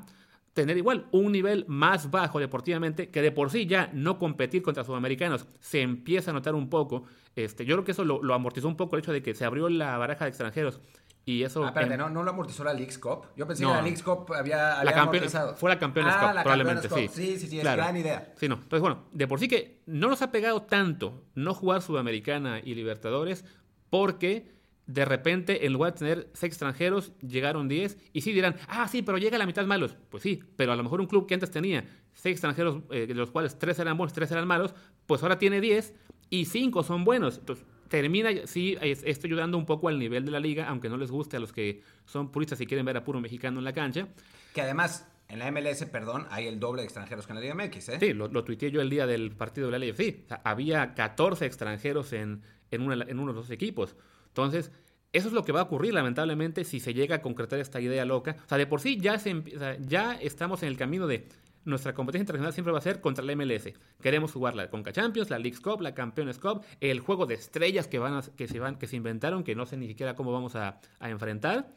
tener 0.62 0.78
igual 0.78 1.08
un 1.12 1.32
nivel 1.32 1.66
más 1.68 2.12
bajo 2.12 2.40
deportivamente, 2.40 3.10
que 3.10 3.22
de 3.22 3.32
por 3.32 3.50
sí 3.52 3.66
ya 3.66 3.90
no 3.94 4.18
competir 4.20 4.62
contra 4.62 4.84
sudamericanos 4.84 5.48
se 5.60 5.82
empieza 5.82 6.32
a 6.32 6.34
notar 6.34 6.56
un 6.56 6.70
poco. 6.70 7.04
Este, 7.36 7.66
yo 7.66 7.76
creo 7.76 7.86
que 7.86 7.92
eso 7.92 8.04
lo, 8.04 8.22
lo 8.24 8.34
amortizó 8.34 8.68
un 8.68 8.76
poco 8.78 8.96
el 8.96 9.02
hecho 9.04 9.14
de 9.14 9.22
que 9.22 9.34
se 9.36 9.46
abrió 9.46 9.70
la 9.70 9.98
baraja 9.98 10.26
de 10.26 10.30
extranjeros 10.30 10.80
y 11.26 11.44
eso... 11.44 11.64
Ah, 11.64 11.68
espérate, 11.68 11.98
¿no, 11.98 12.10
¿no 12.10 12.24
lo 12.24 12.32
amortizó 12.32 12.64
la 12.64 12.74
Leagues 12.74 12.98
Cup? 12.98 13.26
Yo 13.36 13.46
pensé 13.46 13.64
No. 13.64 13.70
que 13.70 13.76
la 13.76 13.82
Leagues 13.82 14.02
Cup 14.02 14.34
había, 14.34 14.58
la 14.58 14.80
había 14.80 14.94
campeona- 14.94 15.02
amortizado. 15.02 15.56
fue 15.56 15.70
la 15.70 15.78
Campeones 15.78 16.14
ah, 16.16 16.26
Cup, 16.26 16.36
la 16.36 16.42
probablemente, 16.44 16.82
Campeones 16.88 17.12
sí. 17.12 17.22
Cup. 17.22 17.26
Sí, 17.28 17.38
sí, 17.40 17.48
sí, 17.48 17.60
Claro. 17.60 17.82
es 17.82 17.88
gran 17.88 17.98
idea. 17.98 18.34
Sí, 18.38 18.48
no. 18.48 18.56
Entonces, 18.56 18.80
bueno, 18.82 19.04
de 19.12 19.28
por 19.28 19.40
sí 19.40 19.48
que 19.48 19.82
no 19.86 20.08
nos 20.10 20.22
ha 20.22 20.32
pegado 20.32 20.62
tanto 20.64 21.24
no 21.36 21.54
jugar 21.54 21.82
Sudamericana 21.82 22.60
y 22.64 22.74
Libertadores 22.76 23.44
porque 23.90 24.57
de 24.88 25.06
repente, 25.06 25.66
en 25.66 25.74
lugar 25.74 25.94
de 25.94 26.00
tener 26.00 26.30
seis 26.34 26.52
extranjeros, 26.54 27.12
llegaron 27.22 27.68
10 27.68 27.98
y 28.14 28.22
sí 28.22 28.32
dirán, 28.34 28.56
ah, 28.68 28.88
sí, 28.88 29.02
pero 29.02 29.18
llega 29.18 29.38
la 29.38 29.46
mitad 29.46 29.66
malos. 29.66 29.96
Pues 30.10 30.24
sí, 30.24 30.40
pero 30.56 30.72
a 30.72 30.76
lo 30.76 30.84
mejor 30.84 31.02
un 31.02 31.08
club 31.08 31.28
que 31.28 31.34
antes 31.34 31.52
tenía 31.52 31.84
seis 32.14 32.34
extranjeros, 32.34 32.82
eh, 32.92 33.06
de 33.06 33.14
los 33.14 33.30
cuales 33.32 33.60
tres 33.60 33.78
eran 33.80 33.98
buenos, 33.98 34.14
tres 34.14 34.32
eran 34.32 34.48
malos, 34.48 34.74
pues 35.06 35.22
ahora 35.24 35.38
tiene 35.38 35.60
10 35.62 35.94
y 36.30 36.46
cinco 36.46 36.84
son 36.84 37.04
buenos. 37.04 37.38
Entonces, 37.38 37.66
termina, 37.90 38.30
sí, 38.46 38.78
es- 38.82 39.04
esto 39.06 39.28
ayudando 39.28 39.58
un 39.58 39.66
poco 39.66 39.88
al 39.90 40.00
nivel 40.00 40.26
de 40.26 40.32
la 40.32 40.40
liga, 40.40 40.68
aunque 40.70 40.90
no 40.90 40.98
les 40.98 41.12
guste 41.12 41.38
a 41.38 41.40
los 41.40 41.52
que 41.54 41.82
son 42.06 42.32
puristas 42.32 42.60
y 42.62 42.66
quieren 42.66 42.86
ver 42.86 42.98
a 42.98 43.04
puro 43.04 43.20
mexicano 43.22 43.60
en 43.60 43.66
la 43.66 43.74
cancha. 43.74 44.08
Que 44.54 44.62
además, 44.62 45.06
en 45.30 45.40
la 45.40 45.48
MLS, 45.52 45.86
perdón, 45.88 46.28
hay 46.32 46.48
el 46.48 46.60
doble 46.62 46.82
de 46.82 46.86
extranjeros 46.86 47.28
que 47.28 47.34
en 47.34 47.36
la 47.36 47.42
Liga 47.42 47.56
MX, 47.56 47.90
¿eh? 47.90 47.98
Sí, 48.00 48.14
lo, 48.14 48.30
lo 48.30 48.44
tuiteé 48.46 48.72
yo 48.72 48.80
el 48.82 48.90
día 48.90 49.06
del 49.06 49.32
partido 49.36 49.70
de 49.70 49.78
la 49.78 49.86
LFC. 49.86 50.24
O 50.24 50.28
sea, 50.30 50.42
había 50.46 50.94
14 50.96 51.46
extranjeros 51.46 52.14
en, 52.14 52.42
en, 52.72 52.82
una- 52.82 53.04
en 53.06 53.20
uno 53.20 53.34
de 53.34 53.40
los 53.40 53.50
equipos. 53.52 53.96
Entonces, 54.38 54.72
eso 55.14 55.28
es 55.30 55.34
lo 55.34 55.44
que 55.44 55.52
va 55.52 55.62
a 55.62 55.64
ocurrir, 55.64 55.94
lamentablemente, 55.94 56.64
si 56.64 56.80
se 56.80 56.94
llega 56.94 57.16
a 57.16 57.22
concretar 57.22 57.60
esta 57.60 57.82
idea 57.82 58.06
loca. 58.06 58.36
O 58.46 58.50
sea, 58.50 58.58
de 58.58 58.68
por 58.68 58.82
sí 58.82 58.98
ya, 59.00 59.18
se, 59.18 59.42
ya 59.82 60.14
estamos 60.14 60.62
en 60.64 60.70
el 60.70 60.78
camino 60.78 61.08
de 61.08 61.28
nuestra 61.66 61.94
competencia 61.94 62.22
internacional 62.22 62.54
siempre 62.54 62.72
va 62.72 62.80
a 62.80 62.82
ser 62.82 63.02
contra 63.02 63.26
la 63.26 63.36
MLS. 63.36 63.74
Queremos 64.02 64.32
jugar 64.32 64.56
la 64.56 64.70
Conca 64.70 64.92
Champions, 64.94 65.30
la 65.30 65.40
Leagues 65.40 65.60
Cup, 65.60 65.82
la 65.82 65.94
Campeones 65.94 66.40
Cup, 66.40 66.64
el 66.80 67.00
juego 67.00 67.26
de 67.26 67.34
estrellas 67.36 67.88
que, 67.88 68.00
van 68.00 68.14
a- 68.14 68.22
que, 68.22 68.48
se, 68.48 68.60
van, 68.60 68.78
que 68.78 68.88
se 68.88 68.96
inventaron, 68.96 69.44
que 69.44 69.56
no 69.56 69.66
sé 69.66 69.76
ni 69.76 69.88
siquiera 69.88 70.16
cómo 70.16 70.32
vamos 70.32 70.56
a, 70.56 70.80
enfrentar. 71.02 71.74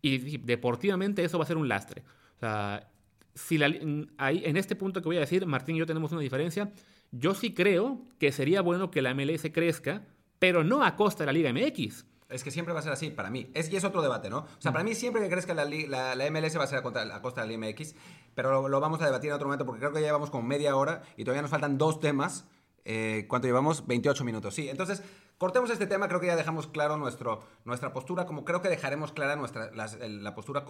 Y 0.00 0.38
deportivamente 0.38 1.24
eso 1.24 1.38
va 1.38 1.44
a 1.44 1.46
ser 1.48 1.56
un 1.56 1.68
lastre. 1.68 2.02
O 2.36 2.38
sea, 2.40 2.88
si 3.34 3.58
la 3.58 3.68
mm, 3.68 4.08
ahí, 4.18 4.42
en 4.44 4.56
este 4.56 4.76
punto 4.76 5.00
que 5.00 5.08
voy 5.08 5.16
a 5.16 5.20
decir, 5.20 5.46
Martín 5.46 5.76
y 5.76 5.78
yo 5.80 5.86
tenemos 5.86 6.12
una 6.12 6.20
diferencia. 6.20 6.70
Yo 7.10 7.34
sí 7.34 7.54
creo 7.54 8.06
que 8.18 8.30
sería 8.30 8.60
bueno 8.60 8.90
que 8.90 9.02
la 9.02 9.14
MLS 9.14 9.50
crezca, 9.52 10.06
pero 10.38 10.64
no 10.64 10.82
a 10.84 10.96
costa 10.96 11.22
de 11.24 11.26
la 11.26 11.32
Liga 11.32 11.52
MX. 11.52 12.04
Es 12.28 12.44
que 12.44 12.50
siempre 12.50 12.74
va 12.74 12.80
a 12.80 12.82
ser 12.82 12.92
así, 12.92 13.08
para 13.10 13.30
mí. 13.30 13.50
Es, 13.54 13.70
y 13.72 13.76
es 13.76 13.84
otro 13.84 14.02
debate, 14.02 14.28
¿no? 14.28 14.40
O 14.40 14.60
sea, 14.60 14.70
para 14.70 14.84
mí 14.84 14.94
siempre 14.94 15.22
que 15.22 15.30
crezca 15.30 15.54
la, 15.54 15.64
la, 15.64 16.14
la 16.14 16.30
MLS 16.30 16.58
va 16.58 16.64
a 16.64 16.66
ser 16.66 16.78
a, 16.78 16.82
contra- 16.82 17.02
a 17.14 17.22
costa 17.22 17.40
de 17.40 17.46
la 17.48 17.56
Liga 17.56 17.70
MX, 17.72 17.94
pero 18.34 18.68
lo, 18.68 18.80
vamos 18.80 19.00
a 19.00 19.06
debatir 19.06 19.30
en 19.30 19.34
otro 19.36 19.46
momento 19.48 19.64
porque 19.64 19.80
creo 19.80 19.92
que 19.92 20.00
ya 20.00 20.06
llevamos 20.08 20.30
como 20.30 20.42
media 20.46 20.76
hora 20.76 21.02
y 21.16 21.24
todavía 21.24 21.40
nos 21.42 21.50
faltan 21.50 21.78
dos 21.78 22.00
temas. 22.00 22.44
Eh, 22.84 23.24
¿Cuánto 23.28 23.46
llevamos? 23.48 23.86
28 23.86 24.24
minutos, 24.24 24.54
sí. 24.54 24.68
Entonces, 24.68 25.02
cortemos 25.38 25.70
este 25.70 25.86
tema, 25.86 26.06
creo 26.08 26.20
que 26.20 26.26
ya 26.26 26.36
dejamos 26.36 26.66
claro 26.66 26.96
nuestro, 26.98 27.40
nuestra 27.64 27.92
postura, 27.94 28.26
como 28.26 28.44
creo 28.44 28.60
que 28.62 28.68
dejaremos 28.68 29.12
clara 29.12 29.34
nuestra, 29.36 29.70
la 29.72 30.34
postura 30.34 30.64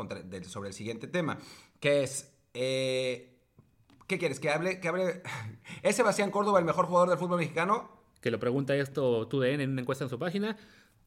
sobre 0.45 0.69
el 0.69 0.75
siguiente 0.75 1.07
tema, 1.09 1.39
que 1.81 2.03
es... 2.05 2.33
eh, 2.55 3.35
¿Qué 4.07 4.17
quieres? 4.19 4.41
¿Que 4.41 4.51
hable, 4.51 4.81
que 4.81 4.89
hable... 4.89 5.23
¿Es 5.83 5.97
Sebastián 5.97 6.31
Córdoba 6.31 6.59
el 6.61 6.65
mejor 6.65 6.87
jugador 6.87 7.09
del 7.11 7.19
fútbol 7.19 7.39
mexicano? 7.39 7.98
Que 8.21 8.31
lo 8.31 8.39
pregunta 8.41 8.75
esto 8.75 9.27
TUDN 9.29 9.61
en 9.61 9.71
una 9.71 9.81
encuesta 9.83 10.05
en 10.05 10.11
su 10.11 10.19
página. 10.19 10.57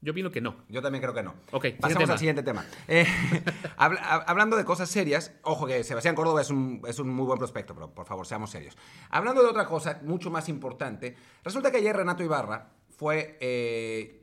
Yo 0.03 0.13
opino 0.13 0.31
que 0.31 0.41
no. 0.41 0.55
Yo 0.67 0.81
también 0.81 1.01
creo 1.01 1.13
que 1.13 1.21
no. 1.21 1.35
Ok, 1.51 1.65
tema. 1.99 2.13
al 2.13 2.17
siguiente 2.19 2.41
tema. 2.41 2.65
Eh, 2.87 3.05
habla- 3.77 4.01
hab- 4.01 4.23
hablando 4.25 4.57
de 4.57 4.65
cosas 4.65 4.89
serias, 4.89 5.31
ojo 5.43 5.67
que 5.67 5.83
Sebastián 5.83 6.15
Córdoba 6.15 6.41
es 6.41 6.49
un, 6.49 6.81
es 6.87 6.97
un 6.97 7.09
muy 7.09 7.25
buen 7.27 7.37
prospecto, 7.37 7.75
pero 7.75 7.93
por 7.93 8.07
favor, 8.07 8.25
seamos 8.25 8.49
serios. 8.49 8.75
Hablando 9.11 9.43
de 9.43 9.49
otra 9.49 9.65
cosa 9.67 9.99
mucho 10.03 10.31
más 10.31 10.49
importante, 10.49 11.15
resulta 11.43 11.69
que 11.69 11.77
ayer 11.77 11.95
Renato 11.95 12.23
Ibarra 12.23 12.69
fue... 12.97 13.37
eh, 13.41 14.17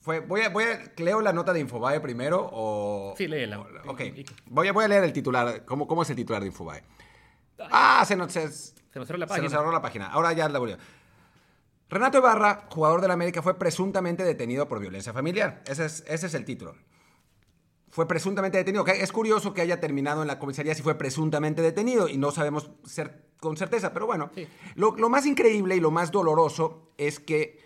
fue 0.00 0.20
voy, 0.20 0.42
a, 0.42 0.48
voy 0.50 0.64
a... 0.64 0.92
¿Leo 0.96 1.20
la 1.20 1.32
nota 1.34 1.52
de 1.52 1.60
Infobae 1.60 2.00
primero 2.00 2.48
o...? 2.52 3.14
Sí, 3.18 3.26
léela. 3.26 3.60
o- 3.60 3.66
Ok. 3.90 4.00
Voy 4.46 4.68
a, 4.68 4.72
voy 4.72 4.84
a 4.84 4.88
leer 4.88 5.04
el 5.04 5.12
titular. 5.12 5.64
¿Cómo, 5.66 5.86
¿Cómo 5.86 6.02
es 6.04 6.10
el 6.10 6.16
titular 6.16 6.40
de 6.40 6.48
Infobae? 6.48 6.82
Ah, 7.70 8.02
se 8.06 8.16
nos... 8.16 8.32
Se, 8.32 8.48
Se 8.50 8.98
nos 8.98 9.06
cerró 9.06 9.18
la 9.18 9.26
se 9.26 9.28
página. 9.28 9.42
nos 9.44 9.52
cerró 9.52 9.72
la 9.72 9.82
página. 9.82 10.06
Ahora 10.06 10.32
ya 10.32 10.48
la 10.48 10.58
volvió. 10.58 10.78
Renato 11.94 12.18
Ibarra, 12.18 12.66
jugador 12.70 13.00
del 13.00 13.12
América, 13.12 13.40
fue 13.40 13.56
presuntamente 13.56 14.24
detenido 14.24 14.66
por 14.66 14.80
violencia 14.80 15.12
familiar. 15.12 15.62
Ese 15.64 15.84
es, 15.84 16.02
ese 16.08 16.26
es 16.26 16.34
el 16.34 16.44
título. 16.44 16.74
Fue 17.88 18.08
presuntamente 18.08 18.58
detenido. 18.58 18.84
Es 18.84 19.12
curioso 19.12 19.54
que 19.54 19.60
haya 19.60 19.78
terminado 19.78 20.20
en 20.20 20.26
la 20.26 20.40
comisaría 20.40 20.74
si 20.74 20.82
fue 20.82 20.96
presuntamente 20.96 21.62
detenido 21.62 22.08
y 22.08 22.16
no 22.16 22.32
sabemos 22.32 22.72
ser, 22.82 23.28
con 23.38 23.56
certeza, 23.56 23.92
pero 23.92 24.06
bueno. 24.06 24.32
Sí. 24.34 24.48
Lo, 24.74 24.96
lo 24.96 25.08
más 25.08 25.24
increíble 25.24 25.76
y 25.76 25.80
lo 25.80 25.92
más 25.92 26.10
doloroso 26.10 26.90
es 26.98 27.20
que 27.20 27.64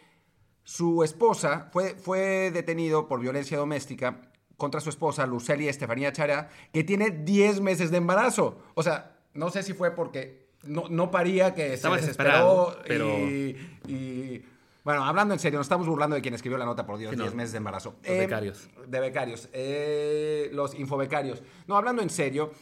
su 0.63 1.03
esposa 1.05 1.71
fue, 1.73 1.95
fue 1.95 2.51
detenido 2.51 3.09
por 3.09 3.21
violencia 3.21 3.57
doméstica 3.57 4.31
contra 4.59 4.83
su 4.83 4.91
esposa, 4.91 5.27
Luceli 5.27 5.69
Estefanía 5.69 6.13
Chara, 6.13 6.51
que 6.75 6.85
tiene 6.85 7.13
10 7.13 7.63
meses 7.63 7.91
de 7.91 7.97
embarazo. 7.97 8.59
O 8.75 8.83
sea, 8.83 9.23
no 9.33 9.49
sé 9.49 9.63
si 9.63 9.73
fue 9.73 9.93
porque 9.93 10.48
no, 10.65 10.85
no 10.89 11.11
paría 11.11 11.55
que 11.55 11.73
Estaba 11.75 11.97
se 11.97 12.03
desesperó 12.03 12.31
desesperado, 12.75 12.83
pero- 12.87 13.19
y, 13.29 13.57
y- 13.89 14.45
Bueno, 14.85 15.05
hablando 15.05 15.35
en 15.35 15.41
serio, 15.41 15.59
nos 15.59 15.67
estamos 15.67 15.87
burlando 15.87 16.17
de 16.17 16.23
quien 16.23 16.35
escribió 16.35 16.57
la 16.59 16.65
nota, 16.65 16.87
por 16.87 16.97
Dios, 16.99 17.11
Sí, 17.11 17.17
no. 17.17 17.25
10 17.25 17.35
meses 17.35 17.53
de 17.53 17.59
embarazo. 17.59 17.97
Los 18.07 18.17
becarios. 18.19 18.69
De 18.87 19.01
becarios. 19.01 19.49
Eh, 19.53 20.49
los 20.53 20.75
infobecarios. 20.75 21.43
No, 21.67 21.77
hablando 21.77 22.01
en 22.01 22.09
serio, 22.11 22.53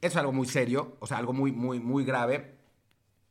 es 0.00 0.16
algo 0.16 0.32
muy 0.32 0.46
serio, 0.46 0.96
o 1.00 1.06
sea, 1.06 1.18
algo 1.18 1.32
muy, 1.32 1.52
muy, 1.52 1.78
muy 1.80 2.04
grave. 2.04 2.54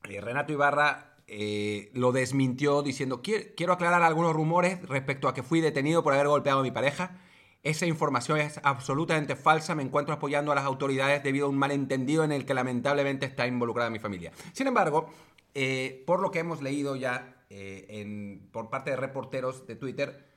Eh, 0.10 0.22
Renato 0.22 0.54
Ibarra 0.54 1.16
eh, 1.28 1.90
lo 1.94 2.14
desmintió 2.14 2.82
diciendo, 2.82 3.22
quiero 3.22 3.74
aclarar 3.74 4.02
algunos 4.04 4.34
rumores 4.34 4.82
respecto 4.88 5.28
a 5.28 5.34
que 5.34 5.44
fui 5.44 5.60
detenido 5.60 6.02
por 6.04 6.14
haber 6.14 6.28
golpeado 6.28 6.60
a 6.62 6.64
mi 6.64 6.72
pareja. 6.72 7.18
Esa 7.64 7.86
información 7.86 8.40
es 8.40 8.60
absolutamente 8.64 9.36
falsa. 9.36 9.76
Me 9.76 9.84
encuentro 9.84 10.14
apoyando 10.14 10.52
a 10.52 10.56
las 10.56 10.66
autoridades 10.66 11.24
debido 11.24 11.48
a 11.48 11.50
un 11.50 11.58
malentendido 11.58 12.24
en 12.24 12.32
el 12.32 12.46
que 12.46 12.54
lamentablemente 12.54 13.26
está 13.26 13.48
involucrada 13.48 13.90
mi 13.90 14.00
familia. 14.00 14.32
Sin 14.54 14.68
embargo, 14.68 15.10
eh, 15.54 16.04
por 16.06 16.22
lo 16.22 16.32
que 16.32 16.40
hemos 16.40 16.62
leído 16.62 16.96
ya 16.96 17.46
eh, 17.50 18.40
por 18.52 18.70
parte 18.70 18.92
de 18.92 18.96
reporteros 18.96 19.66
de 19.66 19.76
Twitter, 19.76 20.28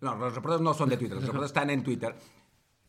no, 0.00 0.14
los 0.16 0.34
reporteros 0.34 0.62
no 0.62 0.74
son 0.74 0.88
de 0.88 0.96
Twitter, 0.96 1.16
los 1.16 1.24
reporteros 1.24 1.50
están 1.50 1.70
en 1.70 1.82
Twitter. 1.82 2.14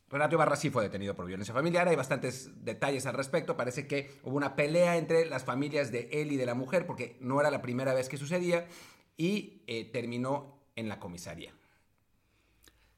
Renato 0.10 0.36
Ibarra 0.36 0.56
sí 0.56 0.70
fue 0.70 0.84
detenido 0.84 1.16
por 1.16 1.26
violencia 1.26 1.54
familiar, 1.54 1.88
hay 1.88 1.96
bastantes 1.96 2.64
detalles 2.64 3.06
al 3.06 3.16
respecto, 3.16 3.58
parece 3.58 3.88
que 3.88 4.12
hubo 4.24 4.38
una 4.38 4.56
pelea 4.56 4.98
entre 4.98 5.26
las 5.26 5.44
familias 5.44 5.92
de 5.92 6.10
él 6.12 6.32
y 6.32 6.38
de 6.38 6.46
la 6.46 6.54
mujer, 6.54 6.86
porque 6.86 7.18
no 7.20 7.42
era 7.42 7.52
la 7.52 7.62
primera 7.62 7.94
vez 7.94 8.08
que 8.08 8.18
sucedía, 8.18 8.68
y 9.18 9.64
eh, 9.68 9.86
terminó 9.92 10.60
en 10.76 10.88
la 10.88 11.00
comisaría 11.00 11.57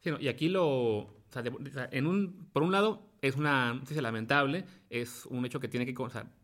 y 0.04 0.28
aquí 0.28 0.50
lo. 0.50 1.16
en 1.92 2.08
un, 2.08 2.50
por 2.54 2.64
un 2.64 2.72
lado, 2.72 3.10
es 3.22 3.36
una 3.36 3.74
noticia 3.74 4.02
lamentable, 4.02 4.66
es 4.90 5.26
un 5.26 5.46
hecho 5.46 5.60
que 5.60 5.68
tiene 5.68 5.86
que, 5.86 5.94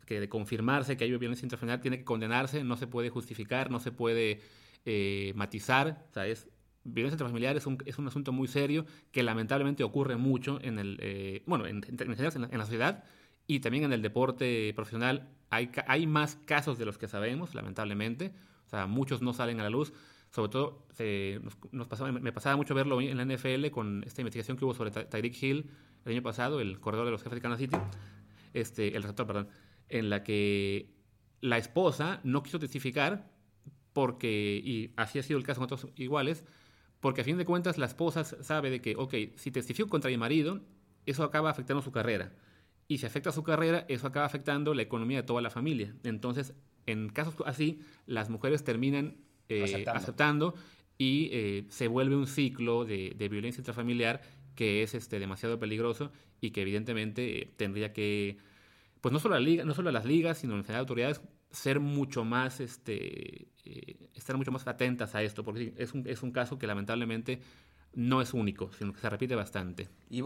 que 0.05 0.19
de 0.19 0.29
confirmarse 0.29 0.97
que 0.97 1.05
hay 1.05 1.17
violencia 1.17 1.45
intrafamiliar, 1.45 1.81
tiene 1.81 1.99
que 1.99 2.03
condenarse, 2.03 2.63
no 2.63 2.75
se 2.77 2.87
puede 2.87 3.09
justificar, 3.09 3.71
no 3.71 3.79
se 3.79 3.91
puede 3.91 4.41
eh, 4.85 5.33
matizar. 5.35 6.05
O 6.09 6.13
sea, 6.13 6.27
es, 6.27 6.49
violencia 6.83 7.15
intrafamiliar 7.15 7.55
es 7.55 7.65
un, 7.65 7.77
es 7.85 7.97
un 7.97 8.07
asunto 8.07 8.31
muy 8.31 8.47
serio 8.47 8.85
que 9.11 9.23
lamentablemente 9.23 9.83
ocurre 9.83 10.17
mucho 10.17 10.59
en 10.61 10.79
el. 10.79 10.97
Eh, 11.01 11.43
bueno, 11.45 11.65
en, 11.65 11.81
en, 11.87 12.09
la, 12.09 12.65
sociedad 12.65 13.03
y 13.47 13.59
también 13.59 13.85
en 13.85 13.93
el 13.93 14.01
deporte 14.01 14.73
profesional. 14.75 15.29
Hay, 15.49 15.71
hay 15.87 16.07
más 16.07 16.35
casos 16.45 16.77
de 16.77 16.85
los 16.85 16.97
que 16.97 17.07
sabemos, 17.07 17.55
lamentablemente. 17.55 18.33
O 18.65 18.69
sea, 18.69 18.87
muchos 18.87 19.21
no 19.21 19.31
salen 19.31 19.59
a 19.59 19.63
la 19.63 19.69
luz 19.69 19.93
sobre 20.35 20.49
todo 20.49 20.85
nos, 21.71 21.87
pasaba, 21.87 22.11
me 22.11 22.33
pasaba 22.33 22.57
mucho 22.57 22.75
verlo 22.75 22.99
en 22.99 23.15
la 23.15 23.23
NFL 23.23 23.69
con 23.71 24.03
esta 24.05 24.19
investigación 24.19 24.57
que 24.57 24.65
hubo 24.65 24.73
sobre 24.73 24.91
Tyreek 24.91 25.41
Hill 25.41 25.71
el 26.03 26.11
año 26.11 26.21
pasado, 26.21 26.59
el 26.59 26.81
corredor 26.81 27.05
de 27.05 27.11
los 27.11 27.23
jefes 27.23 27.37
de 27.37 27.41
Kansas 27.41 27.59
City, 27.61 27.77
este, 28.53 28.97
el 28.97 29.03
receptor, 29.03 29.25
perdón, 29.27 29.47
en 29.87 30.09
la 30.09 30.23
que 30.23 30.93
la 31.39 31.57
esposa 31.57 32.19
no 32.25 32.43
quiso 32.43 32.59
testificar 32.59 33.31
porque, 33.93 34.61
y 34.61 34.91
así 34.97 35.19
ha 35.19 35.23
sido 35.23 35.39
el 35.39 35.45
caso 35.45 35.61
con 35.61 35.65
otros 35.65 35.87
iguales, 35.95 36.43
porque 36.99 37.21
a 37.21 37.23
fin 37.23 37.37
de 37.37 37.45
cuentas 37.45 37.77
la 37.77 37.85
esposa 37.85 38.25
sabe 38.25 38.69
de 38.69 38.81
que, 38.81 38.95
ok, 38.97 39.13
si 39.37 39.51
testifico 39.51 39.87
contra 39.87 40.11
mi 40.11 40.17
marido, 40.17 40.59
eso 41.05 41.23
acaba 41.23 41.49
afectando 41.49 41.81
su 41.81 41.93
carrera. 41.93 42.33
Y 42.89 42.97
si 42.97 43.05
afecta 43.05 43.31
su 43.31 43.43
carrera, 43.43 43.85
eso 43.87 44.05
acaba 44.05 44.25
afectando 44.25 44.73
la 44.73 44.81
economía 44.81 45.21
de 45.21 45.23
toda 45.23 45.41
la 45.41 45.49
familia. 45.49 45.95
Entonces, 46.03 46.53
en 46.85 47.07
casos 47.07 47.35
así, 47.45 47.79
las 48.05 48.29
mujeres 48.29 48.65
terminan 48.65 49.24
eh, 49.49 49.85
aceptando. 49.87 50.55
y 50.97 51.29
eh, 51.31 51.65
se 51.69 51.87
vuelve 51.87 52.15
un 52.15 52.27
ciclo 52.27 52.85
de, 52.85 53.27
violencia 53.29 53.59
intrafamiliar 53.59 54.21
que 54.55 54.83
es 54.83 54.93
este, 54.93 55.19
demasiado 55.19 55.59
peligroso 55.59 56.11
y 56.39 56.51
que 56.51 56.61
evidentemente 56.61 57.41
eh, 57.41 57.53
tendría 57.57 57.91
que, 57.91 58.37
pues 59.01 59.11
no 59.11 59.19
solo, 59.19 59.35
la 59.35 59.41
liga, 59.41 59.65
no 59.65 59.73
solo 59.73 59.91
las 59.91 60.05
ligas, 60.05 60.37
sino 60.37 60.55
en 60.55 60.63
general 60.63 60.81
autoridades, 60.81 61.21
ser 61.51 61.79
mucho 61.79 62.23
más, 62.23 62.59
este, 62.59 63.47
estar 64.13 64.37
mucho 64.37 64.51
más 64.51 64.65
atentas 64.67 65.15
a 65.15 65.23
esto, 65.23 65.43
porque 65.43 65.73
es 65.77 65.93
un, 65.93 66.07
es 66.07 66.23
un 66.23 66.31
caso 66.31 66.57
que 66.57 66.67
lamentablemente 66.67 67.41
no 67.93 68.21
es 68.21 68.33
único, 68.33 68.71
sino 68.73 68.93
que 68.93 68.99
se 68.99 69.09
repite 69.09 69.35
bastante. 69.35 69.89
Y, 70.09 70.21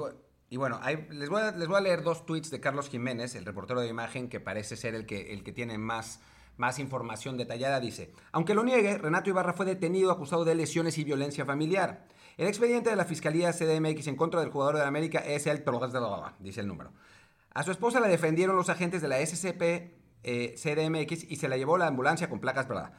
y 0.49 0.58
bueno, 0.58 0.79
les, 1.12 1.29
voy 1.29 1.41
a, 1.41 1.51
les 1.51 1.67
voy 1.67 1.77
a 1.77 1.82
leer 1.82 2.03
dos 2.03 2.25
tweets 2.25 2.49
de 2.49 2.60
Carlos 2.60 2.89
Jiménez, 2.89 3.36
el 3.36 3.45
reportero 3.45 3.82
de 3.82 3.88
imagen, 3.88 4.29
que 4.29 4.39
parece 4.39 4.75
ser 4.75 4.95
el 4.95 5.05
que, 5.05 5.34
el 5.34 5.43
que 5.43 5.51
tiene 5.51 5.77
más 5.77 6.19
más 6.60 6.78
información 6.78 7.38
detallada 7.38 7.80
dice, 7.80 8.12
aunque 8.32 8.54
lo 8.54 8.63
niegue, 8.63 8.98
Renato 8.98 9.30
Ibarra 9.30 9.54
fue 9.54 9.65
detenido 9.65 10.12
acusado 10.12 10.45
de 10.45 10.56
lesiones 10.56 10.98
y 10.98 11.04
violencia 11.04 11.45
familiar. 11.45 12.06
El 12.38 12.48
expediente 12.48 12.89
de 12.89 12.95
la 12.95 13.06
Fiscalía 13.06 13.54
CDMX 13.54 14.08
en 14.08 14.15
contra 14.15 14.41
del 14.41 14.52
jugador 14.52 14.76
de 14.76 14.84
América 14.84 15.19
es 15.19 15.48
el 15.48 15.63
dice 16.39 16.62
el 16.62 16.67
número. 16.67 16.91
A 17.54 17.63
su 17.63 17.72
esposa 17.72 18.00
la 18.00 18.08
defendieron 18.08 18.56
los 18.56 18.69
agentes 18.69 19.02
de 19.02 19.08
la 19.08 19.26
SCP 19.26 19.62
eh, 20.24 20.56
CDMX 20.56 21.24
y 21.32 21.38
se 21.38 21.48
la 21.48 21.58
llevó 21.58 21.78
la 21.78 21.88
ambulancia 21.88 22.30
con 22.30 22.39
placas 22.39 22.67
verdad. 22.67 22.93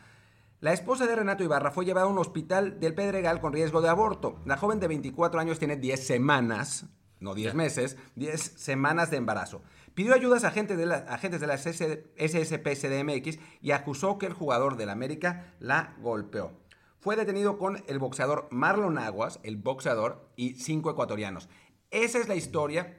La 0.61 0.73
esposa 0.73 1.07
de 1.07 1.16
Renato 1.16 1.44
Ibarra 1.44 1.70
fue 1.70 1.85
llevada 1.85 2.07
a 2.07 2.11
un 2.11 2.18
hospital 2.18 2.81
del 2.81 2.94
Pedregal 2.94 3.40
con 3.40 3.53
riesgo 3.53 3.81
de 3.81 3.88
aborto. 3.88 4.40
La 4.44 4.57
joven 4.57 4.81
de 4.81 4.88
24 4.88 5.40
años 5.40 5.59
tiene 5.59 5.77
10 5.77 6.07
semanas, 6.07 6.87
no 7.18 7.35
10 7.35 7.55
meses, 7.55 7.96
10 8.16 8.40
semanas 8.40 9.11
de 9.11 9.18
embarazo. 9.18 9.62
Pidió 9.94 10.14
ayudas 10.14 10.44
a 10.44 10.48
agentes 10.48 10.79
de, 10.79 10.87
la, 10.87 10.96
agentes 10.96 11.40
de 11.40 11.46
la 11.46 11.59
SSP 11.59 12.66
CDMX 12.74 13.38
y 13.61 13.72
acusó 13.72 14.18
que 14.18 14.26
el 14.26 14.33
jugador 14.33 14.76
del 14.76 14.88
América 14.90 15.55
la 15.59 15.96
golpeó. 16.00 16.53
Fue 17.00 17.16
detenido 17.16 17.59
con 17.59 17.83
el 17.87 17.98
boxeador 17.98 18.46
Marlon 18.50 18.98
Aguas, 18.98 19.40
el 19.42 19.57
boxeador, 19.57 20.29
y 20.37 20.55
cinco 20.55 20.90
ecuatorianos. 20.90 21.48
Esa 21.90 22.18
es 22.18 22.29
la 22.29 22.37
historia. 22.37 22.94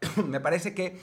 Me 0.26 0.40
parece 0.40 0.74
que 0.74 1.00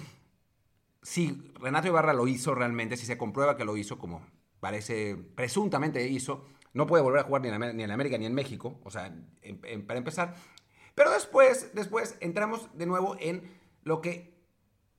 si 1.02 1.52
Renato 1.60 1.88
Ibarra 1.88 2.14
lo 2.14 2.28
hizo 2.28 2.56
realmente, 2.56 2.98
si 2.98 3.06
se 3.06 3.18
comprueba 3.18 3.58
que 3.58 3.66
lo 3.66 3.78
hizo, 3.78 3.98
como 3.98 4.26
parece 4.60 5.16
presuntamente 5.16 6.08
hizo, 6.08 6.46
no 6.74 6.88
puede 6.88 7.04
volver 7.04 7.22
a 7.22 7.24
jugar 7.24 7.42
ni 7.42 7.50
en, 7.50 7.92
América 7.92 8.18
ni 8.18 8.26
en 8.26 8.34
México, 8.34 8.80
o 8.84 8.92
sea, 8.92 9.16
para 9.88 9.98
empezar. 9.98 10.36
Pero 10.94 11.12
después, 11.12 11.72
después 11.74 12.18
entramos 12.20 12.70
de 12.78 12.86
nuevo 12.86 13.16
en 13.20 13.44
lo 13.84 14.02
que 14.02 14.35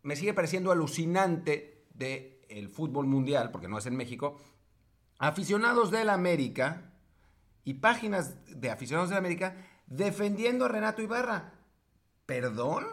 me 0.06 0.14
sigue 0.14 0.34
pareciendo 0.34 0.70
alucinante 0.70 1.84
del 1.92 2.38
el 2.48 2.68
fútbol 2.68 3.08
mundial, 3.08 3.50
porque 3.50 3.66
no 3.66 3.76
es 3.76 3.86
en 3.86 3.96
México, 3.96 4.38
aficionados 5.18 5.90
del 5.90 6.10
América 6.10 6.92
y 7.64 7.74
páginas 7.74 8.36
de 8.46 8.70
aficionados 8.70 9.10
del 9.10 9.18
América 9.18 9.56
defendiendo 9.88 10.64
a 10.64 10.68
Renato 10.68 11.02
Ibarra. 11.02 11.54
¿Perdón? 12.24 12.84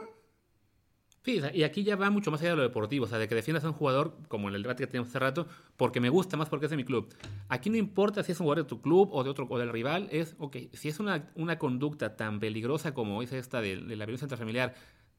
Sí, 1.23 1.39
y 1.54 1.62
aquí 1.62 1.84
ya 1.84 1.95
va 1.95 2.10
mucho 2.10 2.32
más 2.32 2.41
allá 2.41 2.49
de 2.49 2.56
lo 2.56 2.63
deportivo, 2.63 3.06
o 3.06 3.08
sea, 3.08 3.19
de 3.19 3.28
que 3.28 3.36
defiendas 3.36 3.63
a 3.63 3.67
un 3.67 3.76
jugador, 3.76 4.17
como 4.28 4.49
en 4.49 4.56
el 4.56 4.63
debate 4.63 4.84
que 4.84 4.88
teníamos 4.88 5.10
hace 5.10 5.19
rato, 5.19 5.47
porque 5.78 6.02
me 6.02 6.10
gusta 6.10 6.36
más 6.36 6.49
porque 6.49 6.65
es 6.65 6.71
de 6.71 6.78
mi 6.78 6.84
club. 6.84 7.13
Aquí 7.47 7.69
no 7.69 7.78
importa 7.78 8.23
si 8.23 8.32
es 8.32 8.39
un 8.39 8.45
jugador 8.45 8.65
de 8.65 8.69
tu 8.69 8.82
club 8.82 9.10
o 9.12 9.23
de 9.23 9.30
otro 9.30 9.45
o 9.52 9.60
del 9.60 9.69
rival, 9.69 10.10
es, 10.12 10.36
ok, 10.39 10.58
si 10.73 10.89
es 10.89 10.99
una, 10.99 11.32
una 11.36 11.60
conducta 11.60 12.15
tan 12.15 12.39
peligrosa 12.39 12.95
como 12.95 13.21
es 13.21 13.32
esta 13.34 13.62
de, 13.62 13.78
de 13.78 13.95
la 13.95 14.06
violencia 14.06 14.26
intrafamiliar, 14.26 14.73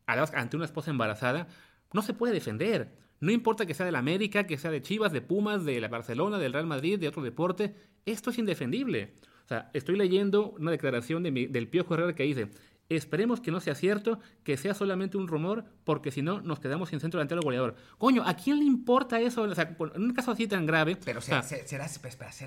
ante 0.07 0.57
una 0.57 0.67
esposa 0.67 0.91
embarazada, 0.91 1.47
no 1.95 2.03
se 2.03 2.13
puede 2.13 2.35
defender. 2.35 2.91
No 3.21 3.33
importa 3.33 3.65
que 3.65 3.73
sea 3.73 3.87
del 3.87 3.97
América, 3.97 4.47
que 4.47 4.59
sea 4.59 4.71
de 4.71 4.83
Chivas, 4.83 5.13
de 5.13 5.23
Pumas, 5.23 5.65
de 5.65 5.81
la 5.81 5.89
Barcelona, 5.89 6.39
del 6.39 6.53
Real 6.53 6.67
Madrid, 6.67 6.99
de 6.99 7.09
otro 7.09 7.23
deporte, 7.23 7.75
esto 8.05 8.29
es 8.31 8.39
indefendible. 8.39 9.15
O 9.45 9.49
sea, 9.49 9.71
estoy 9.73 9.97
leyendo 9.97 10.51
una 10.59 10.71
declaración 10.71 11.23
del 11.23 11.69
Piojo 11.69 11.95
Herrera 11.95 12.15
que 12.15 12.25
dice, 12.25 12.49
esperemos 12.89 13.41
que 13.41 13.51
no 13.51 13.61
sea 13.61 13.75
cierto, 13.75 14.19
que 14.43 14.57
sea 14.57 14.75
solamente 14.75 15.17
un 15.17 15.27
rumor, 15.27 15.65
porque 15.85 16.11
si 16.11 16.23
no 16.23 16.41
nos 16.41 16.61
quedamos 16.61 16.91
sin 16.91 17.01
centro 17.01 17.19
delantero 17.19 17.41
goleador. 17.43 17.75
Coño, 17.99 18.23
¿a 18.27 18.35
quién 18.35 18.59
le 18.59 18.65
importa 18.65 19.21
eso? 19.21 19.43
O 19.43 19.55
sea, 19.55 19.77
en 19.95 20.03
un 20.03 20.13
caso 20.13 20.33
así 20.33 20.47
tan 20.47 20.67
grave... 20.67 20.97
Pero 21.05 21.21
será, 21.21 21.43
será, 21.43 21.89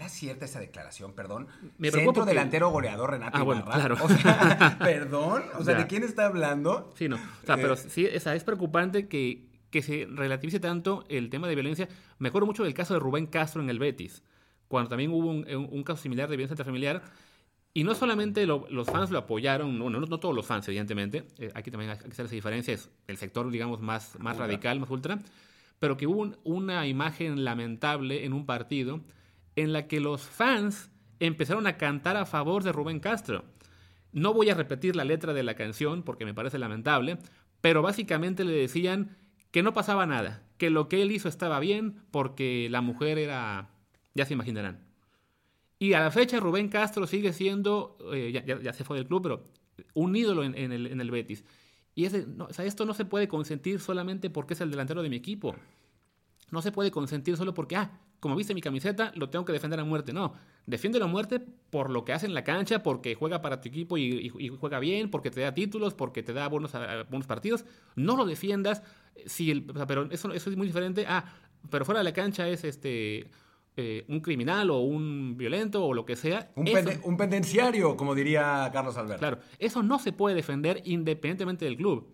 cierta 0.10 0.46
esa 0.46 0.60
declaración, 0.60 1.14
perdón? 1.14 1.48
Me 1.78 1.92
centro 1.92 2.26
delantero 2.26 2.70
goleador 2.70 3.12
Renato 3.12 3.38
ah, 3.38 3.44
bueno, 3.44 3.66
claro. 3.66 3.98
O 4.02 4.10
sea, 4.10 4.78
perdón, 4.80 5.44
o 5.58 5.64
sea, 5.64 5.76
¿de 5.76 5.88
quién 5.88 6.04
está 6.04 6.28
hablando? 6.28 6.94
Sí, 6.96 7.08
no. 7.10 7.16
O 7.16 7.46
sea, 7.46 7.56
pero 7.56 7.74
eh, 7.74 7.78
sí, 7.78 8.06
es 8.06 8.44
preocupante 8.44 9.08
que, 9.08 9.48
que 9.70 9.82
se 9.82 10.08
relativice 10.10 10.60
tanto 10.60 11.06
el 11.10 11.30
tema 11.30 11.48
de 11.48 11.56
violencia. 11.56 11.88
Me 12.20 12.30
acuerdo 12.30 12.46
mucho 12.46 12.64
del 12.64 12.74
caso 12.74 12.94
de 12.94 13.00
Rubén 13.00 13.28
Castro 13.28 13.62
en 13.62 13.70
el 13.70 13.80
Betis, 13.80 14.24
cuando 14.68 14.90
también 14.90 15.12
hubo 15.12 15.30
un, 15.30 15.84
caso 15.84 16.02
similar 16.02 16.30
de 16.30 16.36
violencia 16.36 16.54
intrafamiliar. 16.54 17.04
Y 17.78 17.84
no 17.84 17.94
solamente 17.94 18.48
los 18.48 18.88
fans 18.88 19.12
lo 19.12 19.20
apoyaron, 19.20 19.78
no, 19.78 19.92
no, 19.92 20.20
todos 20.20 20.34
los 20.34 20.48
fans, 20.48 20.68
evidentemente, 20.68 21.26
eh, 21.38 21.52
aquí 21.54 21.70
también 21.70 21.92
hay 21.92 22.00
que 22.00 22.08
hacer 22.08 22.26
esa 22.26 22.34
diferencia, 22.34 22.74
es 22.74 22.90
el 23.06 23.18
sector, 23.18 23.52
digamos, 23.52 23.82
más, 23.82 24.18
más 24.20 24.36
radical, 24.36 24.80
más 24.80 24.90
ultra, 24.90 25.20
pero 25.78 25.96
que 25.96 26.08
hubo 26.08 26.34
una 26.44 26.88
imagen 26.88 27.46
lamentable 27.46 28.26
en 28.26 28.34
un 28.34 28.48
partido 28.48 29.02
en 29.56 29.74
la 29.74 29.88
que 29.88 30.00
los 30.00 30.24
fans 30.24 30.90
empezaron 31.20 31.68
a 31.68 31.78
cantar 31.78 32.18
a 32.18 32.26
favor 32.26 32.64
de 32.64 32.72
Rubén 32.72 33.00
Castro. 33.00 33.46
No 34.12 34.34
voy 34.34 34.50
a 34.50 34.56
repetir 34.56 34.96
la 34.96 35.06
letra 35.06 35.36
de 35.36 35.44
la 35.44 35.54
canción 35.54 36.02
porque 36.02 36.26
me 36.26 36.34
parece 36.34 36.58
lamentable, 36.58 37.20
pero 37.62 37.84
básicamente 37.84 38.44
le 38.44 38.54
decían 38.54 39.18
que 39.52 39.62
no 39.62 39.76
pasaba 39.76 40.08
nada, 40.08 40.42
que 40.58 40.72
lo 40.72 40.90
que 40.90 41.04
él 41.04 41.12
hizo 41.12 41.30
estaba 41.30 41.60
bien 41.60 42.02
porque 42.10 42.70
la 42.72 42.82
mujer 42.82 43.20
era, 43.20 43.70
ya 44.16 44.26
se 44.26 44.34
imaginarán. 44.34 44.87
Y 45.80 45.94
a 45.94 46.00
la 46.00 46.12
fecha 46.12 46.40
Rubén 46.40 46.70
Castro 46.70 47.06
sigue 47.06 47.34
siendo, 47.34 47.98
eh, 48.12 48.32
ya, 48.32 48.74
se 48.74 48.84
fue 48.84 48.98
del 48.98 49.08
club, 49.08 49.22
pero 49.24 49.48
un 49.94 50.16
ídolo 50.16 50.44
en, 50.44 50.56
el, 50.56 51.12
Betis. 51.12 51.44
Y 51.94 52.06
esto 52.06 52.86
no 52.86 52.94
se 52.94 53.06
puede 53.06 53.28
consentir 53.28 53.80
solamente 53.80 54.30
porque 54.30 54.54
es 54.54 54.62
el 54.62 54.72
delantero 54.72 55.04
de 55.04 55.10
mi 55.10 55.16
equipo. 55.16 55.56
No 56.50 56.62
se 56.62 56.72
puede 56.72 56.92
consentir 56.92 57.38
solo 57.38 57.54
porque, 57.54 57.76
ah, 57.76 58.00
como 58.20 58.36
viste 58.36 58.54
mi 58.54 58.62
camiseta, 58.62 59.12
lo 59.16 59.30
tengo 59.30 59.46
que 59.46 59.54
defender 59.54 59.80
a 59.80 59.84
muerte. 59.84 60.14
No, 60.14 60.34
defiende 60.66 61.02
a 61.02 61.06
muerte 61.06 61.40
por 61.40 61.90
lo 61.92 62.06
que 62.06 62.14
hace 62.14 62.26
en 62.26 62.34
la 62.34 62.44
cancha, 62.44 62.82
porque 62.82 63.16
juega 63.16 63.42
para 63.42 63.62
tu 63.62 63.70
equipo 63.70 63.98
y, 63.98 64.30
juega 64.60 64.80
bien, 64.80 65.12
porque 65.12 65.30
te 65.30 65.42
da 65.42 65.54
títulos, 65.54 65.94
porque 65.94 66.24
te 66.24 66.34
da 66.34 66.48
buenos, 66.48 66.72
buenos 67.10 67.28
partidos. 67.28 67.66
No 67.96 68.16
lo 68.16 68.26
defiendas, 68.26 68.82
si 69.26 69.52
el, 69.52 69.64
pero 69.64 70.10
eso 70.10 70.32
es 70.32 70.58
muy 70.58 70.68
diferente. 70.68 71.06
Ah, 71.08 71.26
pero 71.70 71.86
fuera 71.86 72.00
de 72.00 72.06
la 72.06 72.14
cancha 72.14 72.48
es 72.48 72.64
este 72.64 73.30
eh, 73.78 74.04
un 74.10 74.20
criminal 74.20 74.70
o 74.72 74.80
un 74.80 75.38
violento 75.38 75.86
o 75.86 75.94
lo 75.94 76.06
que 76.06 76.16
sea. 76.16 76.52
Un, 76.56 76.68
eso- 76.68 76.78
pende- 76.78 77.00
un 77.04 77.16
pendenciario, 77.16 77.96
como 77.96 78.16
diría 78.16 78.70
Carlos 78.74 78.98
Alberto. 78.98 79.20
Claro, 79.20 79.38
eso 79.60 79.84
no 79.84 80.00
se 80.00 80.12
puede 80.12 80.36
defender 80.36 80.82
independientemente 80.86 81.66
del 81.66 81.78
club. 81.78 82.08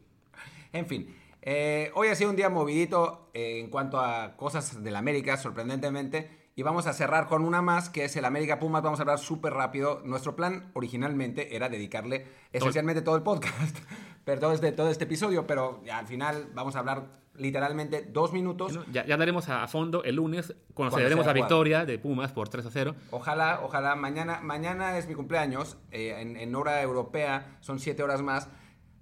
En 0.74 0.86
fin, 0.88 1.16
eh, 1.42 1.92
hoy 1.96 2.10
ha 2.10 2.16
sido 2.16 2.30
un 2.30 2.36
día 2.36 2.50
movidito 2.50 3.30
eh, 3.34 3.60
en 3.60 3.70
cuanto 3.70 4.00
a 4.00 4.36
cosas 4.36 4.84
del 4.84 4.96
América, 4.96 5.38
sorprendentemente. 5.38 6.44
Y 6.56 6.62
vamos 6.62 6.86
a 6.86 6.94
cerrar 6.94 7.28
con 7.28 7.44
una 7.44 7.64
más, 7.64 7.90
que 7.90 8.04
es 8.06 8.16
el 8.16 8.26
América 8.26 8.60
Pumas. 8.60 8.84
Vamos 8.84 9.00
a 9.00 9.04
hablar 9.04 9.18
súper 9.18 9.54
rápido. 9.54 10.02
Nuestro 10.06 10.36
plan 10.36 10.70
originalmente 10.74 11.56
era 11.56 11.68
dedicarle 11.68 12.28
esencialmente 12.52 13.02
todo 13.02 13.16
el 13.16 13.24
podcast, 13.24 13.76
pero 14.24 14.40
todo 14.40 14.52
este, 14.54 14.72
todo 14.72 14.90
este 14.92 15.06
episodio, 15.06 15.48
pero 15.48 15.82
al 15.92 16.06
final 16.06 16.50
vamos 16.54 16.76
a 16.76 16.80
hablar 16.80 17.23
literalmente 17.36 18.02
dos 18.04 18.32
minutos. 18.34 18.80
Ya, 18.92 19.06
ya 19.06 19.18
daremos 19.18 19.50
a, 19.50 19.68
fondo 19.68 20.04
el 20.04 20.16
lunes 20.16 20.48
cuando 20.48 20.64
Cuando 20.76 20.98
celebremos 20.98 21.26
sea 21.26 21.34
la 21.34 21.40
victoria 21.40 21.86
de 21.86 21.98
Pumas 22.00 22.32
por 22.32 22.50
3 22.50 22.66
a 22.66 22.70
0. 22.72 22.96
Ojalá, 23.12 23.60
ojalá. 23.64 23.96
Mañana, 23.96 24.40
mañana 24.42 24.98
es 24.98 25.08
mi 25.08 25.16
cumpleaños. 25.16 25.78
eh, 25.92 26.16
en, 26.20 26.38
en 26.38 26.56
hora 26.56 26.82
europea 26.82 27.58
son 27.62 27.80
siete 27.80 28.04
horas 28.04 28.22
más. 28.22 28.50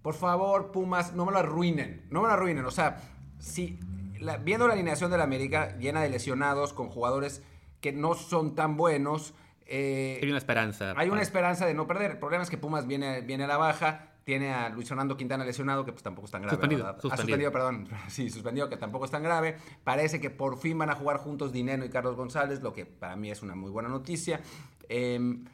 Por 0.02 0.14
favor, 0.16 0.72
Pumas, 0.72 1.14
no 1.14 1.26
me 1.26 1.32
lo 1.32 1.40
arruinen. 1.40 2.06
No 2.10 2.22
me 2.22 2.28
lo 2.28 2.34
arruinen. 2.34 2.66
O 2.66 2.72
sea, 2.72 2.98
si 3.40 3.80
la- 4.20 4.38
viendo 4.38 4.68
la 4.68 4.74
alineación 4.74 5.12
del 5.12 5.22
América 5.22 5.78
llena 5.78 6.02
de 6.02 6.10
lesionados, 6.10 6.74
con 6.74 6.90
jugadores 6.90 7.44
que 7.82 7.92
no 7.92 8.14
son 8.16 8.56
tan 8.56 8.78
buenos, 8.78 9.34
eh, 9.66 10.20
Hay 10.22 10.30
una 10.30 10.38
esperanza. 10.38 10.92
hay 10.98 11.08
una 11.08 11.10
para- 11.18 11.22
esperanza 11.22 11.66
de 11.66 11.74
no 11.74 11.88
perder. 11.88 12.12
El 12.12 12.18
problema 12.20 12.44
es 12.44 12.50
que 12.50 12.58
Pumas 12.58 12.88
viene, 12.88 13.22
viene 13.22 13.44
a 13.44 13.48
la 13.48 13.58
baja. 13.58 14.11
Tiene 14.24 14.54
a 14.54 14.70
Luis 14.70 14.88
Fernando 14.88 15.18
Quintana 15.18 15.44
lesionado, 15.44 15.84
que 15.84 15.92
pues 15.92 16.04
tampoco 16.04 16.26
es 16.26 16.32
tan 16.32 16.44
grave. 16.44 16.56
Suspendido. 16.56 16.88
Ah, 16.88 16.98
suspendido. 17.02 17.52
perdón. 17.52 17.88
Sí, 18.08 18.30
suspendido, 18.30 18.70
que 18.70 18.78
tampoco 18.78 19.06
es 19.06 19.12
tan 19.12 19.24
grave. 19.24 19.58
Parece 19.84 20.20
que 20.20 20.30
por 20.30 20.58
fin 20.58 20.78
van 20.78 20.90
a 20.90 20.96
jugar 20.96 21.18
juntos 21.18 21.52
Dineno 21.52 21.86
y 21.86 21.90
Carlos 21.90 22.16
González, 22.16 22.62
lo 22.62 22.72
que 22.74 22.86
para 22.86 23.16
mí 23.16 23.32
es 23.32 23.42
una 23.42 23.56
muy 23.56 23.72
buena 23.72 23.90
noticia. 23.90 24.42
Em, 24.90 25.46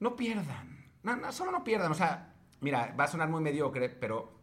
no 0.00 0.14
pierdan. 0.16 0.90
No, 1.02 1.16
no, 1.16 1.32
solo 1.32 1.52
no 1.52 1.64
pierdan. 1.64 1.90
O 1.90 1.94
sea, 1.94 2.34
mira, 2.60 2.94
va 2.98 3.04
a 3.04 3.08
sonar 3.08 3.28
muy 3.28 3.40
mediocre, 3.40 3.88
pero 3.88 4.38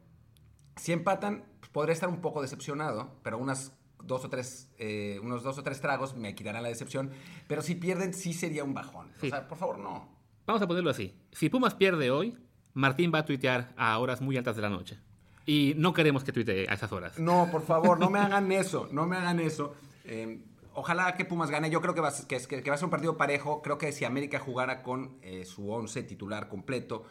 si 0.75 0.91
empatan, 0.91 1.45
pues, 1.59 1.69
podré 1.69 1.93
estar 1.93 2.09
un 2.09 2.21
poco 2.21 2.41
decepcionado, 2.41 3.19
pero 3.21 3.37
unas 3.37 3.77
dos 4.03 4.25
o 4.25 4.29
tres, 4.29 4.71
eh, 4.77 5.19
unos 5.21 5.43
dos 5.43 5.57
o 5.57 5.63
tres 5.63 5.81
tragos 5.81 6.15
me 6.15 6.33
quitarán 6.33 6.63
la 6.63 6.69
decepción. 6.69 7.11
Pero 7.47 7.61
si 7.61 7.75
pierden, 7.75 8.13
sí 8.13 8.33
sería 8.33 8.63
un 8.63 8.73
bajón. 8.73 9.11
Sí. 9.19 9.27
O 9.27 9.29
sea, 9.29 9.47
por 9.47 9.57
favor, 9.57 9.77
no. 9.77 10.17
Vamos 10.47 10.61
a 10.61 10.67
ponerlo 10.67 10.89
así. 10.89 11.15
Si 11.31 11.49
Pumas 11.49 11.75
pierde 11.75 12.09
hoy, 12.09 12.35
Martín 12.73 13.11
va 13.13 13.19
a 13.19 13.25
tuitear 13.25 13.73
a 13.77 13.97
horas 13.99 14.21
muy 14.21 14.37
altas 14.37 14.55
de 14.55 14.61
la 14.61 14.69
noche. 14.69 14.97
Y 15.45 15.73
no 15.77 15.93
queremos 15.93 16.23
que 16.23 16.31
tuitee 16.31 16.67
a 16.69 16.73
esas 16.73 16.91
horas. 16.91 17.17
No, 17.17 17.47
por 17.51 17.63
favor, 17.63 17.99
no 17.99 18.09
me 18.09 18.19
hagan 18.19 18.51
eso, 18.51 18.87
no 18.91 19.07
me 19.07 19.17
hagan 19.17 19.39
eso. 19.39 19.73
Eh, 20.05 20.39
ojalá 20.73 21.15
que 21.15 21.25
Pumas 21.25 21.49
gane. 21.49 21.69
Yo 21.71 21.81
creo 21.81 21.95
que 21.95 22.01
va, 22.01 22.11
que, 22.27 22.37
que 22.39 22.69
va 22.69 22.75
a 22.75 22.77
ser 22.77 22.85
un 22.85 22.91
partido 22.91 23.17
parejo. 23.17 23.61
Creo 23.63 23.77
que 23.79 23.91
si 23.91 24.05
América 24.05 24.39
jugara 24.39 24.83
con 24.83 25.17
eh, 25.23 25.45
su 25.45 25.71
11 25.71 26.03
titular 26.03 26.47
completo, 26.49 27.05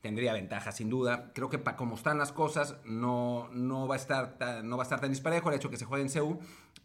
tendría 0.00 0.32
ventaja, 0.32 0.72
sin 0.72 0.90
duda. 0.90 1.30
Creo 1.34 1.48
que 1.48 1.58
pa- 1.58 1.76
como 1.76 1.94
están 1.94 2.18
las 2.18 2.32
cosas, 2.32 2.76
no, 2.84 3.48
no, 3.52 3.86
va 3.86 3.94
a 3.94 3.98
estar 3.98 4.38
tan, 4.38 4.68
no 4.68 4.76
va 4.76 4.82
a 4.82 4.86
estar 4.86 5.00
tan 5.00 5.10
disparejo 5.10 5.48
el 5.50 5.56
hecho 5.56 5.70
que 5.70 5.76
se 5.76 5.84
juegue 5.84 6.02
en 6.02 6.10
CEU. 6.10 6.40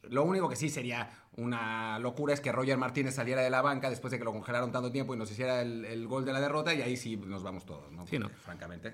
Lo 0.10 0.24
único 0.24 0.50
que 0.50 0.56
sí 0.56 0.70
sería 0.70 1.10
una 1.38 1.98
locura 2.00 2.34
es 2.34 2.42
que 2.42 2.52
Roger 2.52 2.78
Martínez 2.78 3.16
saliera 3.16 3.42
de 3.42 3.50
la 3.50 3.62
banca 3.62 3.90
después 3.90 4.12
de 4.12 4.20
que 4.20 4.26
lo 4.26 4.32
congelaron 4.34 4.72
tanto 4.72 4.92
tiempo 4.92 5.14
y 5.14 5.18
nos 5.18 5.32
hiciera 5.32 5.62
el, 5.62 5.86
el 5.86 6.08
gol 6.08 6.26
de 6.26 6.34
la 6.34 6.42
derrota 6.42 6.74
y 6.74 6.82
ahí 6.82 6.98
sí 6.98 7.16
nos 7.18 7.42
vamos 7.44 7.66
todos, 7.66 7.92
¿no? 7.92 8.06
Sí, 8.08 8.20
¿no? 8.20 8.30
Francamente. 8.30 8.94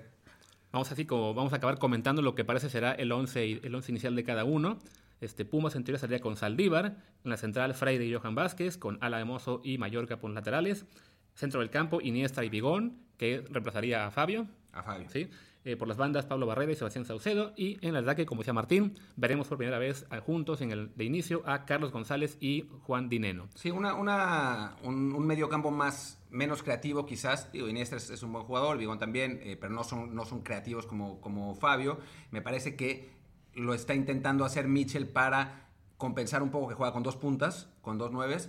Vamos 0.72 0.90
así 0.92 1.04
como 1.04 1.34
vamos 1.34 1.52
a 1.52 1.56
acabar 1.56 1.78
comentando 1.78 2.22
lo 2.22 2.34
que 2.34 2.44
parece 2.44 2.70
será 2.70 2.92
el 2.92 3.10
11, 3.10 3.46
y- 3.46 3.60
el 3.64 3.74
11 3.74 3.90
inicial 3.92 4.14
de 4.14 4.22
cada 4.24 4.44
uno. 4.44 4.78
Este, 5.20 5.44
Pumas 5.44 5.74
en 5.76 5.84
teoría 5.84 5.98
saldría 5.98 6.20
con 6.20 6.36
Saldívar, 6.36 6.96
en 7.24 7.30
la 7.30 7.36
central 7.36 7.74
Freire 7.74 8.06
y 8.06 8.14
Johan 8.14 8.34
Vázquez, 8.34 8.78
con 8.78 8.96
Ala 9.02 9.18
de 9.18 9.24
Mozo 9.24 9.60
y 9.64 9.76
Mallorca 9.76 10.18
por 10.18 10.30
los 10.30 10.34
laterales. 10.36 10.86
Centro 11.34 11.60
del 11.60 11.68
campo, 11.70 12.00
Iniesta 12.00 12.42
y 12.44 12.48
Bigón, 12.48 12.96
que 13.18 13.44
reemplazaría 13.50 14.06
a 14.06 14.10
Fabio. 14.10 14.46
A 14.72 14.82
Fabio. 14.82 15.08
¿sí? 15.10 15.28
Eh, 15.62 15.76
por 15.76 15.88
las 15.88 15.98
bandas, 15.98 16.24
Pablo 16.24 16.46
Barrera 16.46 16.72
y 16.72 16.74
Sebastián 16.74 17.04
Saucedo. 17.04 17.52
Y 17.54 17.76
en 17.86 17.94
el 17.94 18.04
ataque, 18.04 18.24
como 18.24 18.40
decía 18.40 18.54
Martín, 18.54 18.98
veremos 19.16 19.46
por 19.46 19.58
primera 19.58 19.78
vez 19.78 20.06
eh, 20.10 20.18
juntos 20.20 20.62
en 20.62 20.70
el 20.70 20.94
de 20.96 21.04
inicio 21.04 21.42
a 21.44 21.66
Carlos 21.66 21.92
González 21.92 22.38
y 22.40 22.66
Juan 22.84 23.10
Dineno. 23.10 23.48
Sí, 23.54 23.70
una, 23.70 24.76
un, 24.82 25.12
un 25.12 25.26
mediocampo 25.26 25.70
más, 25.70 26.18
menos 26.30 26.62
creativo 26.62 27.04
quizás. 27.04 27.52
Digo, 27.52 27.68
Iniesta 27.68 27.96
es, 27.96 28.08
es 28.08 28.22
un 28.22 28.32
buen 28.32 28.46
jugador, 28.46 28.78
Bigón 28.78 28.98
también, 28.98 29.38
eh, 29.42 29.58
pero 29.60 29.72
no 29.72 29.84
son, 29.84 30.14
no 30.14 30.24
son 30.24 30.40
creativos 30.40 30.86
como, 30.86 31.20
como 31.20 31.54
Fabio. 31.54 31.98
Me 32.30 32.40
parece 32.40 32.74
que 32.74 33.10
lo 33.52 33.74
está 33.74 33.94
intentando 33.94 34.46
hacer 34.46 34.66
Mitchell 34.66 35.08
para 35.08 35.68
compensar 35.98 36.42
un 36.42 36.50
poco 36.50 36.68
que 36.68 36.74
juega 36.74 36.94
con 36.94 37.02
dos 37.02 37.16
puntas, 37.16 37.68
con 37.82 37.98
dos 37.98 38.12
nueves. 38.12 38.48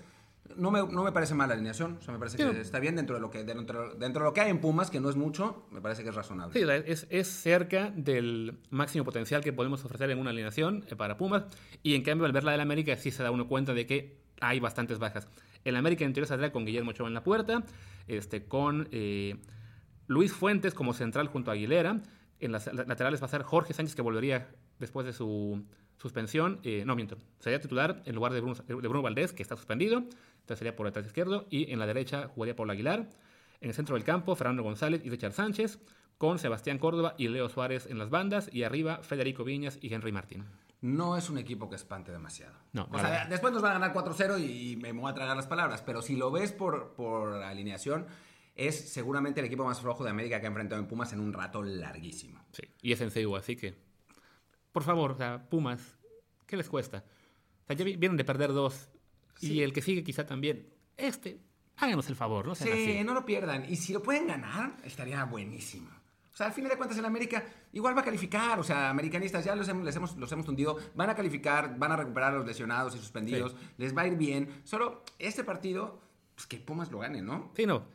No 0.57 0.71
me, 0.71 0.79
no 0.79 1.03
me 1.03 1.11
parece 1.11 1.33
mal 1.35 1.47
la 1.49 1.53
alineación, 1.55 1.97
o 1.97 2.01
sea, 2.01 2.13
me 2.13 2.19
parece 2.19 2.37
Sí. 2.37 2.43
que 2.43 2.61
está 2.61 2.79
bien 2.79 2.95
dentro 2.95 3.15
de, 3.15 3.21
lo 3.21 3.29
que, 3.29 3.43
dentro, 3.43 3.93
dentro 3.95 4.23
de 4.23 4.29
lo 4.29 4.33
que 4.33 4.41
hay 4.41 4.49
en 4.51 4.59
Pumas, 4.59 4.89
que 4.91 4.99
no 4.99 5.09
es 5.09 5.15
mucho, 5.15 5.65
me 5.71 5.81
parece 5.81 6.03
que 6.03 6.09
es 6.09 6.15
razonable. 6.15 6.53
Sí, 6.59 6.65
es, 6.85 7.07
es 7.09 7.27
cerca 7.27 7.91
del 7.95 8.57
máximo 8.69 9.03
potencial 9.05 9.43
que 9.43 9.53
podemos 9.53 9.83
ofrecer 9.85 10.09
en 10.11 10.19
una 10.19 10.29
alineación 10.31 10.85
eh, 10.89 10.95
para 10.95 11.17
Pumas. 11.17 11.43
Y 11.83 11.95
en 11.95 12.03
cambio, 12.03 12.25
al 12.25 12.31
ver 12.31 12.43
la 12.43 12.51
del 12.53 12.61
América, 12.61 12.95
sí 12.97 13.11
se 13.11 13.23
da 13.23 13.31
uno 13.31 13.47
cuenta 13.47 13.73
de 13.73 13.85
que 13.85 14.21
hay 14.39 14.59
bastantes 14.59 14.97
bajas. 14.99 15.27
El 15.63 15.75
América 15.75 16.03
en 16.05 16.13
teoría 16.13 16.27
saldrá 16.27 16.51
con 16.51 16.65
Guillermo 16.65 16.91
Ochoa 16.91 17.07
en 17.07 17.13
la 17.13 17.23
puerta, 17.23 17.63
este, 18.07 18.45
con 18.45 18.87
eh, 18.91 19.37
Luis 20.07 20.33
Fuentes 20.33 20.73
como 20.73 20.93
central 20.93 21.27
junto 21.27 21.51
a 21.51 21.53
Aguilera. 21.53 22.01
En 22.39 22.51
las 22.51 22.65
la- 22.73 22.85
laterales 22.85 23.21
va 23.21 23.25
a 23.27 23.29
ser 23.29 23.43
Jorge 23.43 23.73
Sánchez, 23.73 23.95
que 23.95 24.01
volvería 24.01 24.49
después 24.79 25.05
de 25.05 25.13
su 25.13 25.63
suspensión. 25.97 26.59
Eh, 26.63 26.83
no, 26.87 26.95
miento. 26.95 27.17
Sería 27.37 27.59
titular 27.59 28.01
en 28.05 28.15
lugar 28.15 28.33
de 28.33 28.41
Bruno, 28.41 28.55
de 28.67 28.73
Bruno 28.75 29.03
Valdés, 29.03 29.31
que 29.33 29.43
está 29.43 29.55
suspendido. 29.55 30.03
Sería 30.55 30.75
por 30.75 30.85
detrás 30.87 31.05
izquierdo. 31.05 31.47
Y 31.49 31.71
en 31.71 31.79
la 31.79 31.85
derecha 31.87 32.27
jugaría 32.29 32.55
Pablo 32.55 32.73
Aguilar. 32.73 33.09
En 33.61 33.69
el 33.69 33.73
centro 33.75 33.95
del 33.95 34.03
campo, 34.03 34.35
Fernando 34.35 34.63
González 34.63 35.01
y 35.05 35.09
Richard 35.09 35.33
Sánchez. 35.33 35.79
Con 36.17 36.37
Sebastián 36.37 36.77
Córdoba 36.77 37.15
y 37.17 37.27
Leo 37.29 37.49
Suárez 37.49 37.87
en 37.87 37.97
las 37.97 38.09
bandas. 38.09 38.49
Y 38.53 38.63
arriba, 38.63 38.99
Federico 39.03 39.43
Viñas 39.43 39.79
y 39.81 39.93
Henry 39.93 40.11
Martín. 40.11 40.45
No 40.81 41.15
es 41.17 41.29
un 41.29 41.37
equipo 41.37 41.69
que 41.69 41.75
espante 41.75 42.11
demasiado. 42.11 42.55
No, 42.73 42.87
o 42.91 42.93
la 42.95 42.99
sea, 43.01 43.09
verdad. 43.11 43.27
después 43.27 43.53
nos 43.53 43.61
van 43.61 43.71
a 43.71 43.79
ganar 43.79 43.93
4-0 43.95 44.39
y 44.39 44.77
me 44.77 44.91
voy 44.93 45.09
a 45.11 45.13
tragar 45.13 45.35
las 45.35 45.45
palabras, 45.47 45.83
pero 45.83 46.01
si 46.01 46.15
lo 46.15 46.31
ves 46.31 46.51
por, 46.51 46.93
por 46.93 47.33
alineación, 47.43 48.07
es 48.55 48.89
seguramente 48.91 49.39
el 49.41 49.45
equipo 49.45 49.63
más 49.63 49.79
flojo 49.79 50.03
de 50.03 50.09
América 50.09 50.39
que 50.39 50.47
ha 50.47 50.49
enfrentado 50.49 50.81
en 50.81 50.87
Pumas 50.87 51.13
en 51.13 51.19
un 51.19 51.33
rato 51.33 51.61
larguísimo. 51.61 52.43
Sí. 52.51 52.63
Y 52.81 52.91
es 52.93 53.01
en 53.01 53.11
CU, 53.11 53.35
así 53.35 53.55
que. 53.55 53.75
Por 54.71 54.81
favor, 54.83 55.11
o 55.11 55.15
sea, 55.15 55.47
Pumas, 55.49 55.97
¿qué 56.47 56.57
les 56.57 56.67
cuesta? 56.69 57.03
O 57.63 57.67
sea, 57.67 57.75
ya 57.75 57.85
vi- 57.85 57.95
vienen 57.97 58.17
de 58.17 58.25
perder 58.25 58.51
dos. 58.51 58.89
Y 59.41 59.61
el 59.61 59.73
que 59.73 59.81
sigue 59.81 60.03
quizá 60.03 60.25
también. 60.25 60.67
Este, 60.97 61.39
háganos 61.77 62.07
el 62.09 62.15
favor, 62.15 62.47
no 62.47 62.55
sean 62.55 62.75
Sí, 62.77 62.91
así. 62.95 63.03
no 63.03 63.13
lo 63.13 63.25
pierdan. 63.25 63.65
Y 63.69 63.75
si 63.75 63.93
lo 63.93 64.01
pueden 64.03 64.27
ganar, 64.27 64.77
estaría 64.83 65.23
buenísimo. 65.25 65.89
O 66.33 66.35
sea, 66.35 66.47
al 66.47 66.53
final 66.53 66.71
de 66.71 66.77
cuentas 66.77 66.97
en 66.97 67.05
América 67.05 67.43
igual 67.73 67.95
va 67.95 68.01
a 68.01 68.05
calificar. 68.05 68.59
O 68.59 68.63
sea, 68.63 68.89
americanistas 68.89 69.43
ya 69.43 69.55
los 69.55 69.67
hemos, 69.67 69.83
les 69.83 69.95
hemos, 69.95 70.15
los 70.15 70.31
hemos 70.31 70.45
tundido. 70.45 70.77
Van 70.95 71.09
a 71.09 71.15
calificar, 71.15 71.77
van 71.77 71.91
a 71.91 71.97
recuperar 71.97 72.33
a 72.33 72.37
los 72.37 72.45
lesionados 72.45 72.95
y 72.95 72.99
suspendidos. 72.99 73.55
Les 73.77 73.95
va 73.95 74.03
a 74.03 74.07
ir 74.07 74.15
bien. 74.15 74.61
Solo 74.63 75.03
este 75.19 75.43
partido, 75.43 75.99
pues 76.35 76.47
que 76.47 76.57
Pumas 76.57 76.89
lo 76.91 76.99
gane, 76.99 77.21
¿no? 77.21 77.51
Sí, 77.55 77.65
no. 77.65 77.85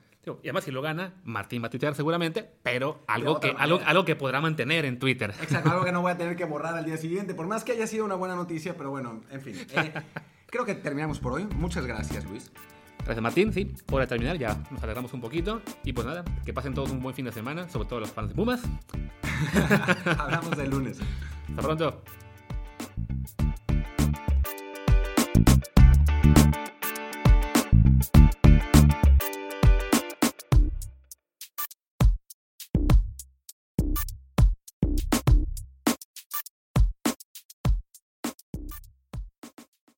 Y 0.42 0.48
además, 0.48 0.64
si 0.64 0.72
lo 0.72 0.82
gana, 0.82 1.14
Martín 1.22 1.62
va 1.62 1.68
a 1.68 1.70
tuitear 1.70 1.94
seguramente, 1.94 2.42
pero 2.64 3.04
algo 3.06 3.38
que, 3.38 3.54
algo, 3.56 3.80
algo 3.86 4.04
que 4.04 4.16
podrá 4.16 4.40
mantener 4.40 4.84
en 4.84 4.98
Twitter. 4.98 5.32
Exacto, 5.40 5.70
algo 5.70 5.84
que 5.84 5.92
no 5.92 6.02
voy 6.02 6.10
a 6.10 6.16
tener 6.18 6.34
que 6.34 6.44
borrar 6.44 6.74
al 6.74 6.84
día 6.84 6.96
siguiente, 6.96 7.32
por 7.32 7.46
más 7.46 7.62
que 7.62 7.70
haya 7.72 7.86
sido 7.86 8.04
una 8.04 8.16
buena 8.16 8.34
noticia, 8.34 8.76
pero 8.76 8.90
bueno, 8.90 9.22
en 9.30 9.40
fin. 9.40 9.54
Eh, 9.70 9.92
creo 10.46 10.64
que 10.64 10.74
terminamos 10.74 11.18
por 11.18 11.32
hoy. 11.32 11.46
Muchas 11.56 11.86
gracias, 11.86 12.24
Luis. 12.24 12.50
Gracias, 12.98 13.22
Martín. 13.22 13.52
Sí, 13.52 13.72
hora 13.92 14.06
terminar, 14.06 14.36
ya 14.36 14.56
nos 14.70 14.82
alegramos 14.82 15.12
un 15.12 15.20
poquito. 15.20 15.62
Y 15.84 15.92
pues 15.92 16.06
nada, 16.06 16.24
que 16.44 16.52
pasen 16.52 16.74
todos 16.74 16.90
un 16.90 17.00
buen 17.00 17.14
fin 17.14 17.24
de 17.24 17.32
semana, 17.32 17.68
sobre 17.68 17.88
todo 17.88 18.00
los 18.00 18.10
fans 18.10 18.30
de 18.30 18.34
Pumas. 18.34 18.62
Hablamos 20.18 20.56
del 20.56 20.70
lunes. 20.70 20.98
Hasta 21.48 21.62
pronto. 21.62 22.02